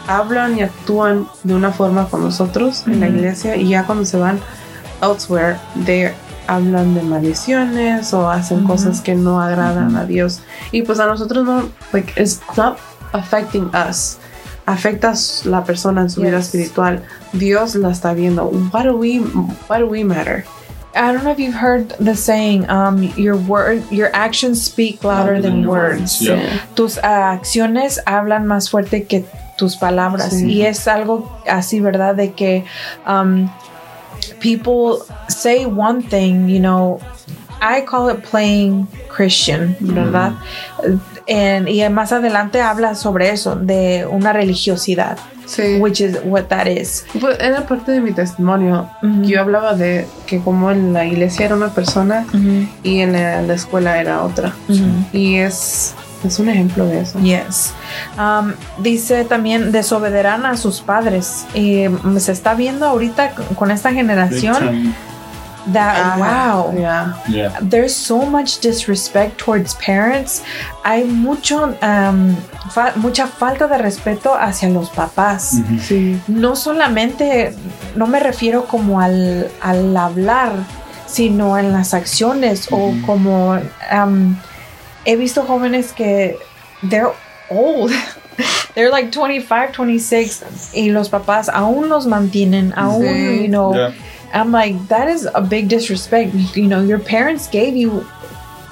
hablan 0.07 0.57
y 0.57 0.61
actúan 0.63 1.27
de 1.43 1.53
una 1.55 1.71
forma 1.71 2.07
con 2.09 2.21
nosotros 2.23 2.83
en 2.87 2.99
la 2.99 3.07
iglesia 3.07 3.55
y 3.55 3.69
ya 3.69 3.85
cuando 3.85 4.03
se 4.05 4.17
van 4.17 4.39
elsewhere, 5.01 5.57
they 5.85 6.09
hablan 6.47 6.93
de 6.95 7.01
maldiciones 7.03 8.13
o 8.13 8.29
hacen 8.29 8.59
Ujú. 8.59 8.67
cosas 8.67 9.01
que 9.01 9.15
no 9.15 9.39
agradan 9.41 9.95
a 9.95 10.05
Dios. 10.05 10.41
Y 10.71 10.81
pues 10.81 10.99
a 10.99 11.05
nosotros 11.05 11.45
no, 11.45 11.69
like, 11.93 12.11
it's 12.21 12.41
not 12.57 12.77
affecting 13.13 13.69
us. 13.89 14.17
Afecta 14.65 15.11
a 15.11 15.47
la 15.47 15.63
persona 15.63 16.01
en 16.01 16.09
su 16.09 16.21
vida 16.21 16.37
espiritual. 16.39 17.03
Dios 17.33 17.75
la 17.75 17.89
está 17.89 18.13
viendo. 18.13 18.45
Why 18.45 18.83
do 18.83 18.95
we, 18.95 19.19
why 19.67 19.79
do 19.79 19.87
we 19.87 20.03
matter? 20.03 20.45
I 20.93 21.13
don't 21.13 21.23
know 21.23 21.31
if 21.31 21.39
you've 21.39 21.53
heard 21.53 21.89
the 21.99 22.15
saying, 22.15 22.69
um, 22.69 23.03
your 23.15 23.37
word, 23.37 23.89
your 23.91 24.13
actions 24.13 24.61
speak 24.61 25.03
louder 25.03 25.41
than 25.41 25.65
words. 25.65 26.21
Yeah. 26.21 26.65
Tus 26.75 26.97
acciones 26.97 27.97
hablan 28.05 28.45
más 28.45 28.69
fuerte 28.69 29.07
que 29.07 29.25
tus 29.57 29.77
palabras. 29.77 30.33
Sí. 30.33 30.51
Y 30.51 30.65
es 30.65 30.87
algo 30.87 31.31
así, 31.47 31.79
¿verdad? 31.79 32.15
De 32.15 32.33
que 32.33 32.65
um, 33.05 33.49
people 34.41 35.05
say 35.29 35.65
one 35.65 36.01
thing, 36.01 36.49
you 36.49 36.59
know, 36.59 36.99
I 37.61 37.81
call 37.81 38.09
it 38.09 38.23
playing 38.23 38.87
Christian, 39.07 39.77
¿verdad? 39.79 40.33
En- 41.27 41.67
y 41.67 41.87
más 41.89 42.11
adelante 42.11 42.61
habla 42.61 42.95
sobre 42.95 43.29
eso, 43.31 43.55
de 43.55 44.05
una 44.09 44.33
religiosidad. 44.33 45.17
Sí. 45.47 45.79
which 45.81 45.99
is 45.99 46.17
what 46.23 46.43
that 46.45 46.67
is. 46.67 47.03
Pues 47.19 47.37
era 47.41 47.65
parte 47.65 47.91
de 47.91 47.99
mi 47.99 48.13
testimonio. 48.13 48.89
Ujú. 49.03 49.23
Yo 49.23 49.41
hablaba 49.41 49.73
de 49.73 50.07
que 50.25 50.39
como 50.39 50.71
en 50.71 50.93
la 50.93 51.03
iglesia 51.03 51.45
era 51.45 51.55
una 51.55 51.69
persona 51.73 52.25
y 52.83 52.99
en 53.01 53.11
la, 53.11 53.41
la 53.41 53.53
escuela 53.53 53.99
era 53.99 54.23
otra. 54.23 54.53
Y 55.11 55.35
es, 55.37 55.93
es 56.23 56.39
un 56.39 56.47
ejemplo 56.47 56.85
de 56.85 57.01
eso. 57.01 57.19
Yes. 57.19 57.73
Um, 58.17 58.53
dice 58.81 59.25
también 59.25 59.73
desobedecerán 59.73 60.45
a 60.45 60.55
sus 60.55 60.79
padres. 60.79 61.45
Y 61.53 61.89
mm, 61.89 62.17
se 62.19 62.31
está 62.31 62.53
viendo 62.53 62.85
ahorita 62.85 63.33
con- 63.57 63.71
esta 63.71 63.89
Big 63.89 63.97
generación 63.97 64.55
time. 64.57 64.93
That 65.73 65.95
Ah, 65.97 66.17
wow. 66.17 66.73
Yeah. 66.77 67.13
Yeah. 67.29 67.59
There's 67.61 67.93
so 67.95 68.25
much 68.25 68.59
disrespect 68.61 69.37
towards 69.37 69.75
parents. 69.75 70.41
Hay 70.83 71.03
mucho, 71.05 71.75
um, 71.81 72.35
fa- 72.71 72.93
mucha 72.95 73.27
falta 73.27 73.67
de 73.67 73.77
respeto 73.77 74.33
hacia 74.35 74.69
los 74.69 74.89
papás. 74.89 75.61
Sí. 75.87 76.19
No 76.27 76.55
solamente, 76.55 77.53
no 77.95 78.07
me 78.07 78.19
refiero 78.19 78.65
como 78.65 78.99
al, 78.99 79.49
al 79.61 79.95
hablar, 79.95 80.53
sino 81.05 81.57
en 81.57 81.71
las 81.73 81.93
acciones 81.93 82.67
o 82.71 82.93
como 83.05 83.59
um, 83.91 84.35
he 85.05 85.15
visto 85.15 85.43
jóvenes 85.43 85.91
que 85.93 86.37
they're 86.89 87.11
old. 87.49 87.91
They're 88.73 88.89
like 88.89 89.11
25, 89.11 89.73
26 89.77 90.71
y 90.73 90.89
los 90.91 91.09
papás 91.09 91.49
aún 91.49 91.89
los 91.89 92.07
mantienen, 92.07 92.73
aún, 92.77 93.03
Sí. 93.03 93.41
you 93.43 93.47
know. 93.49 93.73
Yeah. 93.75 93.93
I'm 94.33 94.51
like, 94.51 94.87
that 94.87 95.07
is 95.09 95.27
a 95.35 95.41
big 95.41 95.67
disrespect. 95.67 96.33
You 96.55 96.67
know, 96.67 96.81
your 96.81 96.99
parents 96.99 97.47
gave 97.47 97.75
you. 97.75 98.01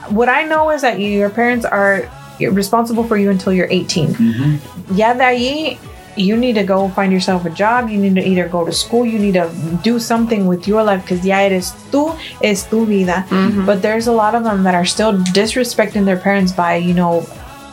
What 0.09 0.29
I 0.29 0.43
know 0.43 0.69
is 0.71 0.81
that 0.81 0.99
your 0.99 1.29
parents 1.29 1.65
are 1.65 2.09
responsible 2.39 3.03
for 3.03 3.17
you 3.17 3.29
until 3.29 3.51
you're 3.53 3.67
18. 3.69 4.15
Mhm. 4.15 4.59
Ya 4.95 5.13
de 5.13 5.23
ahí, 5.23 5.77
you 6.15 6.35
need 6.35 6.55
to 6.55 6.63
go 6.63 6.89
find 6.89 7.11
yourself 7.13 7.45
a 7.45 7.49
job. 7.49 7.89
You 7.89 7.97
need 7.99 8.15
to 8.15 8.25
either 8.25 8.47
go 8.47 8.65
to 8.65 8.71
school. 8.71 9.05
You 9.05 9.19
need 9.19 9.33
to 9.35 9.49
do 9.83 9.99
something 9.99 10.47
with 10.47 10.67
your 10.67 10.81
life 10.83 11.01
because 11.03 11.23
ya 11.25 11.37
eres 11.45 11.73
tú, 11.91 12.15
es 12.41 12.63
tu 12.63 12.85
vida. 12.85 13.25
Ujú. 13.29 13.65
But 13.65 13.81
there's 13.81 14.07
a 14.07 14.11
lot 14.11 14.33
of 14.35 14.43
them 14.43 14.63
that 14.63 14.73
are 14.73 14.85
still 14.85 15.13
disrespecting 15.35 16.05
their 16.05 16.17
parents 16.17 16.51
by, 16.51 16.75
you 16.77 16.93
know, 16.93 17.25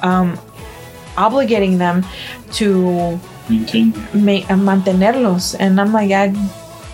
um, 0.03 0.37
obligating 1.17 1.79
them 1.79 2.05
to 2.61 3.19
Maintain. 3.49 3.95
ma- 4.13 4.45
mantenerlos. 4.59 5.55
And 5.59 5.81
I'm 5.81 5.93
like, 5.93 6.11
I, 6.13 6.35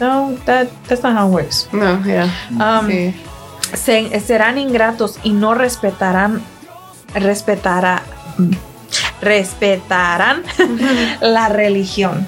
no, 0.00 0.34
that 0.46 0.68
that's 0.88 1.02
not 1.02 1.16
how 1.16 1.28
it 1.28 1.32
works. 1.32 1.68
No, 1.72 2.00
yeah. 2.04 2.28
Um, 2.50 2.88
sí. 2.88 3.14
se- 3.74 4.20
serán 4.20 4.58
ingratos 4.58 5.18
y 5.22 5.30
no 5.32 5.54
respetarán 5.54 6.42
respetará 7.14 8.02
respetarán 9.20 10.42
la 11.20 11.48
religión. 11.48 12.26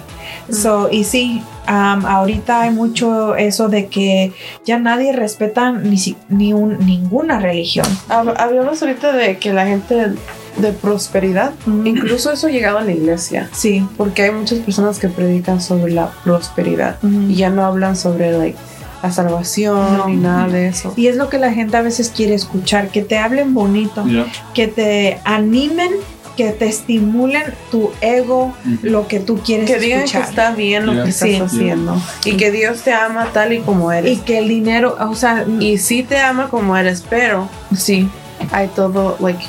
So, 0.51 0.89
y 0.91 1.05
sí, 1.05 1.43
um, 1.69 2.05
ahorita 2.05 2.63
hay 2.63 2.71
mucho 2.71 3.35
eso 3.35 3.69
de 3.69 3.87
que 3.89 4.33
ya 4.65 4.79
nadie 4.79 5.13
respeta 5.13 5.73
ni, 5.73 5.97
ni 6.29 6.53
un, 6.53 6.79
ninguna 6.85 7.39
religión. 7.41 7.87
Hab- 8.09 8.35
Hablamos 8.39 8.83
ahorita 8.83 9.13
de 9.13 9.39
que 9.39 9.53
la 9.53 9.65
gente 9.67 10.13
de 10.57 10.73
prosperidad, 10.73 11.53
Mm. 11.67 11.87
incluso 11.87 12.31
eso 12.33 12.47
ha 12.47 12.51
llegado 12.51 12.79
a 12.79 12.83
la 12.83 12.93
iglesia. 12.93 13.49
Sí. 13.53 13.87
Porque 13.97 14.23
hay 14.23 14.31
muchas 14.31 14.59
personas 14.61 14.99
que 14.99 15.09
predican 15.09 15.61
sobre 15.61 15.93
la 15.93 16.11
prosperidad 16.25 16.97
Mm. 17.03 17.31
y 17.31 17.35
ya 17.35 17.51
no 17.51 17.65
hablan 17.65 17.97
sobre 17.97 18.37
like, 18.37 18.57
la 19.03 19.13
salvación 19.13 19.99
No. 19.99 20.09
ni 20.09 20.17
nada 20.17 20.49
de 20.49 20.69
eso. 20.69 20.93
Y 20.97 21.09
es 21.09 21.17
lo 21.17 21.29
que 21.29 21.39
la 21.39 21.53
gente 21.53 21.77
a 21.77 21.83
veces 21.83 22.11
quiere 22.15 22.35
escuchar, 22.35 22.89
que 22.89 23.03
te 23.03 23.19
hablen 23.19 23.53
bonito, 23.53 24.05
Yeah. 24.07 24.27
que 24.55 24.67
te 24.69 25.19
animen, 25.25 25.91
que 26.37 26.51
te 26.51 26.67
estimulen 26.67 27.43
tu 27.71 27.91
ego, 28.01 28.55
lo 28.83 29.07
que 29.07 29.21
tú 29.21 29.39
quieres 29.45 29.71
Que 29.71 29.79
digan 29.79 30.05
que 30.05 30.19
está 30.19 30.51
bien 30.53 30.85
lo 30.87 30.93
Yeah. 30.95 31.05
que 31.05 31.11
estás 31.11 31.29
Sí. 31.29 31.37
haciendo 31.37 32.01
y 32.25 32.37
que 32.37 32.51
Dios 32.51 32.81
te 32.83 32.93
ama 32.93 33.29
tal 33.33 33.53
y 33.53 33.61
como 33.61 33.93
y 33.93 33.97
eres. 33.99 34.21
que 34.21 34.39
el 34.39 34.49
dinero, 34.49 34.97
o 34.99 35.15
sea, 35.15 35.45
Y, 35.61 35.79
sí 35.79 36.03
te 36.03 36.19
ama 36.19 36.49
como 36.49 36.77
eres, 36.77 37.05
pero 37.09 37.49
sí. 37.77 38.09
hay 38.53 38.69
todo, 38.69 39.17
like, 39.21 39.45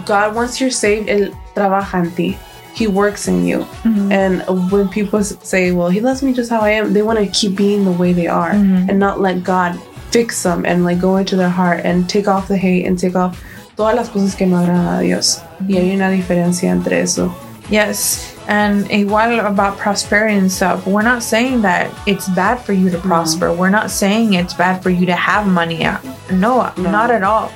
God 0.00 0.34
once 0.34 0.60
you're 0.60 0.70
saved, 0.70 1.08
Él 1.08 1.32
trabaja 1.54 1.94
en 2.00 2.10
ti. 2.12 2.36
He 2.74 2.86
works 2.86 3.28
in 3.28 3.46
you. 3.46 3.66
Ujú. 3.84 4.10
And 4.10 4.70
when 4.72 4.88
people 4.88 5.22
say, 5.22 5.72
well, 5.72 5.90
He 5.90 6.00
loves 6.00 6.22
me 6.22 6.32
just 6.32 6.50
how 6.50 6.60
I 6.60 6.70
am, 6.70 6.92
they 6.94 7.02
want 7.02 7.18
to 7.18 7.26
keep 7.26 7.54
being 7.56 7.84
the 7.84 7.92
way 7.92 8.12
they 8.14 8.26
are 8.28 8.52
Mhm. 8.54 8.88
and 8.88 8.98
not 8.98 9.20
let 9.20 9.44
God 9.44 9.78
fix 10.10 10.42
them 10.42 10.64
and 10.66 10.84
like 10.84 10.98
go 11.00 11.16
into 11.16 11.36
their 11.36 11.50
heart 11.50 11.80
and 11.84 12.08
take 12.08 12.28
off 12.28 12.48
the 12.48 12.56
hate 12.56 12.86
and 12.86 12.98
take 12.98 13.14
off 13.16 13.42
todas 13.76 13.94
las 13.96 14.08
cosas 14.10 14.34
que 14.36 14.46
no 14.46 14.56
agradan 14.58 14.98
a 14.98 15.02
Dios. 15.02 15.40
Y 15.68 15.76
hay 15.76 15.94
una 15.94 16.10
diferencia 16.10 16.70
entre 16.70 17.00
eso. 17.02 17.34
Yes. 17.70 18.31
And 18.48 18.86
igual 18.90 19.46
about 19.46 19.78
prosperity 19.78 20.36
and 20.36 20.50
stuff, 20.50 20.86
we're 20.86 21.02
not 21.02 21.22
saying 21.22 21.62
that 21.62 21.90
it's 22.06 22.28
bad 22.30 22.56
for 22.60 22.72
you 22.72 22.90
to 22.90 22.98
prosper. 22.98 23.52
We're 23.52 23.70
not 23.70 23.90
saying 23.90 24.34
it's 24.34 24.54
bad 24.54 24.82
for 24.82 24.90
you 24.90 25.06
to 25.06 25.14
have 25.14 25.46
money. 25.46 25.86
No, 26.30 26.72
No. 26.76 26.90
not 26.90 27.10
at 27.10 27.22
all. 27.22 27.52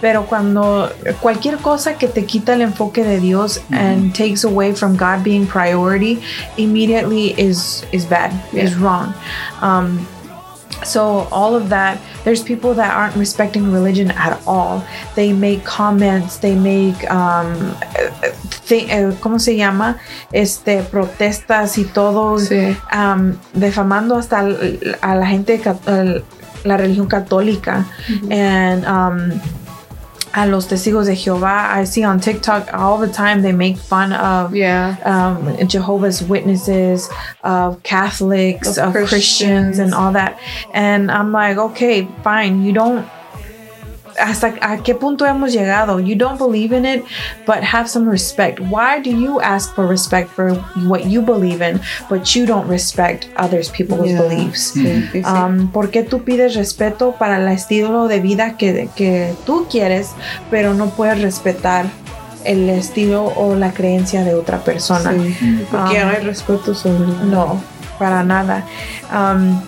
Pero 0.00 0.24
cuando 0.24 0.90
cualquier 1.20 1.56
cosa 1.62 1.94
que 1.94 2.08
te 2.08 2.22
quita 2.26 2.52
el 2.52 2.62
enfoque 2.62 3.02
de 3.02 3.18
Dios 3.20 3.58
and 3.72 4.14
takes 4.14 4.44
away 4.44 4.72
from 4.74 4.96
God 4.96 5.24
being 5.24 5.46
priority, 5.46 6.22
immediately 6.58 7.32
is 7.38 7.84
is 7.92 8.04
bad, 8.04 8.32
is 8.52 8.76
wrong. 8.76 9.14
Um, 9.62 10.06
so 10.84 11.26
all 11.30 11.54
of 11.54 11.68
that 11.68 11.98
there's 12.24 12.42
people 12.42 12.74
that 12.74 12.90
aren't 12.92 13.16
respecting 13.16 13.72
religion 13.72 14.10
at 14.12 14.38
all. 14.46 14.82
They 15.14 15.32
make 15.32 15.64
comments 15.64 16.38
they 16.38 16.54
make 16.54 17.08
um 17.10 17.74
thi- 18.66 18.86
eh, 18.90 19.12
cómo 19.20 19.38
se 19.38 19.56
llama 19.56 19.96
este 20.32 20.82
protestas 20.82 21.78
y 21.78 21.84
todo 21.84 22.38
Sí. 22.38 22.76
um, 22.92 23.36
defamando 23.54 24.16
hasta 24.16 24.40
a 25.00 25.14
la 25.14 25.26
gente 25.26 25.60
al- 25.86 26.24
la 26.64 26.76
religión 26.76 27.06
católica. 27.06 27.86
And 28.30 28.84
um 28.86 29.40
a 30.36 30.46
los 30.46 30.66
testigos 30.68 31.06
de 31.06 31.14
Jehová 31.16 31.70
I 31.80 31.84
see 31.84 32.04
on 32.04 32.20
TikTok 32.20 32.74
all 32.74 32.98
the 32.98 33.08
time 33.08 33.40
they 33.42 33.52
make 33.52 33.78
fun 33.78 34.12
of 34.12 34.54
Yeah. 34.54 34.96
um, 35.04 35.66
Jehovah's 35.66 36.22
Witnesses, 36.22 37.08
of 37.42 37.82
Catholics, 37.82 38.76
Of 38.76 38.88
of, 38.88 38.92
Christians. 38.92 39.08
Christians. 39.10 39.78
and 39.78 39.94
all 39.94 40.12
that. 40.12 40.38
And 40.74 41.10
I'm 41.10 41.32
like, 41.32 41.56
okay, 41.56 42.06
fine. 42.22 42.62
You 42.62 42.72
don't. 42.72 43.08
Hasta 44.18 44.54
a 44.60 44.78
qué 44.78 44.94
punto 44.94 45.26
hemos 45.26 45.52
llegado? 45.52 46.00
You 46.00 46.16
don't 46.16 46.38
believe 46.38 46.72
in 46.76 46.84
it, 46.86 47.04
but 47.46 47.62
have 47.62 47.88
some 47.88 48.10
respect. 48.10 48.60
Why 48.60 49.00
do 49.02 49.10
you 49.10 49.40
ask 49.40 49.74
for 49.74 49.86
respect 49.88 50.30
for 50.30 50.52
what 50.86 51.04
you 51.06 51.20
believe 51.22 51.60
in, 51.62 51.80
but 52.08 52.34
you 52.34 52.46
don't 52.46 52.68
respect 52.68 53.26
others 53.36 53.68
people's 53.70 54.08
Yeah. 54.10 54.22
beliefs? 54.22 54.72
Sí, 54.74 55.08
sí, 55.12 55.22
sí. 55.22 55.24
Um, 55.24 55.68
¿Por 55.70 55.90
qué 55.90 56.02
tú 56.02 56.22
pides 56.24 56.54
respeto 56.54 57.12
para 57.18 57.36
el 57.36 57.48
estilo 57.48 58.08
de 58.08 58.20
vida 58.20 58.56
que, 58.56 58.88
que 58.96 59.34
tú 59.44 59.66
quieres, 59.70 60.10
pero 60.50 60.74
no 60.74 60.86
puedes 60.90 61.20
respetar 61.20 61.86
el 62.44 62.68
estilo 62.70 63.24
o 63.36 63.54
la 63.56 63.72
creencia 63.72 64.22
de 64.24 64.34
otra 64.34 64.58
persona? 64.64 65.12
Sí. 65.12 65.66
Porque 65.70 66.00
Um, 66.02 66.08
no 66.08 66.10
hay 66.16 66.22
respeto 66.24 66.74
sobre 66.74 66.98
No, 67.24 67.60
para 67.98 68.22
nada. 68.22 68.64
Um, 69.12 69.60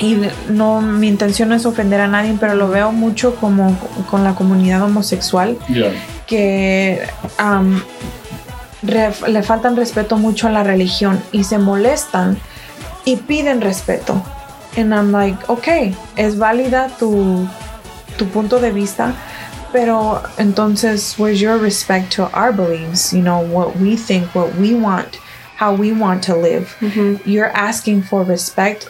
y 0.00 0.18
no, 0.48 0.80
mi 0.80 1.08
intención 1.08 1.48
no 1.48 1.54
es 1.54 1.66
ofender 1.66 2.00
a 2.00 2.06
nadie, 2.08 2.36
pero 2.38 2.54
lo 2.54 2.68
veo 2.68 2.92
mucho 2.92 3.34
como 3.36 3.76
con 4.10 4.22
la 4.24 4.34
comunidad 4.34 4.82
homosexual 4.82 5.56
Yeah. 5.68 5.92
que 6.26 7.00
um, 7.40 7.80
re- 8.82 9.12
le 9.28 9.42
faltan 9.42 9.76
respeto 9.76 10.16
mucho 10.16 10.46
a 10.48 10.50
la 10.50 10.62
religión 10.62 11.20
y 11.32 11.44
se 11.44 11.58
molestan 11.58 12.38
y 13.04 13.16
piden 13.16 13.60
respeto. 13.60 14.22
And 14.76 14.92
I'm 14.94 15.10
like, 15.10 15.38
ok, 15.48 15.94
es 16.16 16.38
válida 16.38 16.88
tu, 16.98 17.48
tu 18.16 18.26
punto 18.26 18.60
de 18.60 18.70
vista, 18.70 19.12
pero 19.72 20.22
entonces, 20.38 21.14
where's 21.18 21.40
your 21.40 21.58
respect 21.58 22.14
to 22.16 22.30
our 22.34 22.52
beliefs? 22.52 23.12
You 23.12 23.22
know, 23.22 23.40
what 23.40 23.76
we 23.80 23.96
think, 23.96 24.32
what 24.34 24.54
we 24.58 24.74
want, 24.74 25.18
how 25.58 25.72
we 25.74 25.92
want 25.92 26.22
to 26.26 26.36
live. 26.36 26.68
You're 27.26 27.50
asking 27.54 28.02
for 28.04 28.22
respect. 28.24 28.86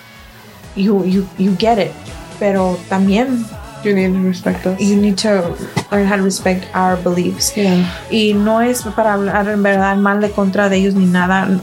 You, 0.78 1.04
you, 1.04 1.28
you 1.38 1.52
get 1.58 1.78
it. 1.78 1.92
Pero 2.38 2.78
también 2.88 3.44
You 3.84 3.94
need 3.94 4.12
to 4.12 4.20
respect 4.26 4.66
us. 4.66 4.80
you 4.80 4.96
need 4.96 5.16
to 5.18 5.54
learn 5.92 6.06
how 6.06 6.16
to 6.16 6.22
respect 6.22 6.66
our 6.74 6.96
beliefs. 6.96 7.56
Yeah. 7.56 7.84
Y 8.10 8.32
no 8.34 8.60
es 8.60 8.82
para 8.82 9.14
hablar 9.14 9.48
en 9.48 9.62
verdad 9.62 9.96
mal 9.96 10.20
de 10.20 10.30
contra 10.30 10.68
de 10.68 10.76
ellos 10.78 10.94
ni 10.94 11.06
nada. 11.06 11.60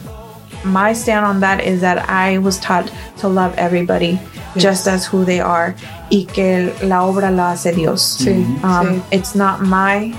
My 0.64 0.94
stand 0.94 1.26
on 1.26 1.40
that 1.42 1.62
is 1.64 1.82
that 1.82 2.10
I 2.10 2.38
was 2.40 2.58
taught 2.60 2.92
to 3.20 3.28
love 3.28 3.54
everybody 3.58 4.20
just 4.58 4.88
as 4.88 5.06
who 5.06 5.24
they 5.26 5.40
are 5.40 5.76
y 6.10 6.26
que 6.32 6.74
la 6.84 7.04
obra 7.06 7.30
la 7.36 7.52
hace 7.52 7.74
Dios. 7.76 8.02
Sí, 8.20 8.32
Um, 8.64 8.88
sí. 8.88 9.02
It's 9.12 9.36
not 9.36 9.62
my 9.62 10.14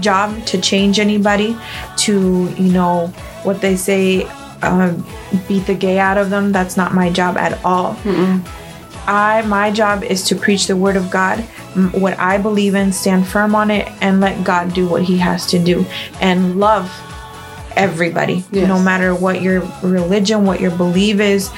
job 0.00 0.30
to 0.46 0.58
change 0.58 0.98
anybody, 0.98 1.56
to, 1.98 2.48
you 2.58 2.72
know, 2.72 3.08
what 3.44 3.60
they 3.60 3.76
say, 3.76 4.26
um, 4.62 5.04
beat 5.48 5.66
the 5.66 5.74
gay 5.74 5.98
out 5.98 6.18
of 6.18 6.30
them. 6.30 6.52
That's 6.52 6.76
not 6.76 6.94
my 6.94 7.10
job 7.10 7.36
at 7.36 7.62
all. 7.64 7.94
Mm-mm. 8.04 8.40
I 9.08 9.42
my 9.42 9.70
job 9.70 10.02
is 10.02 10.24
to 10.28 10.34
preach 10.34 10.66
the 10.66 10.76
word 10.76 10.96
of 10.96 11.10
God, 11.10 11.38
what 11.92 12.18
I 12.18 12.38
believe 12.38 12.74
in, 12.74 12.92
stand 12.92 13.26
firm 13.26 13.54
on 13.54 13.70
it, 13.70 13.86
and 14.00 14.20
let 14.20 14.42
God 14.44 14.74
do 14.74 14.88
what 14.88 15.02
He 15.02 15.16
has 15.18 15.46
to 15.48 15.58
do, 15.58 15.84
and 16.20 16.58
love 16.58 16.90
everybody, 17.76 18.42
Yes. 18.50 18.66
no 18.68 18.80
matter 18.82 19.14
what 19.14 19.42
your 19.42 19.60
religion, 19.82 20.44
what 20.44 20.60
your 20.60 20.70
belief 20.72 21.20
is, 21.20 21.50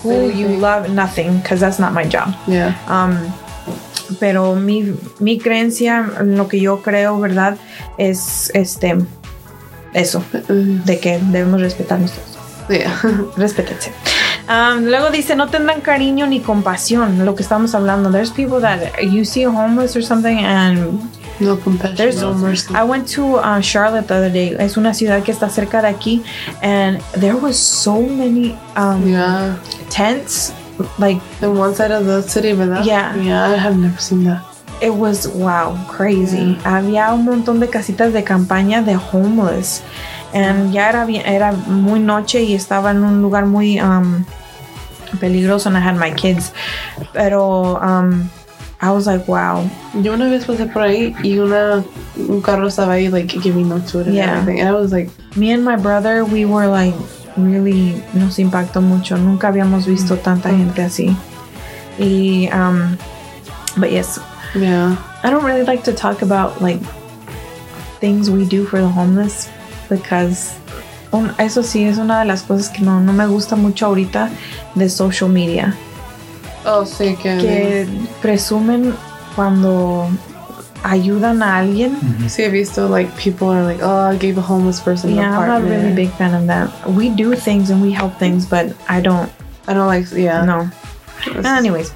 who 0.00 0.30
you 0.30 0.46
love, 0.48 0.88
nothing, 0.90 1.38
because 1.40 1.60
that's 1.60 1.78
not 1.78 1.92
my 1.92 2.04
job. 2.04 2.34
Yeah. 2.46 2.72
Um, 2.88 3.32
pero 4.18 4.54
mi, 4.54 4.94
mi 5.20 5.38
creencia, 5.38 6.06
lo 6.24 6.46
que 6.46 6.60
yo 6.60 6.78
creo, 6.78 7.20
¿verdad? 7.20 7.58
Es 7.98 8.50
este 8.54 9.04
eso, 9.92 10.22
Mm, 10.48 10.84
de 10.84 10.98
que 11.00 11.18
debemos 11.18 11.60
respetarnos 11.60 12.12
todos. 12.12 12.38
yeah. 12.68 13.00
Respétense. 13.36 13.92
Um, 14.48 14.84
luego 14.86 15.10
dice, 15.10 15.36
no 15.36 15.48
tendrán 15.48 15.80
cariño 15.80 16.26
ni 16.26 16.40
compasión, 16.40 17.24
lo 17.24 17.34
que 17.34 17.42
estamos 17.42 17.74
hablando. 17.74 18.10
There's 18.10 18.30
people 18.30 18.60
that 18.60 19.00
you 19.02 19.24
see 19.24 19.44
homeless 19.44 19.94
or 19.96 20.02
something 20.02 20.44
and 20.44 21.00
no 21.38 21.56
compassion. 21.58 21.96
There's- 21.96 22.20
no 22.20 22.34
mercy. 22.34 22.72
I 22.74 22.82
went 22.82 23.06
to 23.14 23.36
uh, 23.36 23.60
Charlotte 23.60 24.06
the 24.08 24.14
other 24.14 24.32
day. 24.32 24.56
Es 24.58 24.76
una 24.76 24.92
ciudad 24.92 25.22
que 25.22 25.30
está 25.32 25.48
cerca 25.48 25.80
de 25.82 25.88
aquí 25.88 26.22
and 26.62 27.00
there 27.20 27.34
was 27.36 27.56
so 27.56 28.00
many 28.00 28.56
um, 28.76 29.06
yeah. 29.06 29.56
tents. 29.88 30.52
Like 30.98 31.20
In 31.42 31.58
one 31.58 31.74
side 31.74 31.92
of 31.92 32.06
the 32.06 32.22
city, 32.22 32.54
¿verdad? 32.54 32.82
Yeah. 32.84 33.14
Yeah, 33.16 33.50
I 33.52 33.56
have 33.58 33.76
never 33.76 34.00
seen 34.00 34.24
that. 34.24 34.40
It 34.80 34.90
was 34.94 35.26
wow, 35.28 35.76
crazy. 35.88 36.56
Había 36.64 37.12
un 37.12 37.24
montón 37.24 37.60
de 37.60 37.68
casitas 37.68 38.12
de 38.12 38.22
campaña 38.24 38.82
de 38.82 38.96
homeless. 38.96 39.82
And 40.32 40.72
ya 40.72 40.88
era 40.88 41.06
era 41.26 41.52
muy 41.52 41.98
noche 42.00 42.42
y 42.42 42.54
estaba 42.54 42.92
en 42.92 43.02
un 43.02 43.20
lugar 43.20 43.46
muy 43.46 43.80
um, 43.80 44.24
peligroso 45.18 45.68
and 45.68 45.76
I 45.76 45.80
had 45.80 45.96
my 45.98 46.10
kids. 46.12 46.52
Pero 47.12 47.76
um, 47.82 48.30
I 48.80 48.90
was 48.92 49.06
like, 49.06 49.26
wow. 49.26 49.68
Yo 50.02 50.12
una 50.14 50.28
vez 50.30 50.44
pasé 50.46 50.66
por 50.72 50.82
ahí 50.82 51.14
y 51.22 51.38
una 51.38 51.84
un 52.16 52.40
carro 52.40 52.68
estaba 52.68 52.94
ahí 52.94 53.10
like 53.10 53.28
giving 53.40 53.68
no 53.68 53.80
food 53.80 54.06
and 54.06 54.14
Yeah. 54.14 54.38
everything. 54.38 54.60
And 54.60 54.68
I 54.68 54.72
was 54.72 54.92
like, 54.92 55.10
Me 55.36 55.52
and 55.52 55.64
my 55.64 55.76
brother, 55.76 56.24
we 56.24 56.44
were 56.44 56.66
like, 56.66 56.94
really, 57.36 58.02
nos 58.14 58.38
impactó 58.38 58.80
mucho. 58.82 59.16
Nunca 59.16 59.48
habíamos 59.48 59.86
visto 59.86 60.16
tanta 60.16 60.50
gente 60.50 60.82
así. 60.82 61.16
Y, 61.98 62.48
um, 62.52 62.96
but 63.76 63.90
yes, 63.90 64.18
yeah. 64.54 64.96
I 65.22 65.30
don't 65.30 65.44
really 65.44 65.64
like 65.64 65.84
to 65.84 65.92
talk 65.92 66.22
about 66.22 66.60
like 66.62 66.80
things 68.00 68.30
we 68.30 68.44
do 68.46 68.64
for 68.64 68.80
the 68.80 68.88
homeless 68.88 69.48
because 69.88 70.54
un- 71.12 71.34
eso 71.38 71.62
sí 71.62 71.84
es 71.86 71.98
una 71.98 72.20
de 72.20 72.24
las 72.26 72.42
cosas 72.42 72.68
que 72.70 72.82
no, 72.82 73.00
no 73.00 73.12
me 73.12 73.26
gusta 73.26 73.56
mucho 73.56 73.86
ahorita 73.86 74.30
de 74.74 74.88
social 74.88 75.28
media. 75.28 75.74
Oh, 76.64 76.84
sí, 76.84 77.16
que, 77.16 77.38
Que 77.38 77.86
presumen 78.22 78.94
cuando 79.34 80.08
ayudan 80.82 81.42
a 81.42 81.58
alguien. 81.58 81.96
sí 82.28 82.42
he 82.42 82.48
visto 82.50 82.88
like 82.88 83.10
people 83.16 83.48
are 83.48 83.62
like, 83.64 83.82
oh, 83.82 84.10
I 84.10 84.16
gave 84.16 84.38
a 84.38 84.42
homeless 84.42 84.80
person 84.80 85.10
an 85.10 85.16
Yeah, 85.16 85.24
I'm 85.38 85.46
not 85.46 85.60
apartment. 85.62 85.82
really 85.82 85.94
big 85.94 86.10
fan 86.16 86.34
of 86.34 86.46
that. 86.46 86.70
We 86.88 87.10
do 87.10 87.34
things 87.34 87.70
and 87.70 87.82
we 87.82 87.92
help 87.92 88.18
things, 88.18 88.46
but 88.46 88.74
I 88.88 89.00
don't 89.00 89.30
I 89.68 89.74
don't 89.74 89.86
like, 89.86 90.10
yeah. 90.12 90.44
No. 90.44 90.68
Anyways, 91.44 91.92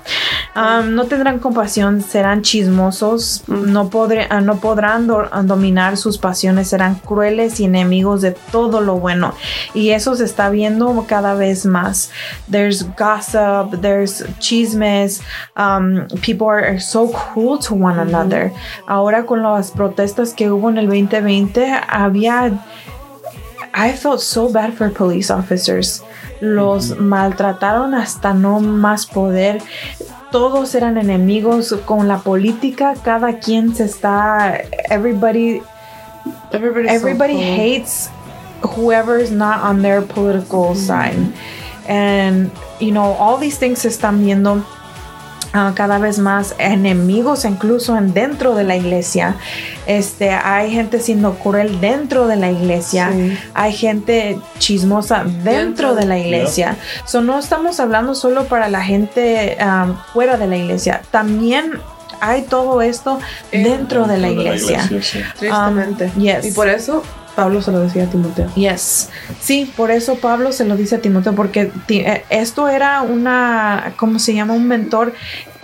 um, 0.56 0.94
no 0.94 1.04
tendrán 1.06 1.38
compasión, 1.38 2.00
serán 2.02 2.42
chismosos, 2.42 3.42
no, 3.48 3.90
podré- 3.90 4.26
ah, 4.30 4.40
no 4.40 4.56
podrán 4.56 5.06
do- 5.06 5.28
dominar 5.44 5.96
sus 5.96 6.18
pasiones, 6.18 6.68
serán 6.68 6.94
crueles 6.96 7.60
y 7.60 7.64
enemigos 7.64 8.22
de 8.22 8.32
todo 8.52 8.80
lo 8.80 8.96
bueno. 8.98 9.34
Y 9.74 9.90
eso 9.90 10.14
se 10.14 10.24
está 10.24 10.50
viendo 10.50 11.04
cada 11.08 11.34
vez 11.34 11.66
más. 11.66 12.10
There's 12.50 12.84
gossip, 12.96 13.80
there's 13.80 14.24
chismes, 14.38 15.20
um, 15.56 16.06
people 16.22 16.48
are, 16.48 16.64
are 16.66 16.80
so 16.80 17.10
cruel 17.10 17.58
to 17.60 17.74
one 17.74 17.98
another. 18.00 18.52
Ahora 18.86 19.26
con 19.26 19.42
las 19.42 19.70
protestas 19.70 20.32
que 20.34 20.50
hubo 20.50 20.70
en 20.70 20.78
el 20.78 20.86
2020, 20.86 21.72
había 21.88 22.52
I 23.76 23.92
felt 23.92 24.20
so 24.20 24.48
bad 24.48 24.72
for 24.74 24.92
police 24.92 25.32
officers. 25.32 26.02
Los 26.40 26.96
maltrataron 27.00 27.94
hasta 27.94 28.32
no 28.32 28.60
más 28.60 29.04
poder. 29.06 29.60
Todos 30.34 30.74
eran 30.74 30.98
enemigos 30.98 31.72
con 31.84 32.08
la 32.08 32.18
política. 32.18 32.94
Cada 33.04 33.38
quien 33.38 33.72
se 33.72 33.84
está. 33.84 34.58
Everybody, 34.90 35.62
Everybody's 36.50 36.90
so 36.90 36.96
everybody 36.96 37.34
cool. 37.34 37.42
hates 37.42 38.10
whoever's 38.74 39.30
not 39.30 39.62
on 39.62 39.82
their 39.82 40.02
political 40.02 40.74
side. 40.74 41.14
And, 41.86 42.50
you 42.80 42.90
know, 42.90 43.14
all 43.20 43.38
these 43.38 43.58
things 43.58 43.78
se 43.78 43.88
están 43.90 44.24
viendo 44.24 44.64
ah, 45.54 45.72
cada 45.74 45.98
vez 45.98 46.18
más 46.18 46.54
enemigos 46.58 47.44
incluso 47.46 47.96
en 47.96 48.12
dentro 48.12 48.54
de 48.54 48.64
la 48.64 48.76
iglesia. 48.76 49.36
Este, 49.86 50.30
hay 50.30 50.70
gente 50.70 51.00
siendo 51.00 51.34
cruel 51.34 51.80
dentro 51.80 52.26
de 52.26 52.36
la 52.36 52.50
iglesia. 52.50 53.10
Sí. 53.12 53.38
Hay 53.54 53.72
gente 53.72 54.38
chismosa 54.58 55.24
dentro, 55.24 55.44
Dentro. 55.44 55.94
de 55.94 56.04
la 56.04 56.18
iglesia. 56.18 56.76
So, 57.06 57.22
no 57.22 57.38
estamos 57.38 57.80
hablando 57.80 58.14
solo 58.14 58.44
para 58.44 58.68
la 58.68 58.82
gente 58.82 59.56
um, 59.60 59.96
fuera 60.12 60.36
de 60.36 60.46
la 60.46 60.56
iglesia. 60.56 61.02
También 61.10 61.72
hay 62.20 62.42
todo 62.42 62.82
esto 62.82 63.18
dentro 63.52 64.06
de 64.06 64.18
la 64.18 64.28
iglesia. 64.28 64.88
sí. 64.88 65.20
Tristemente. 65.38 66.12
Um, 66.14 66.22
yes. 66.22 66.46
Y 66.46 66.52
por 66.52 66.68
eso 66.68 67.02
Pablo 67.34 67.60
se 67.62 67.72
lo 67.72 67.80
decía 67.80 68.04
a 68.04 68.06
Timoteo. 68.06 68.48
Yes. 68.54 69.10
Sí, 69.40 69.70
por 69.76 69.90
eso 69.90 70.16
Pablo 70.16 70.52
se 70.52 70.64
lo 70.64 70.76
dice 70.76 70.96
a 70.96 71.00
Timoteo, 71.00 71.34
porque 71.34 71.70
ti- 71.86 72.00
eh, 72.00 72.24
esto 72.30 72.68
era 72.68 73.02
una, 73.02 73.92
¿cómo 73.96 74.18
se 74.18 74.34
llama? 74.34 74.54
Un 74.54 74.66
mentor, 74.68 75.12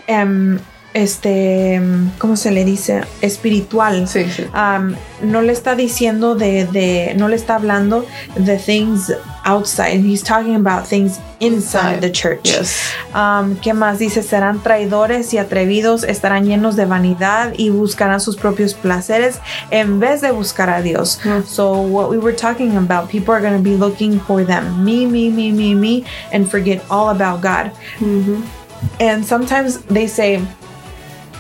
em, 0.06 0.58
este, 0.94 1.80
¿cómo 2.18 2.36
se 2.36 2.50
le 2.50 2.64
dice? 2.64 3.02
Espiritual. 3.20 4.08
Sí, 4.08 4.24
sí. 4.24 4.44
Um, 4.54 4.94
no 5.22 5.42
le 5.42 5.52
está 5.52 5.74
diciendo 5.74 6.34
de, 6.34 6.66
de, 6.66 7.14
no 7.16 7.28
le 7.28 7.36
está 7.36 7.54
hablando 7.54 8.04
de 8.36 8.56
things 8.56 9.12
outside. 9.44 10.00
He's 10.00 10.22
talking 10.22 10.54
about 10.54 10.86
things 10.86 11.20
inside 11.40 12.00
the 12.00 12.10
church. 12.10 12.42
Yes. 12.44 12.92
Um, 13.14 13.56
¿Qué 13.56 13.72
más 13.72 13.98
dice? 13.98 14.22
Serán 14.22 14.62
traidores 14.62 15.32
y 15.32 15.38
atrevidos, 15.38 16.04
estarán 16.04 16.46
llenos 16.46 16.76
de 16.76 16.86
vanidad 16.86 17.52
y 17.56 17.70
buscarán 17.70 18.20
sus 18.20 18.36
propios 18.36 18.74
placeres 18.74 19.38
en 19.70 20.00
vez 20.00 20.20
de 20.20 20.32
buscar 20.32 20.70
a 20.70 20.82
Dios. 20.82 21.20
Mm. 21.24 21.44
So 21.44 21.72
what 21.80 22.10
we 22.10 22.18
were 22.18 22.34
talking 22.34 22.76
about, 22.76 23.08
people 23.08 23.32
are 23.32 23.40
going 23.40 23.56
to 23.56 23.62
be 23.62 23.76
looking 23.76 24.20
for 24.20 24.44
them, 24.44 24.84
me, 24.84 25.06
me, 25.06 25.30
me, 25.30 25.52
me, 25.52 25.74
me, 25.74 26.04
and 26.32 26.48
forget 26.48 26.82
all 26.90 27.10
about 27.10 27.40
God. 27.40 27.72
Mhm. 28.00 28.42
And 28.98 29.24
sometimes 29.24 29.82
they 29.88 30.06
say, 30.06 30.40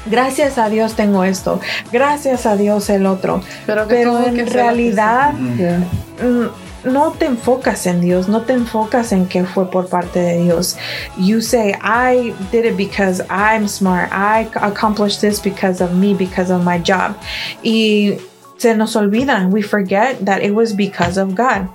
gracias 0.06 0.58
a 0.58 0.68
Dios 0.68 0.94
tengo 0.94 1.24
esto, 1.24 1.60
gracias 1.92 2.46
a 2.46 2.56
Dios 2.56 2.90
el 2.90 3.06
otro. 3.06 3.42
Pero 3.66 3.86
que 3.88 3.94
Pero 3.94 4.24
en 4.24 4.34
que 4.34 4.44
realidad 4.44 5.32
mm, 5.34 6.46
no 6.84 7.12
te 7.12 7.26
enfocas 7.26 7.86
en 7.86 8.00
Dios, 8.00 8.28
no 8.28 8.42
te 8.42 8.54
enfocas 8.54 9.12
en 9.12 9.26
que 9.26 9.44
fue 9.44 9.70
por 9.70 9.88
parte 9.88 10.18
de 10.18 10.42
Dios. 10.42 10.76
You 11.18 11.40
say, 11.42 11.74
I 11.82 12.32
did 12.50 12.64
it 12.64 12.76
because 12.76 13.22
I'm 13.28 13.68
smart. 13.68 14.10
I 14.12 14.46
ac- 14.46 14.56
accomplished 14.62 15.20
this 15.20 15.40
because 15.40 15.82
of 15.82 15.92
me, 15.92 16.14
because 16.14 16.50
of 16.50 16.64
my 16.64 16.78
job. 16.78 17.14
Y 17.62 18.18
se 18.56 18.74
nos 18.74 18.94
olvida, 18.96 19.46
we 19.50 19.62
forget 19.62 20.24
that 20.24 20.42
it 20.42 20.54
was 20.54 20.74
because 20.74 21.18
of 21.18 21.34
God. 21.34 21.68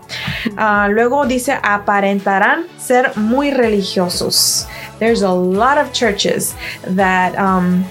Ah, 0.58 0.88
luego 0.90 1.26
dice, 1.26 1.58
aparentarán 1.62 2.66
ser 2.78 3.12
muy 3.16 3.52
religiosos. 3.52 4.68
There's 5.00 5.22
a 5.24 5.32
lot 5.32 5.78
of 5.78 5.92
churches 5.94 6.56
that 6.96 7.36
um, 7.38 7.86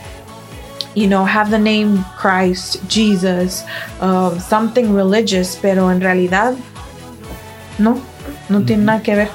you 0.94 1.06
know, 1.06 1.24
have 1.24 1.50
the 1.50 1.58
name 1.58 2.04
Christ, 2.16 2.80
Jesus, 2.88 3.64
uh, 4.00 4.38
something 4.38 4.94
religious, 4.94 5.56
pero 5.60 5.90
en 5.90 6.00
realidad 6.00 6.54
no, 7.78 8.00
no 8.48 8.62
tiene 8.62 8.84
nada 8.84 9.02
que 9.02 9.14
ver. 9.14 9.28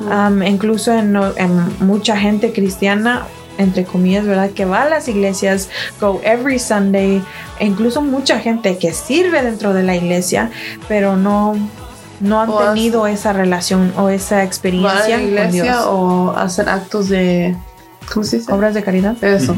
Um, 0.00 0.42
incluso 0.42 0.92
en, 0.92 1.16
en 1.36 1.86
mucha 1.86 2.16
gente 2.16 2.52
cristiana, 2.52 3.26
entre 3.58 3.84
comillas, 3.84 4.24
¿verdad? 4.24 4.50
Que 4.50 4.64
va 4.64 4.82
a 4.82 4.88
las 4.88 5.08
iglesias, 5.08 5.68
go 6.00 6.20
every 6.22 6.58
Sunday, 6.58 7.22
e 7.58 7.66
incluso 7.66 8.00
mucha 8.02 8.38
gente 8.38 8.78
que 8.78 8.92
sirve 8.92 9.42
dentro 9.42 9.74
de 9.74 9.82
la 9.82 9.96
iglesia, 9.96 10.50
pero 10.86 11.16
no, 11.16 11.56
no 12.20 12.40
han 12.40 12.50
O 12.50 12.58
tenido 12.58 13.06
esa 13.06 13.32
relación 13.32 13.92
o 13.96 14.08
esa 14.08 14.36
¿Van 14.36 14.42
a 14.42 14.46
experiencia 14.46 15.08
la 15.08 15.16
con 15.16 15.28
iglesia 15.28 15.62
Dios. 15.62 15.84
o 15.86 16.34
hacen 16.36 16.68
actos 16.68 17.08
de. 17.08 17.56
¿Cómo 18.12 18.24
se 18.24 18.38
dice? 18.38 18.52
Obras 18.52 18.74
de 18.74 18.82
caridad. 18.82 19.16
Eso. 19.22 19.54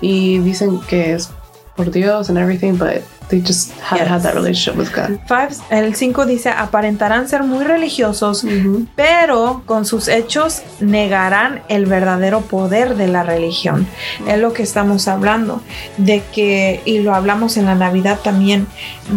Y 0.00 0.38
dicen 0.38 0.80
que 0.88 1.12
es 1.12 1.30
por 1.76 1.90
Dios 1.90 2.28
and 2.28 2.38
everything, 2.38 2.72
but 2.72 3.02
they 3.30 3.40
just 3.40 3.70
haven't 3.80 4.06
Yes. 4.06 4.08
had 4.10 4.22
that 4.22 4.34
relationship 4.34 4.76
with 4.78 4.90
God. 4.94 5.18
Five, 5.26 5.56
el 5.70 5.94
5 5.94 6.26
dice, 6.26 6.50
aparentarán 6.50 7.28
ser 7.28 7.42
muy 7.44 7.64
religiosos, 7.64 8.44
Mhm. 8.44 8.88
pero 8.96 9.62
con 9.66 9.84
sus 9.86 10.08
hechos 10.08 10.62
negarán 10.80 11.62
el 11.68 11.86
verdadero 11.86 12.40
poder 12.42 12.96
de 12.96 13.08
la 13.08 13.22
religión. 13.22 13.86
Es 14.26 14.38
lo 14.38 14.52
que 14.52 14.62
estamos 14.62 15.08
hablando, 15.08 15.62
de 15.96 16.22
que, 16.34 16.80
y 16.84 16.98
lo 17.00 17.14
hablamos 17.14 17.56
en 17.56 17.66
la 17.66 17.74
Navidad 17.74 18.18
también, 18.22 18.66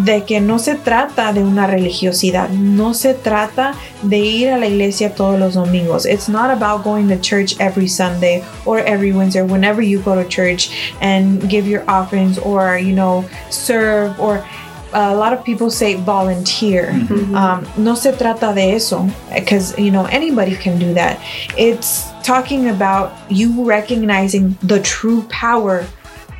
de 0.06 0.24
que 0.24 0.40
no 0.42 0.60
se 0.60 0.76
trata 0.76 1.34
de 1.34 1.44
una 1.44 1.68
religiosidad, 1.68 2.50
no 2.50 2.94
se 2.94 3.14
trata 3.14 3.74
de 4.02 4.18
ir 4.20 4.50
a 4.50 4.58
la 4.58 4.68
iglesia 4.68 5.14
todos 5.16 5.40
los 5.40 5.54
domingos. 5.56 6.06
It's 6.06 6.30
not 6.30 6.50
about 6.52 6.84
going 6.84 7.08
to 7.10 7.20
church 7.20 7.56
every 7.60 7.88
Sunday 7.88 8.44
or 8.66 8.80
every 8.80 9.12
Wednesday, 9.12 9.42
whenever 9.44 9.82
you 9.84 10.02
go 10.02 10.16
to 10.16 10.28
church 10.28 10.70
and 11.02 11.42
give 11.50 11.68
your 11.68 11.84
offerings 11.88 12.40
or, 12.44 12.78
you 12.80 12.94
know, 12.94 13.24
serve 13.50 14.03
or 14.20 14.44
a 14.94 15.16
lot 15.16 15.34
of 15.34 15.44
people 15.44 15.70
say 15.72 15.96
volunteer. 15.96 16.92
Um, 17.36 17.66
no 17.78 17.96
se 17.96 18.12
trata 18.12 18.54
de 18.54 18.76
eso, 18.76 19.08
because 19.34 19.78
you 19.78 19.92
know 19.92 20.06
anybody 20.06 20.56
can 20.56 20.78
do 20.78 20.94
that. 20.94 21.20
It's 21.58 22.12
talking 22.24 22.70
about 22.70 23.12
you 23.30 23.66
recognizing 23.66 24.56
the 24.62 24.80
true 24.82 25.24
power 25.30 25.86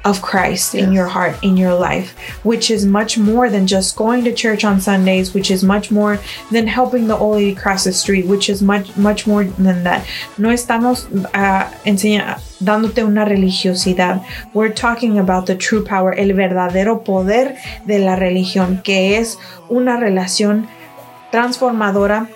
of 0.06 0.22
Christ 0.22 0.76
in 0.76 0.92
your 0.92 1.08
heart, 1.08 1.36
in 1.44 1.56
your 1.56 1.74
life, 1.74 2.18
which 2.44 2.70
is 2.70 2.86
much 2.86 3.18
more 3.18 3.50
than 3.50 3.66
just 3.68 3.96
going 3.96 4.24
to 4.26 4.34
church 4.34 4.64
on 4.64 4.82
Sundays, 4.82 5.34
which 5.34 5.50
is 5.50 5.64
much 5.64 5.92
more 5.92 6.20
than 6.52 6.68
helping 6.68 7.08
the 7.08 7.18
old 7.18 7.38
lady 7.38 7.56
cross 7.56 7.86
the 7.86 7.94
street, 7.94 8.26
which 8.26 8.50
is 8.50 8.62
much, 8.62 8.96
much 8.98 9.26
more 9.26 9.46
than 9.46 9.84
that. 9.84 10.06
No 10.38 10.50
estamos 10.50 11.06
uh, 11.34 11.72
enseña- 11.86 12.40
dándote 12.62 13.06
una 13.06 13.26
religiosidad. 13.26 14.26
We're 14.54 14.74
talking 14.74 15.20
about 15.20 15.46
the 15.46 15.56
true 15.56 15.84
power, 15.86 16.14
el 16.14 16.34
verdadero 16.34 17.04
poder 17.04 17.58
de 17.86 18.00
la 18.00 18.16
religión, 18.16 18.84
que 18.84 19.18
es 19.18 19.38
una 19.70 19.98
relación 19.98 20.68
transformadora 21.32 22.28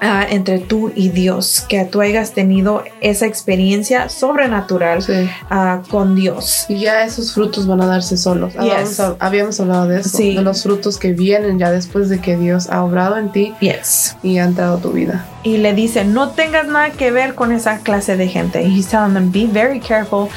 ah, 0.00 0.24
entre 0.28 0.58
tú 0.58 0.92
y 0.94 1.08
Dios, 1.10 1.64
que 1.68 1.84
tú 1.84 2.00
hayas 2.00 2.32
tenido 2.32 2.84
esa 3.00 3.26
experiencia 3.26 4.08
sobrenatural 4.08 5.02
Sí. 5.02 5.28
ah, 5.50 5.82
con 5.90 6.14
Dios. 6.14 6.66
Y 6.68 6.80
ya 6.80 7.04
esos 7.04 7.32
frutos 7.32 7.66
van 7.66 7.80
a 7.80 7.86
darse 7.86 8.16
solos. 8.16 8.52
Yes. 8.54 9.00
Habíamos, 9.00 9.16
habíamos 9.20 9.60
hablado 9.60 9.88
de 9.88 10.00
eso, 10.00 10.16
Sí. 10.16 10.34
de 10.36 10.42
los 10.42 10.62
frutos 10.62 10.98
que 10.98 11.12
vienen 11.12 11.58
ya 11.58 11.70
después 11.70 12.08
de 12.08 12.20
que 12.20 12.36
Dios 12.36 12.68
ha 12.70 12.82
obrado 12.84 13.16
en 13.16 13.30
ti 13.32 13.54
Yes. 13.60 14.16
y 14.22 14.38
ha 14.38 14.44
entrado 14.44 14.76
a 14.76 14.80
tu 14.80 14.92
vida. 14.92 15.24
Y 15.42 15.58
le 15.58 15.74
dice, 15.74 16.04
no 16.04 16.30
tengas 16.30 16.66
nada 16.66 16.90
que 16.90 17.10
ver 17.10 17.34
con 17.34 17.52
esa 17.52 17.78
clase 17.78 18.16
de 18.16 18.28
gente. 18.28 18.62
He's 18.62 18.88
telling 18.88 19.14
them, 19.14 19.30
be 19.30 19.46
very 19.46 19.80
careful 19.80 20.28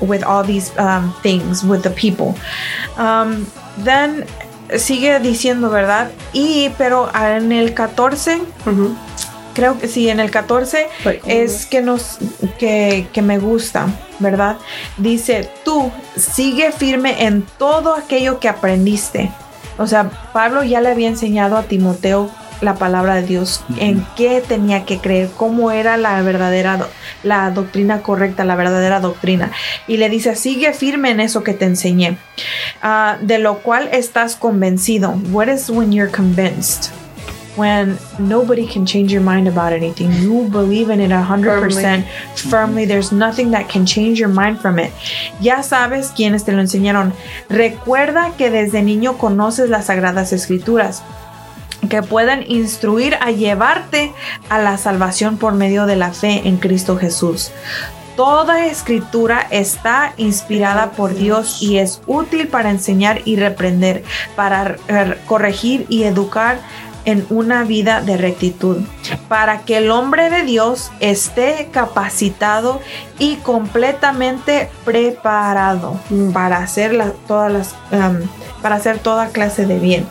with 0.00 0.22
all 0.24 0.44
these 0.44 0.72
um, 0.78 1.14
things, 1.22 1.62
with 1.62 1.82
the 1.82 1.90
people. 1.90 2.34
Um, 2.98 3.46
then 3.84 4.24
sigue 4.78 5.18
diciendo, 5.20 5.70
¿verdad? 5.70 6.10
Y, 6.32 6.70
pero 6.78 7.10
en 7.14 7.52
el 7.52 7.74
14, 7.74 8.40
Ujú. 8.66 8.94
creo 9.54 9.78
que 9.78 9.88
sí, 9.88 10.08
en 10.08 10.20
el 10.20 10.30
14 10.30 10.88
Right. 11.04 11.22
es 11.26 11.66
que 11.66 11.82
nos 11.82 12.18
que, 12.58 13.06
que 13.12 13.22
me 13.22 13.38
gusta, 13.38 13.86
¿verdad? 14.18 14.56
Dice, 14.96 15.50
tú 15.64 15.90
sigue 16.16 16.72
firme 16.72 17.24
en 17.24 17.42
todo 17.58 17.94
aquello 17.94 18.40
que 18.40 18.48
aprendiste. 18.48 19.30
O 19.76 19.86
sea, 19.86 20.08
Pablo 20.32 20.62
ya 20.62 20.80
le 20.80 20.90
había 20.90 21.08
enseñado 21.08 21.56
a 21.56 21.64
Timoteo 21.64 22.30
la 22.64 22.74
palabra 22.74 23.14
de 23.16 23.22
Dios, 23.22 23.62
en 23.78 24.04
qué 24.16 24.42
tenía 24.46 24.84
que 24.84 24.98
creer, 24.98 25.30
cómo 25.36 25.70
era 25.70 25.96
la 25.96 26.20
verdadera, 26.22 26.76
do- 26.78 26.88
la 27.22 27.50
doctrina 27.50 28.00
correcta, 28.02 28.44
la 28.44 28.56
verdadera 28.56 29.00
doctrina. 29.00 29.50
Y 29.86 29.98
le 29.98 30.08
dice, 30.08 30.34
sigue 30.34 30.72
firme 30.72 31.10
en 31.10 31.20
eso 31.20 31.42
que 31.44 31.54
te 31.54 31.66
enseñé, 31.66 32.16
Ah, 32.82 33.16
de 33.20 33.38
lo 33.38 33.58
cual 33.58 33.88
estás 33.92 34.36
convencido. 34.36 35.14
What 35.30 35.48
is 35.48 35.70
when 35.70 35.92
you're 35.92 36.10
convinced? 36.10 36.90
when 37.56 37.96
nobody 38.18 38.66
can 38.66 38.84
change 38.84 39.12
your 39.12 39.22
mind 39.22 39.46
about 39.46 39.72
anything. 39.72 40.10
You 40.20 40.48
believe 40.50 40.90
in 40.92 41.00
it 41.00 41.12
100% 41.12 42.04
firmly. 42.34 42.84
There's 42.84 43.12
nothing 43.12 43.52
that 43.52 43.68
can 43.68 43.86
change 43.86 44.18
your 44.18 44.28
mind 44.28 44.58
from 44.58 44.80
it. 44.80 44.90
Ya 45.40 45.62
sabes 45.62 46.08
quiénes 46.16 46.44
te 46.44 46.50
lo 46.50 46.60
enseñaron. 46.60 47.12
Recuerda 47.48 48.32
que 48.36 48.50
desde 48.50 48.82
niño 48.82 49.18
conoces 49.18 49.70
las 49.70 49.84
sagradas 49.86 50.32
escrituras 50.32 51.04
que 51.88 52.02
pueden 52.02 52.44
instruir 52.50 53.16
a 53.20 53.30
llevarte 53.30 54.12
a 54.48 54.58
la 54.58 54.76
salvación 54.78 55.36
por 55.36 55.54
medio 55.54 55.86
de 55.86 55.96
la 55.96 56.12
fe 56.12 56.42
en 56.44 56.56
Cristo 56.58 56.96
Jesús. 56.96 57.50
Toda 58.16 58.66
escritura 58.66 59.46
está 59.50 60.12
inspirada 60.16 60.92
por 60.92 61.14
Dios 61.14 61.60
y 61.60 61.78
es 61.78 62.00
útil 62.06 62.46
para 62.46 62.70
enseñar 62.70 63.22
y 63.24 63.34
reprender, 63.36 64.04
para 64.36 64.76
eh, 64.86 65.18
corregir 65.26 65.86
y 65.88 66.04
educar 66.04 66.58
en 67.06 67.26
una 67.28 67.64
vida 67.64 68.00
de 68.00 68.16
rectitud, 68.16 68.78
para 69.28 69.58
que 69.62 69.76
el 69.78 69.90
hombre 69.90 70.30
de 70.30 70.42
Dios 70.42 70.90
esté 71.00 71.68
capacitado 71.70 72.80
y 73.18 73.34
completamente 73.36 74.70
preparado 74.86 76.00
para 76.32 76.58
hacer 76.58 76.94
la- 76.94 77.12
todas 77.26 77.52
las, 77.52 77.74
um, 77.92 78.26
para 78.62 78.76
hacer 78.76 79.00
toda 79.00 79.28
clase 79.28 79.66
de 79.66 79.78
bien. 79.78 80.06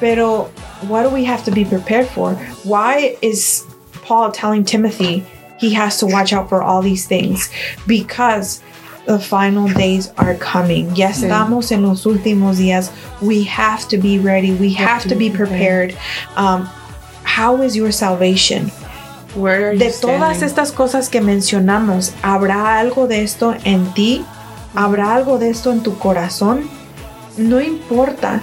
Pero 0.00 0.44
what 0.86 1.02
do 1.02 1.10
we 1.10 1.24
have 1.24 1.44
to 1.44 1.50
be 1.50 1.64
prepared 1.64 2.06
for? 2.08 2.34
Why 2.64 3.16
is 3.22 3.66
Paul 4.02 4.32
telling 4.32 4.64
Timothy 4.64 5.24
he 5.58 5.74
has 5.74 5.98
to 5.98 6.06
watch 6.06 6.32
out 6.32 6.48
for 6.48 6.62
all 6.62 6.82
these 6.82 7.06
things? 7.06 7.50
Because 7.86 8.62
the 9.06 9.18
final 9.18 9.68
days 9.68 10.12
are 10.18 10.34
coming. 10.34 10.94
Ya 10.94 11.08
estamos 11.08 11.72
en 11.72 11.82
los 11.82 12.04
últimos 12.04 12.58
días. 12.58 12.92
We 13.22 13.44
have 13.44 13.88
to 13.88 13.96
be 13.96 14.18
ready. 14.18 14.52
We 14.52 14.74
have, 14.74 15.04
to, 15.04 15.16
be 15.16 15.30
prepared. 15.30 15.96
Um, 16.36 16.68
how 17.24 17.62
is 17.62 17.74
your 17.74 17.90
salvation? 17.90 18.68
Where 19.34 19.70
are 19.70 19.72
you 19.72 19.78
De 19.78 19.92
todas 19.92 20.42
estas 20.42 20.72
cosas 20.72 21.08
que 21.08 21.20
mencionamos, 21.20 22.12
¿habrá 22.22 22.78
algo 22.78 23.06
de 23.08 23.22
esto 23.22 23.54
en 23.64 23.92
ti? 23.94 24.24
¿Habrá 24.74 25.14
algo 25.14 25.38
de 25.38 25.50
esto 25.50 25.72
en 25.72 25.82
tu 25.82 25.98
corazón? 25.98 26.68
No 27.38 27.60
importa 27.60 28.42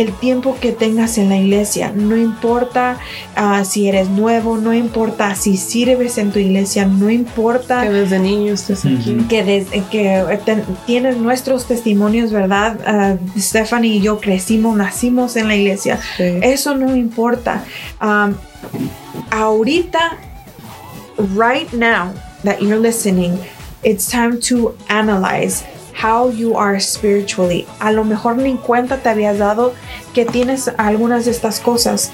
el 0.00 0.12
tiempo 0.12 0.56
que 0.60 0.72
tengas 0.72 1.18
en 1.18 1.28
la 1.28 1.36
iglesia, 1.36 1.92
no 1.94 2.16
importa 2.16 2.98
ah, 3.36 3.64
si 3.64 3.88
eres 3.88 4.08
nuevo, 4.08 4.56
no 4.56 4.72
importa 4.72 5.34
si 5.34 5.56
sirves 5.56 6.18
en 6.18 6.30
tu 6.32 6.38
iglesia, 6.38 6.86
no 6.86 7.10
importa 7.10 7.82
que 7.82 7.90
desde 7.90 8.18
niño 8.18 8.52
estés 8.54 8.84
aquí. 8.84 9.16
que 9.28 9.64
que 9.90 10.38
ten- 10.44 10.64
tienes 10.86 11.16
nuestros 11.16 11.66
testimonios, 11.66 12.30
¿verdad? 12.32 12.78
Ah, 12.86 13.16
Stephanie 13.38 13.96
y 13.96 14.00
yo 14.00 14.20
crecimos, 14.20 14.76
nacimos 14.76 15.36
en 15.36 15.48
la 15.48 15.56
iglesia. 15.56 15.98
Sí. 16.16 16.38
Eso 16.42 16.74
no 16.76 16.94
importa. 16.94 17.64
Um, 18.00 18.34
ahorita, 19.30 20.16
right 21.36 21.72
now 21.72 22.12
that 22.44 22.60
you're 22.62 22.78
listening, 22.80 23.38
it's 23.82 24.06
time 24.10 24.38
to 24.40 24.74
analyze 24.88 25.64
how 25.98 26.28
you 26.30 26.54
are 26.54 26.78
spiritually. 26.78 27.66
A 27.80 27.92
lo 27.92 28.04
mejor 28.04 28.36
ni 28.36 28.56
cuenta 28.56 28.98
te 29.02 29.08
habías 29.08 29.38
dado 29.38 29.74
que 30.14 30.24
tienes 30.24 30.68
algunas 30.78 31.24
de 31.24 31.32
estas 31.32 31.58
cosas. 31.60 32.12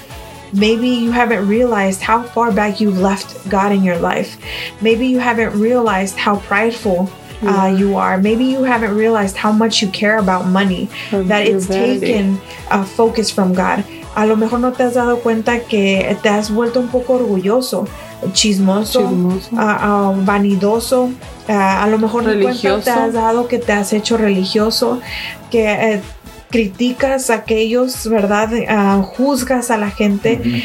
Maybe 0.53 0.87
you 0.87 1.11
haven't 1.11 1.47
realized 1.47 2.01
how 2.01 2.23
far 2.23 2.51
back 2.51 2.79
you've 2.79 2.99
left 2.99 3.47
God 3.49 3.71
in 3.71 3.83
your 3.83 3.97
life. 3.97 4.37
Maybe 4.81 5.05
you 5.05 5.19
haven't 5.19 5.53
realized 5.59 6.17
how 6.17 6.37
prideful 6.47 7.09
uh, 7.43 7.67
you 7.77 7.95
are. 7.97 8.17
Maybe 8.17 8.45
you 8.45 8.63
haven't 8.63 8.95
realized 8.95 9.35
how 9.37 9.51
much 9.51 9.81
you 9.81 9.89
care 9.89 10.17
about 10.17 10.47
money, 10.47 10.89
Or 11.11 11.21
that 11.23 11.45
it's 11.45 11.65
vanity. 11.65 11.99
taken 11.99 12.41
uh, 12.71 12.83
focus 12.85 13.29
from 13.29 13.53
God. 13.53 13.83
A 14.15 14.25
lo 14.25 14.35
mejor 14.35 14.59
no 14.59 14.71
te 14.71 14.83
has 14.83 14.93
dado 14.95 15.17
cuenta 15.21 15.59
que 15.67 16.15
te 16.23 16.29
has 16.29 16.49
vuelto 16.49 16.79
un 16.79 16.87
poco 16.87 17.19
orgulloso, 17.19 17.87
chismoso, 18.33 18.99
Chismoso. 19.01 19.49
vanidoso. 20.23 21.09
A 21.47 21.87
lo 21.87 21.97
mejor 21.99 22.23
cuenta 22.23 22.39
te 22.39 22.45
Religioso. 22.47 22.91
has 22.91 23.13
dado 23.13 23.47
que 23.47 23.59
te 23.59 23.71
has 23.71 23.93
hecho 23.93 24.17
religioso, 24.17 24.99
que 25.51 25.71
eh, 25.71 26.01
criticas 26.49 27.29
a 27.29 27.35
aquellos, 27.35 28.07
¿verdad? 28.09 28.49
Ah, 28.67 29.01
juzgas 29.03 29.69
a 29.71 29.77
la 29.77 29.91
gente. 29.91 30.63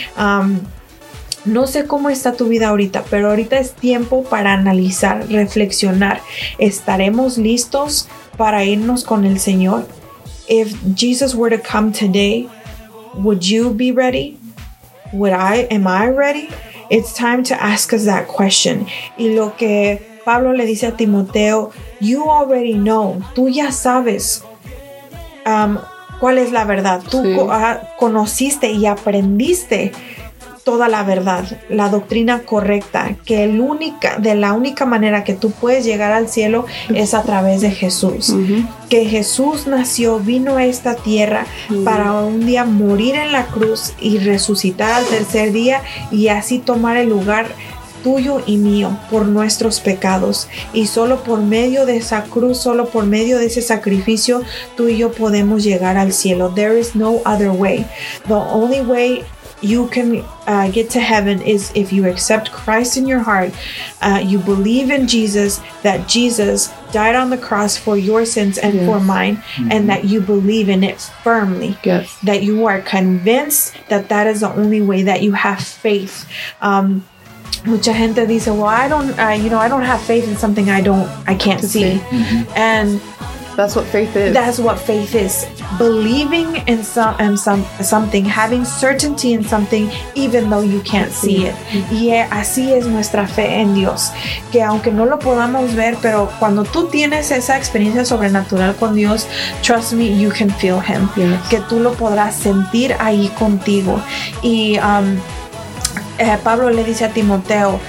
No 1.46 1.66
sé 1.66 1.86
cómo 1.86 2.10
está 2.10 2.32
tu 2.34 2.48
vida 2.48 2.68
ahorita, 2.68 3.04
pero 3.08 3.30
ahorita 3.30 3.58
es 3.58 3.72
tiempo 3.72 4.24
para 4.24 4.52
analizar, 4.52 5.24
reflexionar. 5.30 6.20
¿Estaremos 6.58 7.38
listos 7.38 8.08
para 8.36 8.62
irnos 8.64 9.04
con 9.04 9.24
el 9.24 9.40
Señor? 9.40 9.86
If 10.48 10.74
Jesus 10.94 11.34
were 11.34 11.56
to 11.56 11.62
come 11.62 11.92
today, 11.92 12.46
would 13.14 13.40
you 13.40 13.70
be 13.72 13.90
ready? 13.90 14.36
Would 15.14 15.32
I, 15.32 15.66
am 15.70 15.86
I 15.86 16.08
ready? 16.10 16.48
It's 16.90 17.12
time 17.14 17.42
to 17.44 17.54
ask 17.54 17.92
us 17.92 18.04
that 18.06 18.26
question. 18.26 18.86
Y 19.16 19.28
lo 19.34 19.56
que 19.56 20.00
Pablo 20.24 20.52
le 20.52 20.66
dice 20.66 20.88
a 20.88 20.92
Timoteo, 20.96 21.70
you 22.00 22.28
already 22.28 22.74
know, 22.74 23.20
tú 23.34 23.48
ya 23.48 23.70
sabes 23.70 24.42
um, 25.46 25.78
cuál 26.20 26.38
es 26.38 26.50
la 26.52 26.64
verdad. 26.64 27.00
Tú 27.08 27.22
Sí. 27.22 27.34
co- 27.36 27.50
ah, 27.50 27.80
conociste 27.98 28.70
y 28.72 28.86
aprendiste 28.86 29.92
toda 30.70 30.86
la 30.86 31.02
verdad, 31.02 31.58
la 31.68 31.88
doctrina 31.88 32.42
correcta, 32.42 33.16
que 33.24 33.42
el 33.42 33.60
única, 33.60 34.18
de 34.18 34.36
la 34.36 34.52
única 34.52 34.86
manera 34.86 35.24
que 35.24 35.34
tú 35.34 35.50
puedes 35.50 35.84
llegar 35.84 36.12
al 36.12 36.28
cielo 36.28 36.64
es 36.94 37.12
a 37.12 37.24
través 37.24 37.60
de 37.60 37.72
Jesús. 37.72 38.32
Que 38.88 39.04
Jesús 39.04 39.66
nació, 39.66 40.20
vino 40.20 40.58
a 40.58 40.64
esta 40.64 40.94
tierra 40.94 41.44
para 41.84 42.12
un 42.12 42.46
día 42.46 42.64
morir 42.64 43.16
en 43.16 43.32
la 43.32 43.46
cruz 43.46 43.94
y 44.00 44.18
resucitar 44.18 44.92
al 44.92 45.04
tercer 45.06 45.50
día 45.50 45.82
y 46.12 46.28
así 46.28 46.60
tomar 46.60 46.96
el 46.98 47.08
lugar 47.08 47.48
tuyo 48.04 48.40
y 48.46 48.56
mío 48.56 48.96
por 49.10 49.26
nuestros 49.26 49.80
pecados. 49.80 50.46
Y 50.72 50.86
solo 50.86 51.24
por 51.24 51.40
medio 51.40 51.84
de 51.84 51.96
esa 51.96 52.22
cruz, 52.22 52.58
solo 52.58 52.90
por 52.90 53.06
medio 53.06 53.38
de 53.38 53.46
ese 53.46 53.60
sacrificio, 53.60 54.42
tú 54.76 54.86
y 54.86 54.98
yo 54.98 55.10
podemos 55.10 55.64
llegar 55.64 55.96
al 55.96 56.12
cielo. 56.12 56.52
There 56.54 56.78
is 56.78 56.94
no 56.94 57.22
other 57.26 57.50
way. 57.50 57.84
The 58.28 58.34
only 58.34 58.82
way 58.82 59.24
you 59.62 59.88
can 59.88 60.24
uh, 60.46 60.70
get 60.70 60.90
to 60.90 61.00
heaven 61.00 61.40
is 61.42 61.70
if 61.74 61.92
you 61.92 62.06
accept 62.08 62.50
Christ 62.52 62.96
in 62.96 63.06
your 63.06 63.20
heart, 63.20 63.52
uh, 64.00 64.22
you 64.24 64.38
believe 64.38 64.90
in 64.90 65.06
Jesus, 65.06 65.60
that 65.82 66.08
Jesus 66.08 66.72
died 66.92 67.14
on 67.14 67.30
the 67.30 67.38
cross 67.38 67.76
for 67.76 67.96
your 67.96 68.24
sins 68.24 68.58
and 68.58 68.74
Yes. 68.74 68.86
for 68.86 68.98
mine, 69.00 69.42
and 69.70 69.88
that 69.88 70.04
you 70.04 70.20
believe 70.20 70.68
in 70.68 70.82
it 70.82 71.00
firmly. 71.22 71.76
Yes. 71.84 72.16
That 72.24 72.42
you 72.42 72.66
are 72.66 72.80
convinced 72.80 73.74
that 73.88 74.08
that 74.08 74.26
is 74.26 74.40
the 74.40 74.50
only 74.52 74.80
way, 74.80 75.02
that 75.04 75.22
you 75.22 75.32
have 75.32 75.60
faith. 75.62 76.26
Um, 76.60 77.04
mucha 77.66 77.92
gente 77.92 78.26
dice, 78.26 78.46
well, 78.46 78.64
I 78.64 78.88
don't, 78.88 79.10
uh, 79.18 79.28
you 79.30 79.50
know, 79.50 79.58
I 79.58 79.68
don't 79.68 79.82
have 79.84 80.00
faith 80.00 80.26
in 80.26 80.36
something 80.36 80.70
I 80.70 80.80
don't, 80.80 81.08
I 81.28 81.34
can't 81.34 81.60
see. 81.62 81.98
see. 81.98 82.46
And 82.56 83.00
That's 83.56 83.76
what 83.76 83.84
faith 83.86 84.16
is. 84.16 84.32
that's 84.32 84.58
what 84.58 84.78
faith 84.78 85.14
is. 85.14 85.46
Believing 85.78 86.56
in 86.66 86.82
some, 86.82 87.18
in 87.20 87.36
some 87.36 87.64
something 87.82 88.24
having 88.24 88.64
certainty 88.64 89.32
in 89.32 89.44
something 89.44 89.90
even 90.14 90.48
though 90.50 90.62
you 90.62 90.80
can't 90.80 91.12
see 91.12 91.46
it. 91.46 91.54
Y 91.90 92.10
eh, 92.10 92.26
así 92.30 92.72
es 92.72 92.86
nuestra 92.86 93.26
fe 93.26 93.60
en 93.60 93.74
Dios. 93.74 94.12
Que 94.52 94.62
aunque 94.62 94.90
no 94.90 95.04
lo 95.04 95.18
podamos 95.18 95.74
ver 95.74 95.96
pero 96.00 96.30
cuando 96.38 96.64
tú 96.64 96.88
tienes 96.88 97.30
esa 97.30 97.56
experiencia 97.56 98.04
sobrenatural 98.04 98.74
con 98.76 98.94
Dios 98.94 99.26
trust 99.62 99.92
me 99.92 100.18
you 100.18 100.30
can 100.30 100.50
feel 100.50 100.80
him. 100.80 101.08
Yes. 101.16 101.40
que 101.48 101.60
tú 101.68 101.80
lo 101.80 101.92
podrás 101.92 102.36
sentir 102.36 102.94
ahí 102.98 103.28
contigo. 103.38 104.00
Y 104.42 104.78
um, 104.78 105.16
eh, 106.18 106.38
Pablo 106.42 106.70
le 106.70 106.84
dice 106.84 107.04
a 107.04 107.08
Timoteo 107.10 107.80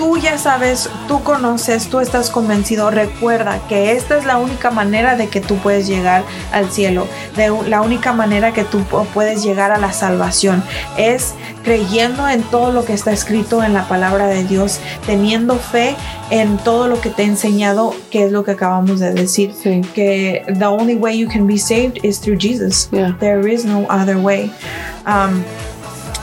tú 0.00 0.16
ya 0.16 0.38
sabes, 0.38 0.88
tú 1.08 1.22
conoces, 1.22 1.88
tú 1.88 2.00
estás 2.00 2.30
convencido, 2.30 2.90
recuerda 2.90 3.60
que 3.68 3.92
esta 3.92 4.16
es 4.16 4.24
la 4.24 4.38
única 4.38 4.70
manera 4.70 5.14
de 5.14 5.28
que 5.28 5.42
tú 5.42 5.56
puedes 5.58 5.86
llegar 5.86 6.24
al 6.54 6.70
cielo, 6.70 7.06
de 7.36 7.52
la 7.68 7.82
única 7.82 8.14
manera 8.14 8.54
que 8.54 8.64
tú 8.64 8.78
pu- 8.90 9.04
puedes 9.12 9.42
llegar 9.42 9.72
a 9.72 9.76
la 9.78 9.92
salvación 9.92 10.64
es 10.96 11.34
creyendo 11.64 12.26
en 12.30 12.42
todo 12.44 12.72
lo 12.72 12.86
que 12.86 12.94
está 12.94 13.12
escrito 13.12 13.62
en 13.62 13.74
la 13.74 13.88
palabra 13.88 14.26
de 14.26 14.42
Dios, 14.44 14.78
teniendo 15.04 15.56
fe 15.58 15.94
en 16.30 16.56
todo 16.56 16.88
lo 16.88 16.98
que 17.02 17.10
te 17.10 17.20
he 17.24 17.26
enseñado, 17.26 17.92
que 18.10 18.24
es 18.24 18.32
lo 18.32 18.42
que 18.42 18.52
acabamos 18.52 19.00
de 19.00 19.12
decir, 19.12 19.52
Sí. 19.62 19.82
que 19.94 20.44
the 20.58 20.64
only 20.64 20.94
way 20.94 21.18
you 21.18 21.28
can 21.28 21.46
be 21.46 21.58
saved 21.58 21.98
is 22.02 22.18
through 22.22 22.38
Jesus. 22.40 22.88
Yeah. 22.90 23.14
There 23.20 23.46
is 23.52 23.66
no 23.66 23.84
other 23.90 24.16
way. 24.16 24.50
Um, 25.06 25.44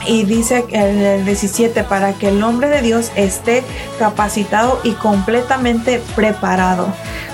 y 0.08 0.24
dice 0.24 0.64
en 0.70 0.98
el 0.98 1.24
17, 1.24 1.84
para 1.84 2.14
que 2.14 2.28
el 2.28 2.42
hombre 2.42 2.68
de 2.68 2.80
Dios 2.80 3.12
esté 3.14 3.62
capacitado 3.98 4.80
y 4.82 4.92
completamente 4.92 6.00
preparado. 6.16 6.88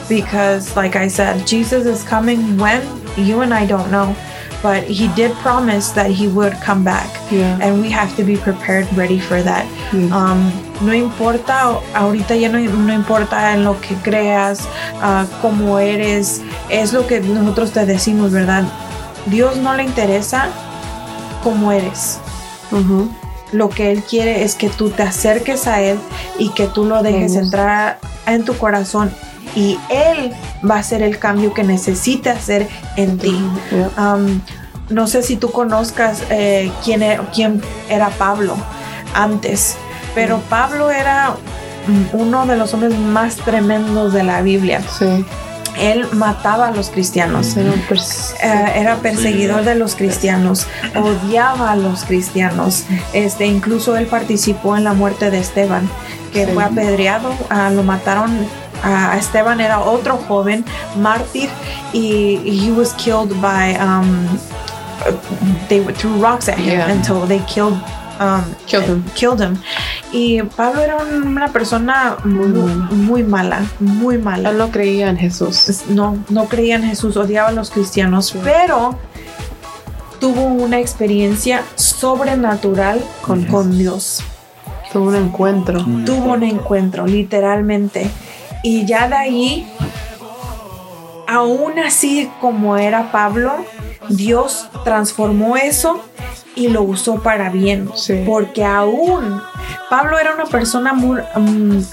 Because, 0.08 0.76
like 0.76 0.96
I 0.96 1.08
said, 1.08 1.46
Jesus 1.46 1.86
is 1.86 2.04
coming 2.04 2.58
when 2.58 2.82
you 3.16 3.40
and 3.42 3.54
I 3.54 3.64
don't 3.66 3.90
know. 3.90 4.14
But 4.62 4.84
he 4.84 5.08
did 5.14 5.32
promise 5.42 5.92
that 5.92 6.10
he 6.10 6.26
would 6.26 6.54
come 6.62 6.84
back. 6.84 7.06
Yeah. 7.30 7.58
And 7.60 7.82
we 7.82 7.90
have 7.90 8.16
to 8.16 8.24
be 8.24 8.36
prepared, 8.36 8.86
ready 8.96 9.20
for 9.20 9.42
that. 9.42 9.66
Um, 10.10 10.50
no 10.80 10.92
importa, 10.92 11.80
ahorita 11.94 12.34
ya 12.34 12.48
no, 12.48 12.58
no 12.58 12.92
importa 12.92 13.52
en 13.52 13.64
lo 13.64 13.78
que 13.80 13.94
creas, 14.02 14.66
ah, 15.02 15.26
cómo 15.42 15.78
eres, 15.78 16.40
es 16.70 16.94
lo 16.94 17.06
que 17.06 17.20
nosotros 17.20 17.72
te 17.72 17.84
decimos, 17.84 18.32
¿verdad? 18.32 18.64
Dios 19.26 19.58
no 19.58 19.74
le 19.74 19.84
interesa 19.84 20.48
cómo 21.42 21.70
eres. 21.70 22.20
Lo 23.52 23.68
que 23.68 23.92
Él 23.92 24.02
quiere 24.02 24.42
es 24.42 24.54
que 24.56 24.68
tú 24.68 24.90
te 24.90 25.02
acerques 25.02 25.66
a 25.66 25.80
Él 25.80 25.98
y 26.38 26.48
que 26.50 26.66
tú 26.66 26.84
lo 26.84 27.02
dejes 27.02 27.32
Vamos. 27.34 27.44
entrar 27.46 27.98
en 28.26 28.44
tu 28.44 28.56
corazón 28.56 29.12
y 29.54 29.78
Él 29.90 30.32
va 30.68 30.76
a 30.76 30.78
hacer 30.78 31.02
el 31.02 31.18
cambio 31.18 31.54
que 31.54 31.62
necesita 31.62 32.32
hacer 32.32 32.68
en 32.96 33.18
ti. 33.18 33.38
Um, 33.96 34.40
no 34.90 35.06
sé 35.06 35.22
si 35.22 35.36
tú 35.36 35.50
conozcas 35.50 36.22
eh, 36.30 36.70
quién, 36.84 37.02
e- 37.02 37.20
quién 37.32 37.62
era 37.88 38.08
Pablo 38.10 38.56
antes, 39.14 39.76
pero 40.14 40.40
Pablo 40.50 40.90
era 40.90 41.36
mm, 41.86 42.16
uno 42.16 42.46
de 42.46 42.56
los 42.56 42.74
hombres 42.74 42.98
más 42.98 43.36
tremendos 43.36 44.12
de 44.12 44.24
la 44.24 44.42
Biblia. 44.42 44.82
Sí. 44.98 45.24
Él 45.78 46.06
mataba 46.12 46.68
a 46.68 46.70
los 46.70 46.88
cristianos. 46.90 47.56
Era 47.56 47.72
pers- 47.88 48.34
Eh, 48.42 48.72
era 48.76 48.96
perseguidor 48.96 49.64
de 49.64 49.74
los 49.74 49.94
cristianos, 49.96 50.66
odiaba 50.94 51.72
a 51.72 51.76
los 51.76 52.04
cristianos. 52.04 52.84
Este, 53.12 53.46
incluso 53.46 53.96
él 53.96 54.06
participó 54.06 54.76
en 54.76 54.84
la 54.84 54.92
muerte 54.94 55.30
de 55.30 55.38
Esteban, 55.40 55.88
que 56.32 56.46
Sí. 56.46 56.52
fue 56.52 56.62
apedreado, 56.64 57.30
ah, 57.50 57.70
lo 57.70 57.82
mataron. 57.82 58.30
A 58.82 59.16
Esteban 59.16 59.60
era 59.60 59.80
otro 59.80 60.18
joven 60.28 60.64
mártir 61.00 61.48
y 61.94 62.38
he 62.66 62.70
was 62.70 62.92
killed 62.94 63.32
by 63.40 63.74
um, 63.80 64.26
they 65.68 65.80
threw 65.94 66.20
rocks 66.20 66.48
at 66.48 66.58
him 66.58 66.66
Yeah. 66.72 66.90
until 66.92 67.26
they 67.26 67.40
killed 67.46 67.78
um, 68.20 68.44
Killed 68.66 68.86
him. 68.86 69.04
killed 69.14 69.40
him. 69.40 69.58
Y 70.16 70.40
Pablo 70.42 70.80
era 70.80 70.96
un- 70.96 71.26
una 71.26 71.48
persona 71.48 72.16
muy, 72.24 72.46
mala. 72.46 72.88
muy 72.92 73.22
mala, 73.24 73.66
muy 73.80 74.16
mala 74.18 74.50
Él 74.50 74.58
no 74.58 74.70
creía 74.70 75.08
en 75.10 75.16
Jesús. 75.16 75.82
no, 75.88 76.16
no 76.28 76.44
creía 76.44 76.76
en 76.76 76.84
Jesús, 76.84 77.16
odiaba 77.16 77.48
a 77.48 77.52
los 77.52 77.70
cristianos, 77.70 78.32
pero 78.44 78.96
tuvo 80.20 80.42
una 80.44 80.78
experiencia 80.78 81.62
sobrenatural 81.74 83.02
con, 83.22 83.44
con 83.46 83.76
Dios. 83.76 84.22
Tuvo 84.92 85.08
un 85.08 85.16
encuentro. 85.16 85.84
Tuvo 86.06 86.34
un 86.34 86.44
encuentro, 86.44 87.06
literalmente. 87.06 88.08
Y 88.62 88.86
ya 88.86 89.08
de 89.08 89.16
ahí, 89.16 89.66
aún 91.26 91.78
así 91.78 92.30
como 92.40 92.76
era 92.76 93.10
Pablo, 93.12 93.64
Dios 94.08 94.68
transformó 94.84 95.56
eso 95.56 96.04
y 96.56 96.68
lo 96.68 96.82
usó 96.82 97.22
para 97.22 97.50
bien. 97.50 97.88
Sí. 97.96 98.22
Porque 98.26 98.64
aún 98.64 99.40
Pablo 99.90 100.18
era 100.18 100.34
una 100.34 100.44
persona 100.46 100.92
muy 100.92 101.20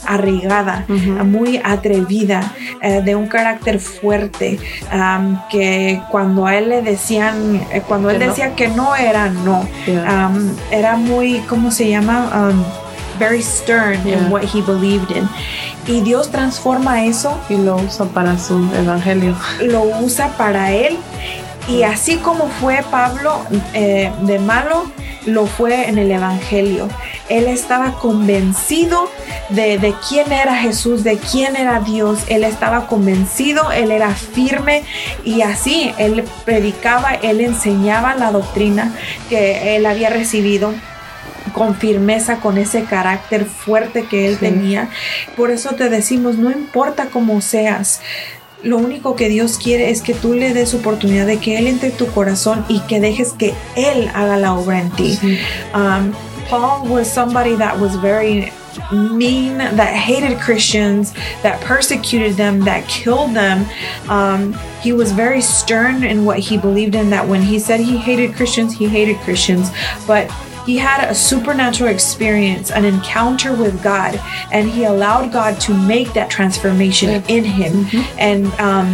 arriesgada, 0.06 0.86
Ujú. 0.88 1.24
muy 1.26 1.62
atrevida, 1.64 2.54
eh, 2.82 3.02
de 3.04 3.16
un 3.16 3.28
carácter 3.28 3.80
fuerte, 3.80 4.60
que 5.50 6.02
cuando 6.12 6.46
a 6.46 6.56
él 6.58 6.70
le 6.70 6.82
decían, 6.82 7.56
eh, 7.72 7.82
cuando 7.88 8.10
él 8.10 8.20
no. 8.20 8.26
decía 8.26 8.56
que 8.56 8.68
no 8.68 8.96
era 8.96 9.30
no, 9.30 9.68
Yeah. 9.86 10.28
um, 10.32 10.52
era 10.72 10.96
muy, 10.98 11.40
¿cómo 11.50 11.72
se 11.72 11.90
llama? 11.90 12.30
Very 13.22 13.42
stern 13.42 14.00
Yeah. 14.06 14.18
in 14.18 14.32
what 14.32 14.44
he 14.44 14.62
believed 14.62 15.12
in. 15.16 15.30
Y 15.88 16.02
Dios 16.02 16.30
transforma 16.32 17.06
eso, 17.06 17.38
Y 17.50 17.56
lo 17.58 17.76
usa 17.78 18.06
para 18.06 18.38
su 18.38 18.56
evangelio. 18.76 19.36
lo 19.62 19.84
usa 20.02 20.30
para 20.38 20.72
él. 20.72 20.98
Y 21.68 21.84
así 21.84 22.18
como 22.18 22.48
fue 22.60 22.84
Pablo 22.90 23.46
eh, 23.74 24.12
de 24.24 24.40
malo, 24.40 24.92
lo 25.28 25.46
fue 25.46 25.88
en 25.88 26.00
el 26.00 26.10
Evangelio. 26.10 26.88
Él 27.30 27.46
estaba 27.46 27.92
convencido 28.00 29.08
de, 29.50 29.78
de 29.78 29.94
quién 30.10 30.32
era 30.32 30.56
Jesús, 30.56 31.04
de 31.04 31.18
quién 31.18 31.56
era 31.56 31.80
Dios. 31.80 32.18
Él 32.28 32.44
estaba 32.44 32.88
convencido, 32.88 33.72
él 33.72 33.92
era 33.92 34.10
firme 34.16 34.84
y 35.24 35.44
así 35.44 35.94
él 36.00 36.24
predicaba, 36.46 37.14
él 37.14 37.40
enseñaba 37.42 38.16
la 38.16 38.32
doctrina 38.32 38.92
que 39.30 39.76
él 39.76 39.86
había 39.86 40.10
recibido 40.10 40.74
con 41.52 41.76
firmeza, 41.76 42.38
con 42.38 42.58
ese 42.58 42.84
carácter 42.84 43.46
fuerte 43.46 44.06
que 44.06 44.28
él 44.28 44.34
Sí. 44.34 44.40
tenía. 44.48 44.90
Por 45.36 45.52
eso 45.52 45.76
te 45.76 45.90
decimos, 45.90 46.38
no 46.38 46.52
importa 46.52 47.08
cómo 47.08 47.42
seas, 47.42 48.02
lo 48.64 48.78
único 48.78 49.16
que 49.16 49.30
Dios 49.30 49.58
quiere 49.58 49.90
es 49.90 50.02
que 50.02 50.14
tú 50.14 50.34
le 50.34 50.54
des 50.54 50.74
oportunidad 50.74 51.26
de 51.26 51.38
que 51.40 51.58
Él 51.58 51.68
entre 51.68 51.90
en 51.90 51.98
tu 51.98 52.08
corazón 52.08 52.64
y 52.68 52.80
que 52.82 53.00
dejes 53.00 53.34
que 53.34 53.54
Él 53.76 54.10
haga 54.14 54.38
la 54.38 54.54
obra 54.54 54.80
en 54.80 54.92
ti. 54.92 55.18
Sí. 55.20 55.40
Um, 55.74 56.14
Paul 56.50 56.88
was 56.88 57.08
somebody 57.08 57.56
that 57.56 57.80
was 57.80 57.96
very 58.02 58.52
mean, 58.92 59.58
that 59.58 59.94
hated 59.94 60.40
Christians, 60.40 61.14
that 61.44 61.60
persecuted 61.62 62.36
them, 62.36 62.62
that 62.66 62.88
killed 62.88 63.34
them. 63.34 63.66
Um, 64.10 64.54
he 64.82 64.94
was 64.94 65.12
very 65.12 65.42
stern 65.42 66.04
in 66.04 66.26
what 66.26 66.40
he 66.40 66.58
believed 66.58 66.96
in, 66.96 67.10
that 67.10 67.28
when 67.28 67.42
he 67.42 67.60
said 67.60 67.80
he 67.80 67.98
hated 67.98 68.36
Christians, 68.36 68.74
he 68.74 68.88
hated 68.88 69.18
Christians. 69.20 69.72
But 70.08 70.30
he 70.66 70.78
had 70.78 71.10
a 71.10 71.16
supernatural 71.16 71.90
experience, 71.90 72.72
an 72.72 72.86
encounter 72.86 73.54
with 73.54 73.82
God, 73.84 74.20
and 74.52 74.70
he 74.70 74.84
allowed 74.86 75.32
God 75.32 75.60
to 75.62 75.74
make 75.74 76.14
that 76.14 76.30
transformation 76.30 77.24
in 77.28 77.44
him. 77.44 77.86
And 78.18 78.48
um, 78.60 78.88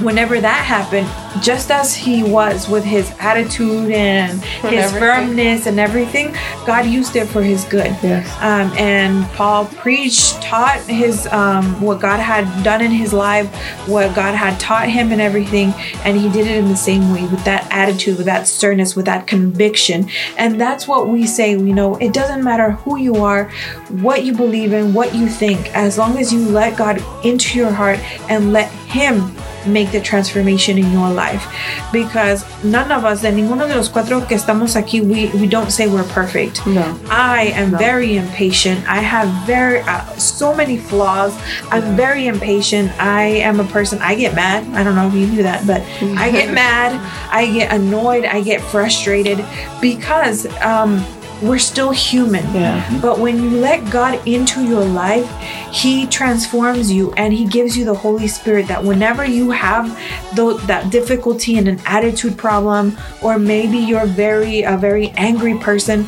whenever 0.00 0.40
that 0.40 0.64
happened, 0.64 1.08
just 1.42 1.70
as 1.70 1.94
he 1.94 2.22
was 2.22 2.68
with 2.68 2.84
his 2.84 3.12
attitude 3.18 3.90
and 3.90 4.40
his 4.42 4.64
everything. 4.64 5.00
firmness 5.00 5.66
and 5.66 5.80
everything, 5.80 6.36
God 6.66 6.86
used 6.86 7.16
it 7.16 7.26
for 7.26 7.42
his 7.42 7.64
good. 7.64 7.96
Yes. 8.02 8.28
Um, 8.40 8.72
and 8.78 9.24
Paul 9.32 9.66
preached, 9.66 10.42
taught 10.42 10.80
his 10.80 11.26
um, 11.28 11.80
what 11.80 12.00
God 12.00 12.20
had 12.20 12.62
done 12.62 12.80
in 12.80 12.90
his 12.90 13.12
life, 13.12 13.52
what 13.88 14.14
God 14.14 14.34
had 14.34 14.58
taught 14.60 14.88
him, 14.88 15.12
and 15.12 15.20
everything. 15.20 15.72
And 16.04 16.18
he 16.18 16.28
did 16.30 16.46
it 16.46 16.56
in 16.56 16.68
the 16.68 16.76
same 16.76 17.12
way 17.12 17.22
with 17.26 17.44
that 17.44 17.66
attitude, 17.70 18.16
with 18.16 18.26
that 18.26 18.46
sternness, 18.46 18.94
with 18.94 19.06
that 19.06 19.26
conviction. 19.26 20.08
And 20.36 20.60
that's 20.60 20.86
what 20.86 21.08
we 21.08 21.26
say. 21.26 21.52
You 21.52 21.74
know, 21.74 21.96
it 21.96 22.12
doesn't 22.12 22.42
matter 22.42 22.72
who 22.72 22.98
you 22.98 23.16
are, 23.16 23.50
what 23.88 24.24
you 24.24 24.34
believe 24.34 24.72
in, 24.72 24.94
what 24.94 25.14
you 25.14 25.28
think, 25.28 25.74
as 25.74 25.98
long 25.98 26.18
as 26.18 26.32
you 26.32 26.40
let 26.48 26.76
God 26.76 27.02
into 27.24 27.58
your 27.58 27.70
heart 27.70 27.98
and 28.30 28.52
let 28.52 28.70
Him 28.70 29.34
make 29.66 29.92
the 29.92 30.00
transformation 30.00 30.78
in 30.78 30.90
your 30.92 31.10
life 31.10 31.46
because 31.92 32.44
none 32.64 32.90
of 32.90 33.04
us 33.04 33.22
de 33.22 33.30
ninguno 33.30 33.66
de 33.68 33.74
los 33.74 33.88
cuatro 33.88 34.20
que 34.26 34.36
estamos 34.36 34.76
aquí 34.76 35.00
we, 35.00 35.28
we 35.40 35.46
don't 35.46 35.70
say 35.70 35.86
we're 35.88 36.02
perfect 36.04 36.66
No. 36.66 36.98
I 37.10 37.52
am 37.54 37.76
very 37.76 38.16
impatient. 38.16 38.86
I 38.88 39.00
have 39.00 39.28
very 39.46 39.80
uh, 39.80 40.04
so 40.16 40.54
many 40.54 40.78
flaws. 40.78 41.36
I'm 41.70 41.96
very 41.96 42.26
impatient. 42.26 42.90
I 43.00 43.24
am 43.24 43.60
a 43.60 43.64
person. 43.64 43.98
I 44.00 44.14
get 44.14 44.34
mad. 44.34 44.66
I 44.74 44.82
don't 44.84 44.94
know 44.94 45.08
if 45.08 45.14
you 45.14 45.26
do 45.26 45.42
that, 45.42 45.66
but 45.66 45.82
I 46.18 46.30
get 46.30 46.52
mad. 46.64 46.92
I 47.30 47.46
get 47.46 47.72
annoyed. 47.72 48.24
I 48.24 48.40
get 48.42 48.60
frustrated 48.60 49.44
because 49.80 50.46
um, 50.62 51.04
we're 51.42 51.58
still 51.58 51.90
human. 51.90 52.44
Yeah. 52.54 53.00
But 53.00 53.18
when 53.18 53.42
you 53.42 53.50
let 53.50 53.90
God 53.90 54.26
into 54.26 54.64
your 54.64 54.84
life, 54.84 55.28
He 55.70 56.06
transforms 56.06 56.90
you 56.90 57.12
and 57.14 57.32
He 57.32 57.44
gives 57.44 57.76
you 57.76 57.84
the 57.84 57.94
Holy 57.94 58.28
Spirit 58.28 58.68
that 58.68 58.82
whenever 58.82 59.24
you 59.24 59.50
have 59.50 59.98
tho- 60.34 60.58
that 60.58 60.90
difficulty 60.90 61.58
and 61.58 61.68
an 61.68 61.80
attitude 61.84 62.38
problem, 62.38 62.96
or 63.22 63.38
maybe 63.38 63.78
you're 63.78 64.06
very 64.06 64.62
a 64.62 64.76
very 64.76 65.10
angry 65.10 65.58
person, 65.58 66.06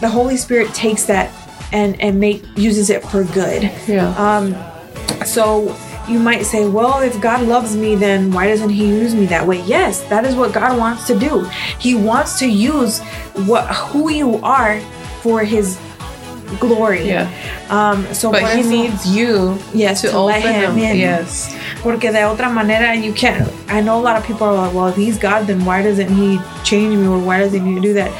the 0.00 0.08
Holy 0.08 0.36
Spirit 0.36 0.72
takes 0.74 1.04
that 1.04 1.32
and 1.72 2.00
and 2.00 2.20
make 2.20 2.44
uses 2.56 2.90
it 2.90 3.02
for 3.02 3.24
good. 3.24 3.62
Yeah. 3.88 4.14
Um, 4.16 4.54
so 5.24 5.76
you 6.08 6.18
might 6.18 6.42
say, 6.46 6.68
well, 6.68 7.00
if 7.00 7.20
God 7.20 7.46
loves 7.46 7.76
me, 7.76 7.94
then 7.94 8.30
why 8.32 8.46
doesn't 8.48 8.70
He 8.70 8.86
use 8.86 9.14
me 9.14 9.26
that 9.26 9.46
way? 9.46 9.60
Yes, 9.62 10.02
that 10.08 10.24
is 10.24 10.34
what 10.34 10.52
God 10.52 10.78
wants 10.78 11.06
to 11.08 11.18
do. 11.18 11.44
He 11.78 11.94
wants 11.94 12.38
to 12.40 12.46
use 12.46 13.00
what 13.46 13.66
who 13.74 14.10
you 14.10 14.36
are 14.42 14.80
for 15.22 15.42
His 15.44 15.78
glory. 16.60 17.08
Yeah. 17.08 17.28
Um, 17.70 18.06
so 18.14 18.30
But 18.30 18.42
he 18.54 18.60
eso- 18.60 18.68
needs 18.70 19.06
you 19.16 19.58
yes 19.74 20.02
to, 20.02 20.10
to, 20.10 20.20
let 20.20 20.38
open 20.38 20.54
Him 20.54 20.72
him. 20.76 20.78
in. 20.78 20.96
Yes. 20.96 21.52
Porque 21.82 22.02
de 22.12 22.18
otra 22.22 22.52
manera 22.52 22.94
you 22.94 23.12
can't. 23.12 23.50
I 23.68 23.80
know 23.80 23.98
a 23.98 24.02
lot 24.02 24.16
of 24.16 24.24
people 24.24 24.46
are 24.46 24.54
like, 24.54 24.72
well, 24.74 24.86
if 24.86 24.94
He's 24.96 25.18
God, 25.18 25.46
then 25.48 25.64
why 25.64 25.82
doesn't 25.82 26.08
He 26.08 26.38
change 26.62 26.94
me 26.96 27.06
or 27.08 27.18
why 27.18 27.40
doesn't 27.40 27.66
He 27.66 27.80
do 27.80 27.92
that? 27.94 28.12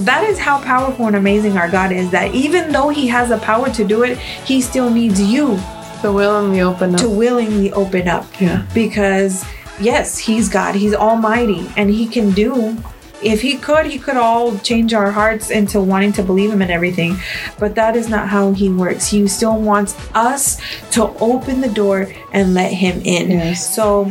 That 0.00 0.24
is 0.28 0.38
how 0.38 0.60
powerful 0.62 1.06
and 1.06 1.16
amazing 1.16 1.56
our 1.56 1.70
God 1.70 1.90
is. 1.92 2.10
That 2.10 2.34
even 2.34 2.70
though 2.70 2.90
He 2.90 3.08
has 3.08 3.30
the 3.30 3.38
power 3.38 3.70
to 3.70 3.84
do 3.84 4.02
it, 4.02 4.18
He 4.18 4.60
still 4.60 4.90
needs 4.90 5.18
you 5.20 5.58
To 6.02 6.12
willingly 6.12 6.62
open 6.62 6.94
up. 6.94 7.00
to 7.00 7.08
willingly 7.10 7.70
open 7.72 8.08
up 8.08 8.24
yeah. 8.40 8.66
because 8.72 9.44
yes 9.80 10.16
he's 10.18 10.48
god 10.48 10.74
he's 10.74 10.94
almighty 10.94 11.70
and 11.76 11.90
he 11.90 12.06
can 12.06 12.30
do 12.32 12.76
if 13.22 13.42
he 13.42 13.56
could 13.58 13.84
he 13.86 13.98
could 13.98 14.16
all 14.16 14.56
change 14.60 14.94
our 14.94 15.10
hearts 15.10 15.50
into 15.50 15.78
wanting 15.80 16.12
to 16.12 16.22
believe 16.22 16.50
him 16.50 16.62
and 16.62 16.70
everything 16.70 17.16
but 17.58 17.74
that 17.74 17.96
is 17.96 18.08
not 18.08 18.28
how 18.28 18.52
he 18.52 18.68
works 18.70 19.08
he 19.08 19.26
still 19.28 19.60
wants 19.60 19.94
us 20.14 20.58
to 20.90 21.02
open 21.20 21.60
the 21.60 21.68
door 21.68 22.08
and 22.32 22.54
let 22.54 22.72
him 22.72 23.00
in 23.04 23.30
Yes. 23.30 23.74
so 23.74 24.10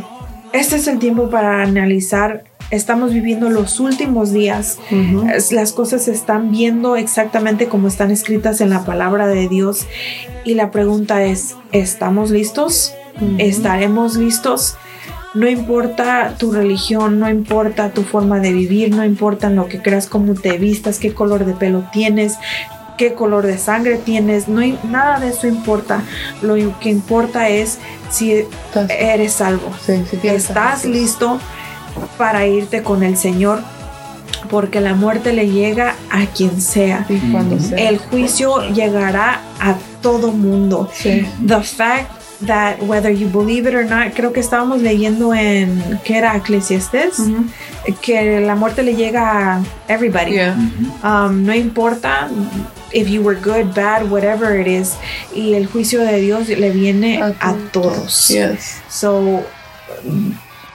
este 0.52 0.74
es 0.74 0.86
el 0.86 0.98
tiempo 0.98 1.26
para 1.28 1.64
analizar 1.66 2.44
estamos 2.70 3.12
viviendo 3.12 3.50
los 3.50 3.80
últimos 3.80 4.32
días 4.32 4.78
Es- 5.34 5.52
las 5.52 5.72
cosas 5.72 6.04
se 6.04 6.12
están 6.12 6.50
viendo 6.50 6.96
exactamente 6.96 7.66
como 7.66 7.88
están 7.88 8.10
escritas 8.10 8.60
en 8.60 8.70
la 8.70 8.84
palabra 8.84 9.26
de 9.26 9.48
Dios 9.48 9.86
y 10.44 10.54
la 10.54 10.70
pregunta 10.70 11.24
es 11.24 11.56
¿estamos 11.72 12.30
listos? 12.30 12.92
¿estaremos 13.38 14.16
listos? 14.16 14.76
No 15.34 15.48
importa 15.48 16.34
tu 16.38 16.50
religión, 16.52 17.20
no 17.20 17.28
importa 17.30 17.90
tu 17.90 18.02
forma 18.02 18.40
de 18.40 18.52
vivir, 18.52 18.90
no 18.94 19.04
importa 19.04 19.46
en 19.46 19.56
lo 19.56 19.68
que 19.68 19.80
creas, 19.80 20.06
cómo 20.08 20.34
te 20.34 20.58
vistas, 20.58 20.98
qué 20.98 21.12
color 21.14 21.44
de 21.44 21.52
pelo 21.52 21.84
tienes, 21.92 22.34
qué 22.98 23.12
color 23.14 23.46
de 23.46 23.56
sangre 23.56 23.96
tienes, 23.96 24.48
no, 24.48 24.60
nada 24.90 25.20
de 25.20 25.28
eso 25.28 25.46
importa. 25.46 26.02
Lo 26.42 26.54
que 26.80 26.90
importa 26.90 27.48
es 27.48 27.78
si 28.10 28.44
eres 28.88 29.32
salvo. 29.34 29.70
Sí, 29.86 30.02
tienes 30.20 30.48
¿Estás 30.48 30.84
listo 30.84 31.38
para 32.16 32.46
irte 32.46 32.82
con 32.82 33.02
el 33.02 33.16
Señor? 33.16 33.60
Porque 34.48 34.80
la 34.80 34.94
muerte 34.94 35.32
le 35.32 35.50
llega 35.50 35.94
a 36.10 36.26
quien 36.26 36.60
sea. 36.60 37.06
Y 37.08 37.18
cuando 37.30 37.58
sea. 37.58 37.76
El 37.76 37.98
juicio 37.98 38.68
llegará 38.72 39.40
a 39.60 39.76
todo 40.02 40.32
mundo. 40.32 40.90
Sí. 40.92 41.26
The 41.46 41.62
fact 41.62 42.10
that 42.46 42.82
whether 42.82 43.10
you 43.10 43.28
believe 43.28 43.66
it 43.66 43.74
or 43.74 43.84
not, 43.84 44.14
creo 44.14 44.32
que 44.32 44.40
estábamos 44.40 44.80
leyendo 44.80 45.34
en 45.34 46.00
que 46.04 46.16
era 46.16 46.36
Eclesiastes, 46.36 47.20
que 48.00 48.40
la 48.40 48.54
muerte 48.54 48.82
le 48.82 48.94
llega 48.94 49.56
a 49.56 49.62
everybody. 49.88 50.32
Yeah. 50.32 50.56
Um, 51.02 51.44
no 51.44 51.54
importa 51.54 52.30
if 52.92 53.08
you 53.08 53.22
were 53.22 53.38
good, 53.38 53.74
bad, 53.74 54.10
whatever 54.10 54.58
it 54.58 54.66
is, 54.66 54.96
y 55.34 55.54
el 55.54 55.66
juicio 55.66 56.00
de 56.00 56.20
Dios 56.20 56.48
le 56.48 56.70
viene 56.70 57.22
A 57.22 57.34
a 57.40 57.54
todos. 57.72 58.28
Yes. 58.28 58.80
So, 58.88 59.44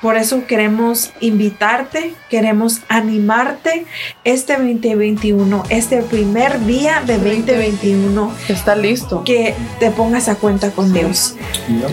por 0.06 0.18
eso 0.18 0.45
queremos 0.45 1.14
invitarte, 1.20 2.14
queremos 2.30 2.82
animarte 2.89 3.88
este 4.24 4.53
2021, 4.53 5.64
este 5.70 6.03
primer 6.03 6.64
día 6.68 7.01
de 7.03 7.18
2021, 7.18 8.32
Está 8.47 8.76
listo. 8.76 9.24
que 9.24 9.56
te 9.80 9.89
pongas 9.89 10.30
a 10.30 10.36
cuenta 10.36 10.70
con 10.70 10.93
Dios. 10.93 11.36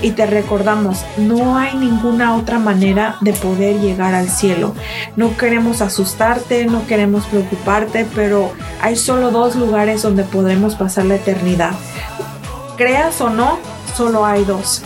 Y 0.03 0.11
te 0.11 0.27
recordamos, 0.27 1.07
no 1.17 1.57
hay 1.57 1.75
ninguna 1.75 2.37
otra 2.37 2.59
manera 2.59 3.17
de 3.23 3.33
poder 3.33 3.81
llegar 3.81 4.13
al 4.13 4.29
cielo. 4.29 4.75
No 5.17 5.35
queremos 5.39 5.81
asustarte, 5.81 6.67
no 6.67 6.87
queremos 6.87 7.25
preocuparte, 7.25 8.07
pero 8.15 8.53
hay 8.83 8.97
solo 8.97 9.31
dos 9.31 9.57
lugares 9.57 10.03
donde 10.03 10.25
podremos 10.25 10.75
pasar 10.75 11.07
la 11.07 11.15
eternidad. 11.15 11.73
Creas 12.77 13.23
o 13.23 13.31
no, 13.31 13.59
solo 13.97 14.27
hay 14.27 14.45
dos. 14.45 14.83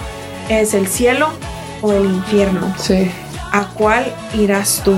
Es 0.48 0.74
el 0.74 0.86
cielo 0.86 1.30
o 1.82 1.92
el 1.92 2.06
infierno. 2.06 2.74
Sí. 2.78 3.10
¿A 3.52 3.68
cuál 3.68 4.12
irás 4.34 4.82
tú? 4.84 4.94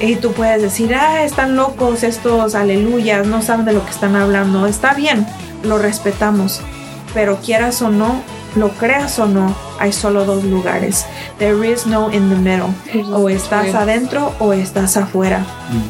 Y 0.00 0.16
tú 0.16 0.32
puedes 0.32 0.62
decir, 0.62 0.94
ah, 0.94 1.24
están 1.24 1.56
locos 1.56 2.02
estos 2.02 2.54
aleluyas, 2.54 3.26
no 3.26 3.42
saben 3.42 3.66
de 3.66 3.74
lo 3.74 3.84
que 3.84 3.90
están 3.90 4.16
hablando. 4.16 4.66
Está 4.66 4.94
bien, 4.94 5.26
lo 5.62 5.78
respetamos. 5.78 6.62
Pero 7.12 7.38
quieras 7.40 7.82
o 7.82 7.90
no, 7.90 8.22
lo 8.56 8.70
creas 8.70 9.18
o 9.18 9.26
no, 9.26 9.54
hay 9.80 9.92
solo 9.92 10.24
dos 10.24 10.44
lugares. 10.44 11.06
There 11.38 11.66
is 11.68 11.86
no 11.86 12.12
in 12.12 12.28
the 12.28 12.36
middle. 12.36 12.68
O 13.12 13.28
estás 13.28 13.74
adentro 13.74 14.34
o 14.38 14.52
estás 14.52 14.96
afuera. 14.96 15.44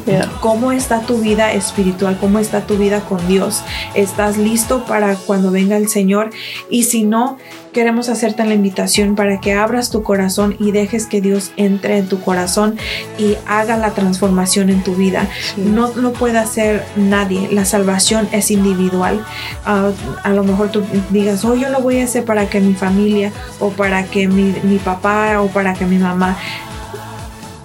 Yeah. 0.05 0.31
¿Cómo 0.39 0.71
está 0.71 1.01
tu 1.01 1.17
vida 1.17 1.51
espiritual? 1.51 2.17
¿Cómo 2.19 2.39
está 2.39 2.61
tu 2.61 2.77
vida 2.77 3.01
con 3.01 3.25
Dios? 3.27 3.61
¿Estás 3.93 4.37
listo 4.37 4.85
para 4.85 5.15
cuando 5.15 5.51
venga 5.51 5.75
el 5.75 5.89
Señor? 5.89 6.29
Y 6.69 6.83
si 6.83 7.03
no, 7.03 7.37
queremos 7.73 8.09
hacerte 8.09 8.45
la 8.45 8.53
invitación 8.53 9.15
para 9.15 9.39
que 9.39 9.53
abras 9.53 9.89
tu 9.89 10.03
corazón 10.03 10.55
y 10.59 10.71
dejes 10.71 11.05
que 11.05 11.21
Dios 11.21 11.51
entre 11.57 11.97
en 11.97 12.07
tu 12.07 12.21
corazón 12.21 12.77
y 13.17 13.35
haga 13.47 13.77
la 13.77 13.91
transformación 13.91 14.69
en 14.69 14.83
tu 14.83 14.95
vida. 14.95 15.27
No 15.57 15.91
lo 15.95 16.13
puede 16.13 16.37
hacer 16.37 16.85
nadie. 16.95 17.49
La 17.51 17.65
salvación 17.65 18.27
es 18.31 18.51
individual. 18.51 19.25
Ah, 19.65 19.91
a 20.23 20.29
lo 20.29 20.43
mejor 20.43 20.69
tú 20.69 20.83
digas, 21.09 21.43
oh, 21.45 21.55
yo 21.55 21.69
lo 21.69 21.81
voy 21.81 21.99
a 21.99 22.03
hacer 22.03 22.25
para 22.25 22.49
que 22.49 22.59
mi 22.59 22.73
familia 22.73 23.31
o 23.59 23.69
para 23.81 24.03
que 24.03 24.27
mi, 24.27 24.53
mi 24.61 24.77
papá 24.77 25.41
o 25.41 25.47
para 25.47 25.73
que 25.73 25.87
mi 25.87 25.97
mamá. 25.97 26.37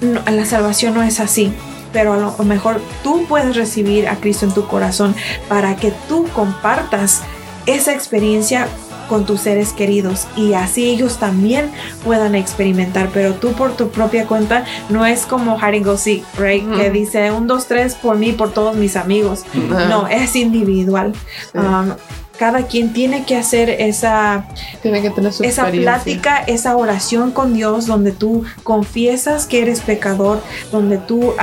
No, 0.00 0.22
la 0.30 0.46
salvación 0.46 0.94
no 0.94 1.02
es 1.02 1.20
así. 1.20 1.52
Pero 1.92 2.14
a 2.14 2.16
lo 2.16 2.44
mejor 2.44 2.80
tú 3.04 3.26
puedes 3.28 3.54
recibir 3.54 4.08
a 4.08 4.16
Cristo 4.16 4.46
en 4.46 4.54
tu 4.54 4.66
corazón 4.66 5.14
para 5.46 5.76
que 5.76 5.92
tú 6.08 6.26
compartas 6.34 7.20
esa 7.66 7.92
experiencia 7.92 8.66
con 9.10 9.26
tus 9.26 9.42
seres 9.42 9.74
queridos 9.74 10.26
y 10.36 10.54
así 10.54 10.88
ellos 10.88 11.18
también 11.18 11.70
puedan 12.02 12.34
experimentar, 12.34 13.10
pero 13.12 13.34
tú 13.34 13.52
por 13.52 13.76
tu 13.76 13.90
propia 13.90 14.26
cuenta 14.26 14.64
no 14.88 15.04
es 15.04 15.26
como 15.26 15.58
hide 15.58 15.76
and 15.76 15.84
go 15.84 15.98
seek, 15.98 16.24
right? 16.38 16.64
Que 16.76 16.90
dice 16.90 17.30
un, 17.30 17.46
dos, 17.46 17.66
tres 17.66 17.94
por 17.94 18.16
mí, 18.16 18.32
por 18.32 18.52
todos 18.52 18.74
mis 18.74 18.96
amigos. 18.96 19.44
No, 19.54 20.08
es 20.08 20.34
individual. 20.34 21.12
Sí. 21.52 21.58
Um, 21.58 21.92
cada 22.38 22.66
quien 22.66 22.92
tiene 22.92 23.24
que 23.24 23.36
hacer 23.36 23.70
esa, 23.70 24.46
Tiene 24.82 25.02
que 25.02 25.10
tener 25.10 25.32
su 25.32 25.44
esa 25.44 25.66
plática, 25.66 26.38
esa 26.46 26.76
oración 26.76 27.32
con 27.32 27.54
Dios 27.54 27.86
donde 27.86 28.12
tú 28.12 28.44
confiesas 28.62 29.46
que 29.46 29.62
eres 29.62 29.80
pecador, 29.80 30.42
donde 30.70 30.98
tú 30.98 31.34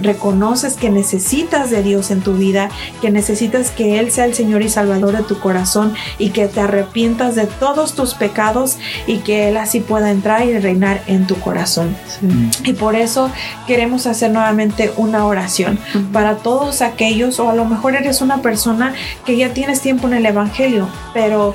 reconoces 0.00 0.74
que 0.74 0.90
necesitas 0.90 1.70
de 1.70 1.82
Dios 1.82 2.10
en 2.10 2.20
tu 2.20 2.34
vida, 2.34 2.70
que 3.00 3.10
necesitas 3.10 3.70
que 3.70 3.98
Él 3.98 4.10
sea 4.10 4.24
el 4.24 4.34
Señor 4.34 4.62
y 4.62 4.68
Salvador 4.68 5.16
de 5.16 5.22
tu 5.22 5.38
corazón 5.38 5.94
y 6.18 6.30
que 6.30 6.46
te 6.46 6.60
arrepientas 6.60 7.34
de 7.34 7.46
todos 7.46 7.94
tus 7.94 8.14
pecados 8.14 8.78
y 9.06 9.18
que 9.18 9.48
Él 9.48 9.56
así 9.56 9.80
pueda 9.80 10.10
entrar 10.10 10.46
y 10.46 10.58
reinar 10.58 11.02
en 11.06 11.26
tu 11.26 11.36
corazón. 11.36 11.96
Sí. 12.06 12.70
Y 12.70 12.72
por 12.72 12.96
eso 12.96 13.30
queremos 13.66 14.06
hacer 14.06 14.30
nuevamente 14.30 14.92
una 14.96 15.26
oración 15.26 15.78
para 16.12 16.36
todos 16.36 16.82
aquellos, 16.82 17.38
o 17.40 17.50
a 17.50 17.54
lo 17.54 17.64
mejor 17.64 17.94
eres 17.94 18.20
una 18.20 18.42
persona 18.42 18.94
que 19.24 19.36
ya 19.36 19.52
tienes 19.52 19.80
tiempo 19.80 20.06
en 20.06 20.14
el 20.14 20.26
Evangelio, 20.26 20.37
pero 21.12 21.54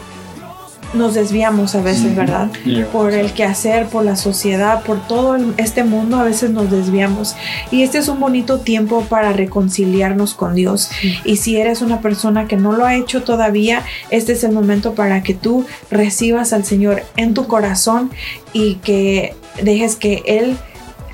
nos 0.94 1.14
desviamos 1.14 1.76
a 1.76 1.82
veces. 1.82 2.16
¿verdad? 2.16 2.50
Por 2.92 3.14
el 3.14 3.34
quehacer, 3.34 3.88
por 3.88 4.06
la 4.06 4.16
sociedad, 4.16 4.84
por 4.84 5.06
todo 5.08 5.38
este 5.58 5.84
mundo, 5.84 6.18
a 6.18 6.24
veces 6.24 6.52
nos 6.52 6.70
desviamos. 6.70 7.36
Y 7.72 7.84
este 7.84 7.98
es 7.98 8.08
un 8.08 8.20
bonito 8.20 8.60
tiempo 8.60 9.02
para 9.10 9.34
reconciliarnos 9.34 10.34
con 10.34 10.56
Dios. 10.56 10.90
Y 11.26 11.38
si 11.38 11.58
eres 11.58 11.82
una 11.82 12.02
persona 12.02 12.48
que 12.48 12.58
no 12.58 12.74
lo 12.74 12.86
ha 12.86 12.96
hecho 12.96 13.24
todavía, 13.24 13.84
este 14.10 14.34
es 14.34 14.44
el 14.44 14.52
momento 14.52 14.94
para 14.94 15.24
que 15.24 15.34
tú 15.34 15.66
recibas 15.90 16.54
al 16.54 16.64
Señor 16.64 17.04
en 17.18 17.34
tu 17.34 17.48
corazón 17.48 18.12
y 18.54 18.76
que 18.76 19.36
dejes 19.62 19.96
que 19.96 20.24
Él 20.26 20.58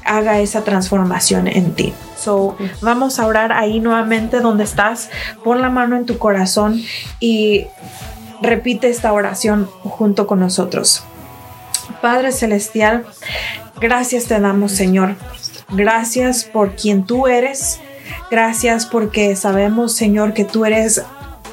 haga 0.04 0.40
esa 0.40 0.64
transformación 0.64 1.48
en 1.48 1.74
ti. 1.74 1.94
So, 2.20 2.58
vamos 2.82 3.20
a 3.20 3.26
orar 3.26 3.52
ahí 3.54 3.80
nuevamente 3.80 4.42
donde 4.42 4.64
estás. 4.64 5.10
Pon 5.44 5.62
la 5.62 5.70
mano 5.70 5.96
en 5.96 6.06
tu 6.06 6.18
corazón 6.18 6.82
y 7.20 7.68
repite 8.42 8.90
esta 8.90 9.14
oración 9.14 9.70
junto 9.84 10.28
con 10.28 10.40
nosotros. 10.40 11.04
Padre 12.02 12.32
Celestial, 12.32 13.06
gracias 13.80 14.26
te 14.26 14.40
damos, 14.40 14.72
Señor. 14.72 15.16
Gracias 15.70 16.44
por 16.44 16.76
quien 16.76 17.06
tú 17.06 17.28
eres. 17.28 17.80
Gracias 18.32 18.86
porque 18.86 19.36
sabemos, 19.36 19.94
Señor, 19.94 20.34
que 20.34 20.46
tú 20.46 20.66
eres 20.66 21.02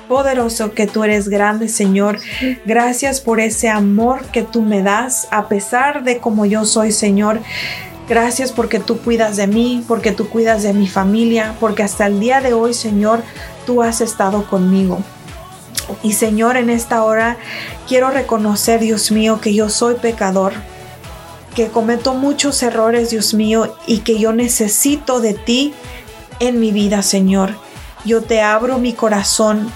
poderoso, 0.09 0.73
que 0.73 0.87
tú 0.87 1.05
eres 1.05 1.29
grande, 1.29 1.69
Señor. 1.69 2.19
Gracias 2.65 3.21
por 3.21 3.41
ese 3.41 3.69
amor 3.69 4.25
que 4.27 4.43
tú 4.43 4.63
me 4.63 4.83
das, 4.83 5.29
a 5.31 5.49
pesar 5.49 6.05
de 6.05 6.19
como 6.19 6.47
yo 6.47 6.65
soy, 6.65 6.93
Señor. 6.93 7.41
Gracias 8.09 8.53
porque 8.53 8.79
tú 8.79 8.99
cuidas 8.99 9.37
de 9.37 9.49
mí, 9.49 9.85
porque 9.89 10.13
tú 10.13 10.29
cuidas 10.29 10.63
de 10.63 10.73
mi 10.73 10.87
familia, 10.87 11.57
porque 11.59 11.83
hasta 11.83 12.07
el 12.07 12.21
día 12.21 12.41
de 12.41 12.53
hoy, 12.53 12.73
Señor, 12.73 13.23
tú 13.67 13.83
has 13.83 14.01
estado 14.01 14.49
conmigo. 14.49 15.01
Y 16.03 16.13
Señor, 16.13 16.57
en 16.57 16.71
esta 16.71 17.03
hora 17.03 17.37
quiero 17.89 18.11
reconocer, 18.11 18.81
Dios 18.81 19.11
mío, 19.11 19.41
que 19.41 19.55
yo 19.55 19.69
soy 19.69 19.97
pecador, 19.97 20.53
que 21.57 21.69
cometo 21.69 22.15
muchos 22.15 22.63
errores, 22.63 23.11
Dios 23.11 23.35
mío, 23.35 23.77
y 23.87 23.99
que 23.99 24.19
yo 24.19 24.33
necesito 24.33 25.21
de 25.21 25.35
ti 25.35 25.75
en 26.39 26.61
mi 26.61 26.71
vida, 26.71 27.03
Señor. 27.03 27.55
Yo 28.05 28.23
te 28.23 28.41
abro 28.41 28.79
mi 28.79 28.93
corazón 28.93 29.73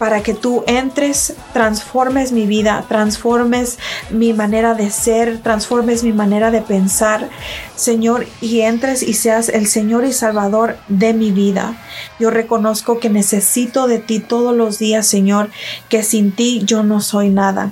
para 0.00 0.22
que 0.22 0.32
tú 0.32 0.64
entres, 0.66 1.34
transformes 1.52 2.32
mi 2.32 2.46
vida, 2.46 2.86
transformes 2.88 3.78
mi 4.08 4.32
manera 4.32 4.72
de 4.72 4.88
ser, 4.90 5.42
transformes 5.42 6.02
mi 6.04 6.14
manera 6.14 6.50
de 6.50 6.62
pensar, 6.62 7.28
Señor, 7.76 8.26
y 8.40 8.60
entres 8.60 9.02
y 9.02 9.12
seas 9.12 9.50
el 9.50 9.66
Señor 9.66 10.06
y 10.06 10.14
Salvador 10.14 10.78
de 10.88 11.12
mi 11.12 11.32
vida. 11.32 11.76
Yo 12.18 12.30
reconozco 12.30 12.98
que 12.98 13.10
necesito 13.10 13.88
de 13.88 13.98
ti 13.98 14.20
todos 14.20 14.56
los 14.56 14.78
días, 14.78 15.06
Señor, 15.06 15.50
que 15.90 16.02
sin 16.02 16.32
ti 16.32 16.62
yo 16.64 16.82
no 16.82 17.02
soy 17.02 17.28
nada. 17.28 17.70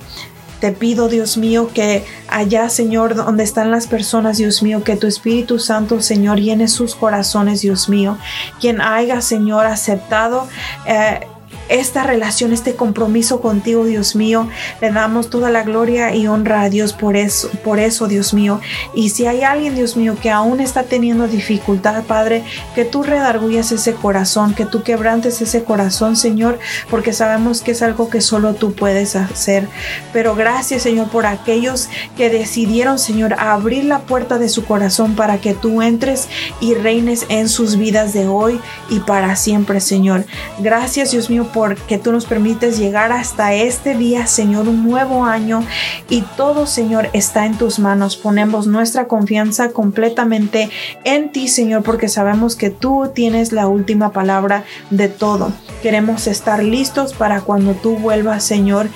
Te 0.60 0.72
pido, 0.72 1.08
Dios 1.08 1.38
mío, 1.38 1.70
que 1.72 2.04
allá, 2.28 2.68
Señor, 2.68 3.14
donde 3.14 3.44
están 3.44 3.70
las 3.70 3.86
personas, 3.86 4.36
Dios 4.36 4.62
mío, 4.62 4.84
que 4.84 4.96
tu 4.96 5.06
Espíritu 5.06 5.58
Santo, 5.58 6.02
Señor, 6.02 6.40
llene 6.40 6.68
sus 6.68 6.94
corazones, 6.94 7.62
Dios 7.62 7.88
mío. 7.88 8.18
Quien 8.60 8.82
haya, 8.82 9.22
Señor, 9.22 9.64
aceptado 9.64 10.46
eh, 10.84 11.20
esta 11.68 12.02
relación, 12.04 12.52
este 12.52 12.74
compromiso 12.74 13.40
contigo, 13.40 13.84
Dios 13.84 14.16
mío, 14.16 14.48
le 14.80 14.90
damos 14.90 15.30
toda 15.30 15.50
la 15.50 15.62
gloria 15.62 16.14
y 16.14 16.26
honra 16.26 16.62
a 16.62 16.70
Dios 16.70 16.92
por 16.92 17.16
eso, 17.16 17.50
por 17.64 17.78
eso, 17.78 18.08
Dios 18.08 18.34
mío. 18.34 18.60
Y 18.94 19.10
si 19.10 19.26
hay 19.26 19.42
alguien, 19.42 19.74
Dios 19.74 19.96
mío, 19.96 20.16
que 20.20 20.30
aún 20.30 20.60
está 20.60 20.84
teniendo 20.84 21.28
dificultad, 21.28 22.04
Padre, 22.04 22.44
que 22.74 22.84
tú 22.84 23.02
redargullas 23.02 23.72
ese 23.72 23.94
corazón, 23.94 24.54
que 24.54 24.66
tú 24.66 24.82
quebrantes 24.82 25.40
ese 25.40 25.64
corazón, 25.64 26.16
Señor, 26.16 26.58
porque 26.90 27.12
sabemos 27.12 27.60
que 27.60 27.72
es 27.72 27.82
algo 27.82 28.08
que 28.08 28.20
solo 28.20 28.54
tú 28.54 28.72
puedes 28.72 29.16
hacer. 29.16 29.68
Pero 30.12 30.34
gracias, 30.34 30.82
Señor, 30.82 31.08
por 31.08 31.26
aquellos 31.26 31.88
que 32.16 32.30
decidieron, 32.30 32.98
Señor, 32.98 33.34
abrir 33.38 33.84
la 33.84 34.00
puerta 34.00 34.38
de 34.38 34.48
su 34.48 34.64
corazón 34.64 35.14
para 35.14 35.38
que 35.40 35.54
tú 35.54 35.82
entres 35.82 36.28
y 36.60 36.74
reines 36.74 37.26
en 37.28 37.48
sus 37.48 37.76
vidas 37.76 38.12
de 38.12 38.26
hoy 38.26 38.60
y 38.88 39.00
para 39.00 39.36
siempre, 39.36 39.80
Señor. 39.80 40.24
Gracias, 40.58 41.10
Dios 41.10 41.30
mío, 41.30 41.48
porque 41.58 41.98
tú 41.98 42.12
nos 42.12 42.24
permites 42.24 42.78
llegar 42.78 43.10
hasta 43.10 43.52
este 43.52 43.96
día, 43.96 44.28
Señor, 44.28 44.68
un 44.68 44.88
nuevo 44.88 45.24
año 45.24 45.64
y 46.08 46.22
todo, 46.36 46.66
Señor, 46.66 47.10
está 47.14 47.46
en 47.46 47.58
tus 47.58 47.80
manos. 47.80 48.16
Ponemos 48.16 48.68
nuestra 48.68 49.08
confianza 49.08 49.72
completamente 49.72 50.70
en 51.02 51.32
ti, 51.32 51.48
Señor, 51.48 51.82
porque 51.82 52.08
sabemos 52.08 52.54
que 52.54 52.70
tú 52.70 53.10
tienes 53.12 53.50
la 53.50 53.66
última 53.66 54.12
palabra 54.12 54.62
de 54.90 55.08
todo. 55.08 55.52
Queremos 55.82 56.28
estar 56.28 56.62
listos 56.62 57.12
para 57.12 57.40
cuando 57.40 57.74
tú 57.74 57.96
vuelvas, 57.96 58.44
Señor, 58.44 58.86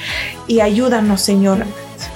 y 0.47 0.61
ayúdanos, 0.61 1.21
Señor, 1.21 1.67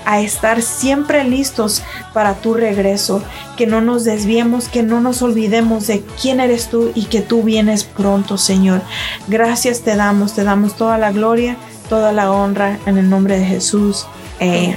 a 0.04 0.20
estar 0.20 0.62
siempre 0.62 1.24
listos 1.24 1.82
para 2.12 2.34
tu 2.34 2.54
regreso, 2.54 3.22
que 3.56 3.66
no 3.66 3.80
nos 3.80 4.04
desviemos, 4.04 4.68
que 4.68 4.82
no 4.82 5.00
nos 5.00 5.22
olvidemos 5.22 5.86
de 5.86 6.02
quién 6.20 6.40
eres 6.40 6.68
tú 6.68 6.92
y 6.94 7.04
que 7.04 7.20
tú 7.20 7.42
vienes 7.42 7.84
pronto, 7.84 8.38
Señor. 8.38 8.82
Gracias 9.28 9.80
te 9.80 9.96
damos, 9.96 10.34
te 10.34 10.44
damos 10.44 10.76
toda 10.76 10.98
la 10.98 11.12
gloria, 11.12 11.56
toda 11.88 12.12
la 12.12 12.30
honra 12.30 12.78
en 12.86 12.98
el 12.98 13.08
nombre 13.08 13.38
de 13.38 13.46
Jesús. 13.46 14.06
Amen. 14.40 14.76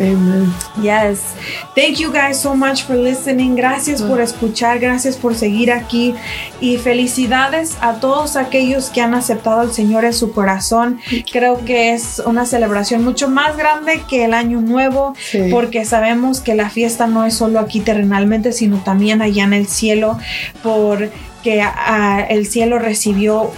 Amen. 0.00 0.54
Yes. 0.80 1.34
Thank 1.74 1.98
you 1.98 2.12
guys 2.12 2.40
so 2.40 2.54
much 2.54 2.84
for 2.84 2.94
listening. 2.96 3.56
Gracias 3.56 4.00
por 4.00 4.20
escuchar, 4.20 4.78
gracias 4.78 5.16
por 5.16 5.34
seguir 5.34 5.72
aquí 5.72 6.14
y 6.60 6.76
felicidades 6.76 7.76
a 7.80 7.94
todos 7.94 8.36
aquellos 8.36 8.90
que 8.90 9.00
han 9.00 9.14
aceptado 9.14 9.60
al 9.60 9.72
Señor 9.72 10.04
en 10.04 10.12
su 10.12 10.32
corazón. 10.32 11.00
Creo 11.32 11.64
que 11.64 11.92
es 11.94 12.22
una 12.24 12.46
celebración 12.46 13.04
mucho 13.04 13.28
más 13.28 13.56
grande 13.56 14.02
que 14.08 14.24
el 14.24 14.34
año 14.34 14.60
nuevo 14.60 15.14
Sí. 15.30 15.48
porque 15.50 15.84
sabemos 15.84 16.40
que 16.40 16.54
la 16.54 16.70
fiesta 16.70 17.06
no 17.06 17.24
es 17.24 17.34
solo 17.34 17.58
aquí 17.60 17.80
terrenalmente, 17.80 18.52
sino 18.52 18.78
también 18.78 19.20
allá 19.22 19.44
en 19.44 19.52
el 19.52 19.66
cielo 19.66 20.18
porque 20.62 21.62
ah, 21.62 22.24
el 22.28 22.46
cielo 22.46 22.78
recibió 22.78 23.50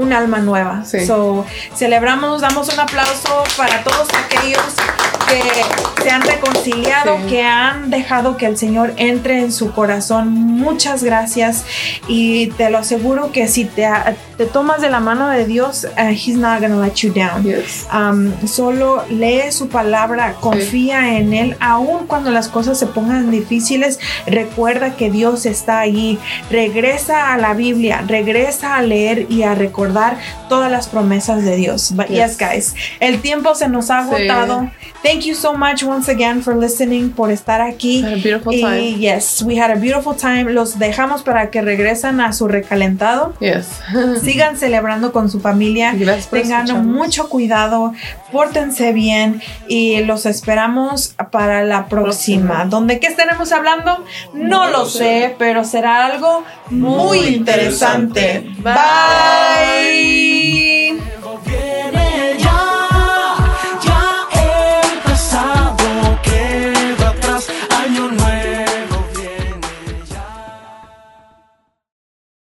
un 0.00 0.12
alma 0.12 0.38
nueva. 0.38 0.82
Sí. 0.84 1.06
So, 1.06 1.44
celebramos, 1.76 2.40
damos 2.40 2.72
un 2.72 2.80
aplauso 2.80 3.44
para 3.56 3.84
todos 3.84 4.08
aquellos 4.24 4.74
que 5.38 6.02
se 6.02 6.10
han 6.10 6.22
reconciliado, 6.22 7.16
Sí. 7.18 7.26
que 7.28 7.42
han 7.42 7.90
dejado 7.90 8.36
que 8.36 8.46
el 8.46 8.56
Señor 8.56 8.92
entre 8.96 9.40
en 9.40 9.52
su 9.52 9.72
corazón. 9.72 10.32
Muchas 10.32 11.02
gracias 11.02 11.64
y 12.08 12.48
te 12.52 12.70
lo 12.70 12.78
aseguro 12.78 13.32
que 13.32 13.48
si 13.48 13.64
te, 13.64 13.86
te 14.36 14.46
tomas 14.46 14.80
de 14.80 14.88
la 14.90 15.00
mano 15.00 15.28
de 15.28 15.44
Dios, 15.46 15.84
uh, 15.96 16.10
He's 16.10 16.36
not 16.36 16.60
gonna 16.60 16.76
let 16.84 16.94
you 16.96 17.12
down. 17.12 17.42
Yes. 17.44 17.86
Um, 17.92 18.32
solo 18.46 19.04
lee 19.10 19.50
su 19.52 19.68
palabra, 19.68 20.34
confía 20.40 21.16
en 21.18 21.34
Él, 21.34 21.56
aun 21.60 22.06
cuando 22.06 22.30
las 22.30 22.48
cosas 22.48 22.78
se 22.78 22.86
pongan 22.86 23.30
difíciles, 23.30 23.98
recuerda 24.26 24.96
que 24.96 25.10
Dios 25.10 25.46
está 25.46 25.80
allí. 25.80 26.18
Regresa 26.50 27.32
a 27.32 27.38
la 27.38 27.54
Biblia, 27.54 28.02
regresa 28.06 28.76
a 28.76 28.82
leer 28.82 29.26
y 29.30 29.42
a 29.42 29.54
recordar 29.54 30.18
todas 30.48 30.70
las 30.70 30.88
promesas 30.88 31.44
de 31.44 31.56
Dios. 31.56 31.92
But 31.94 32.06
yes, 32.08 32.38
Yes. 32.38 32.38
guys, 32.38 32.74
el 33.00 33.20
tiempo 33.20 33.54
se 33.54 33.68
nos 33.68 33.90
ha 33.90 34.00
Sí. 34.04 34.10
Thank 35.02 35.24
you 35.24 35.34
so 35.34 35.54
much 35.54 35.82
once 35.82 36.08
again 36.10 36.42
for 36.42 36.54
listening, 36.54 37.10
por 37.10 37.30
estar 37.30 37.60
aquí. 37.62 38.02
Had 38.02 38.12
a 38.12 38.16
beautiful 38.22 38.52
Y 38.52 38.60
time. 38.60 38.98
yes, 38.98 39.42
we 39.42 39.58
had 39.58 39.70
a 39.70 39.76
beautiful 39.76 40.14
time. 40.14 40.44
Los 40.52 40.78
dejamos 40.78 41.22
para 41.22 41.50
que 41.50 41.62
regresen 41.62 42.20
a 42.20 42.32
su 42.34 42.48
recalentado. 42.48 43.32
Yes. 43.40 43.66
Sigan 44.22 44.56
celebrando 44.58 45.12
con 45.12 45.30
su 45.30 45.40
familia. 45.40 45.92
Gracias 45.94 46.26
por 46.26 46.40
Tengan 46.40 46.64
escucharnos. 46.66 46.94
mucho 46.94 47.28
cuidado, 47.30 47.94
pórtense 48.30 48.92
bien 48.92 49.40
y 49.68 50.00
los 50.04 50.26
esperamos 50.26 51.14
para 51.30 51.64
la 51.64 51.86
próxima. 51.86 52.10
Próxima. 52.10 52.64
¿Dónde 52.66 52.98
qué 53.00 53.06
estaremos 53.06 53.52
hablando? 53.52 54.04
No, 54.34 54.68
lo 54.70 54.84
sé, 54.84 55.34
pero 55.38 55.64
será 55.64 56.06
algo 56.06 56.44
muy, 56.70 57.18
Muy 57.18 57.18
interesante. 57.36 58.42
interesante. 58.44 58.62
Bye. 58.62 60.29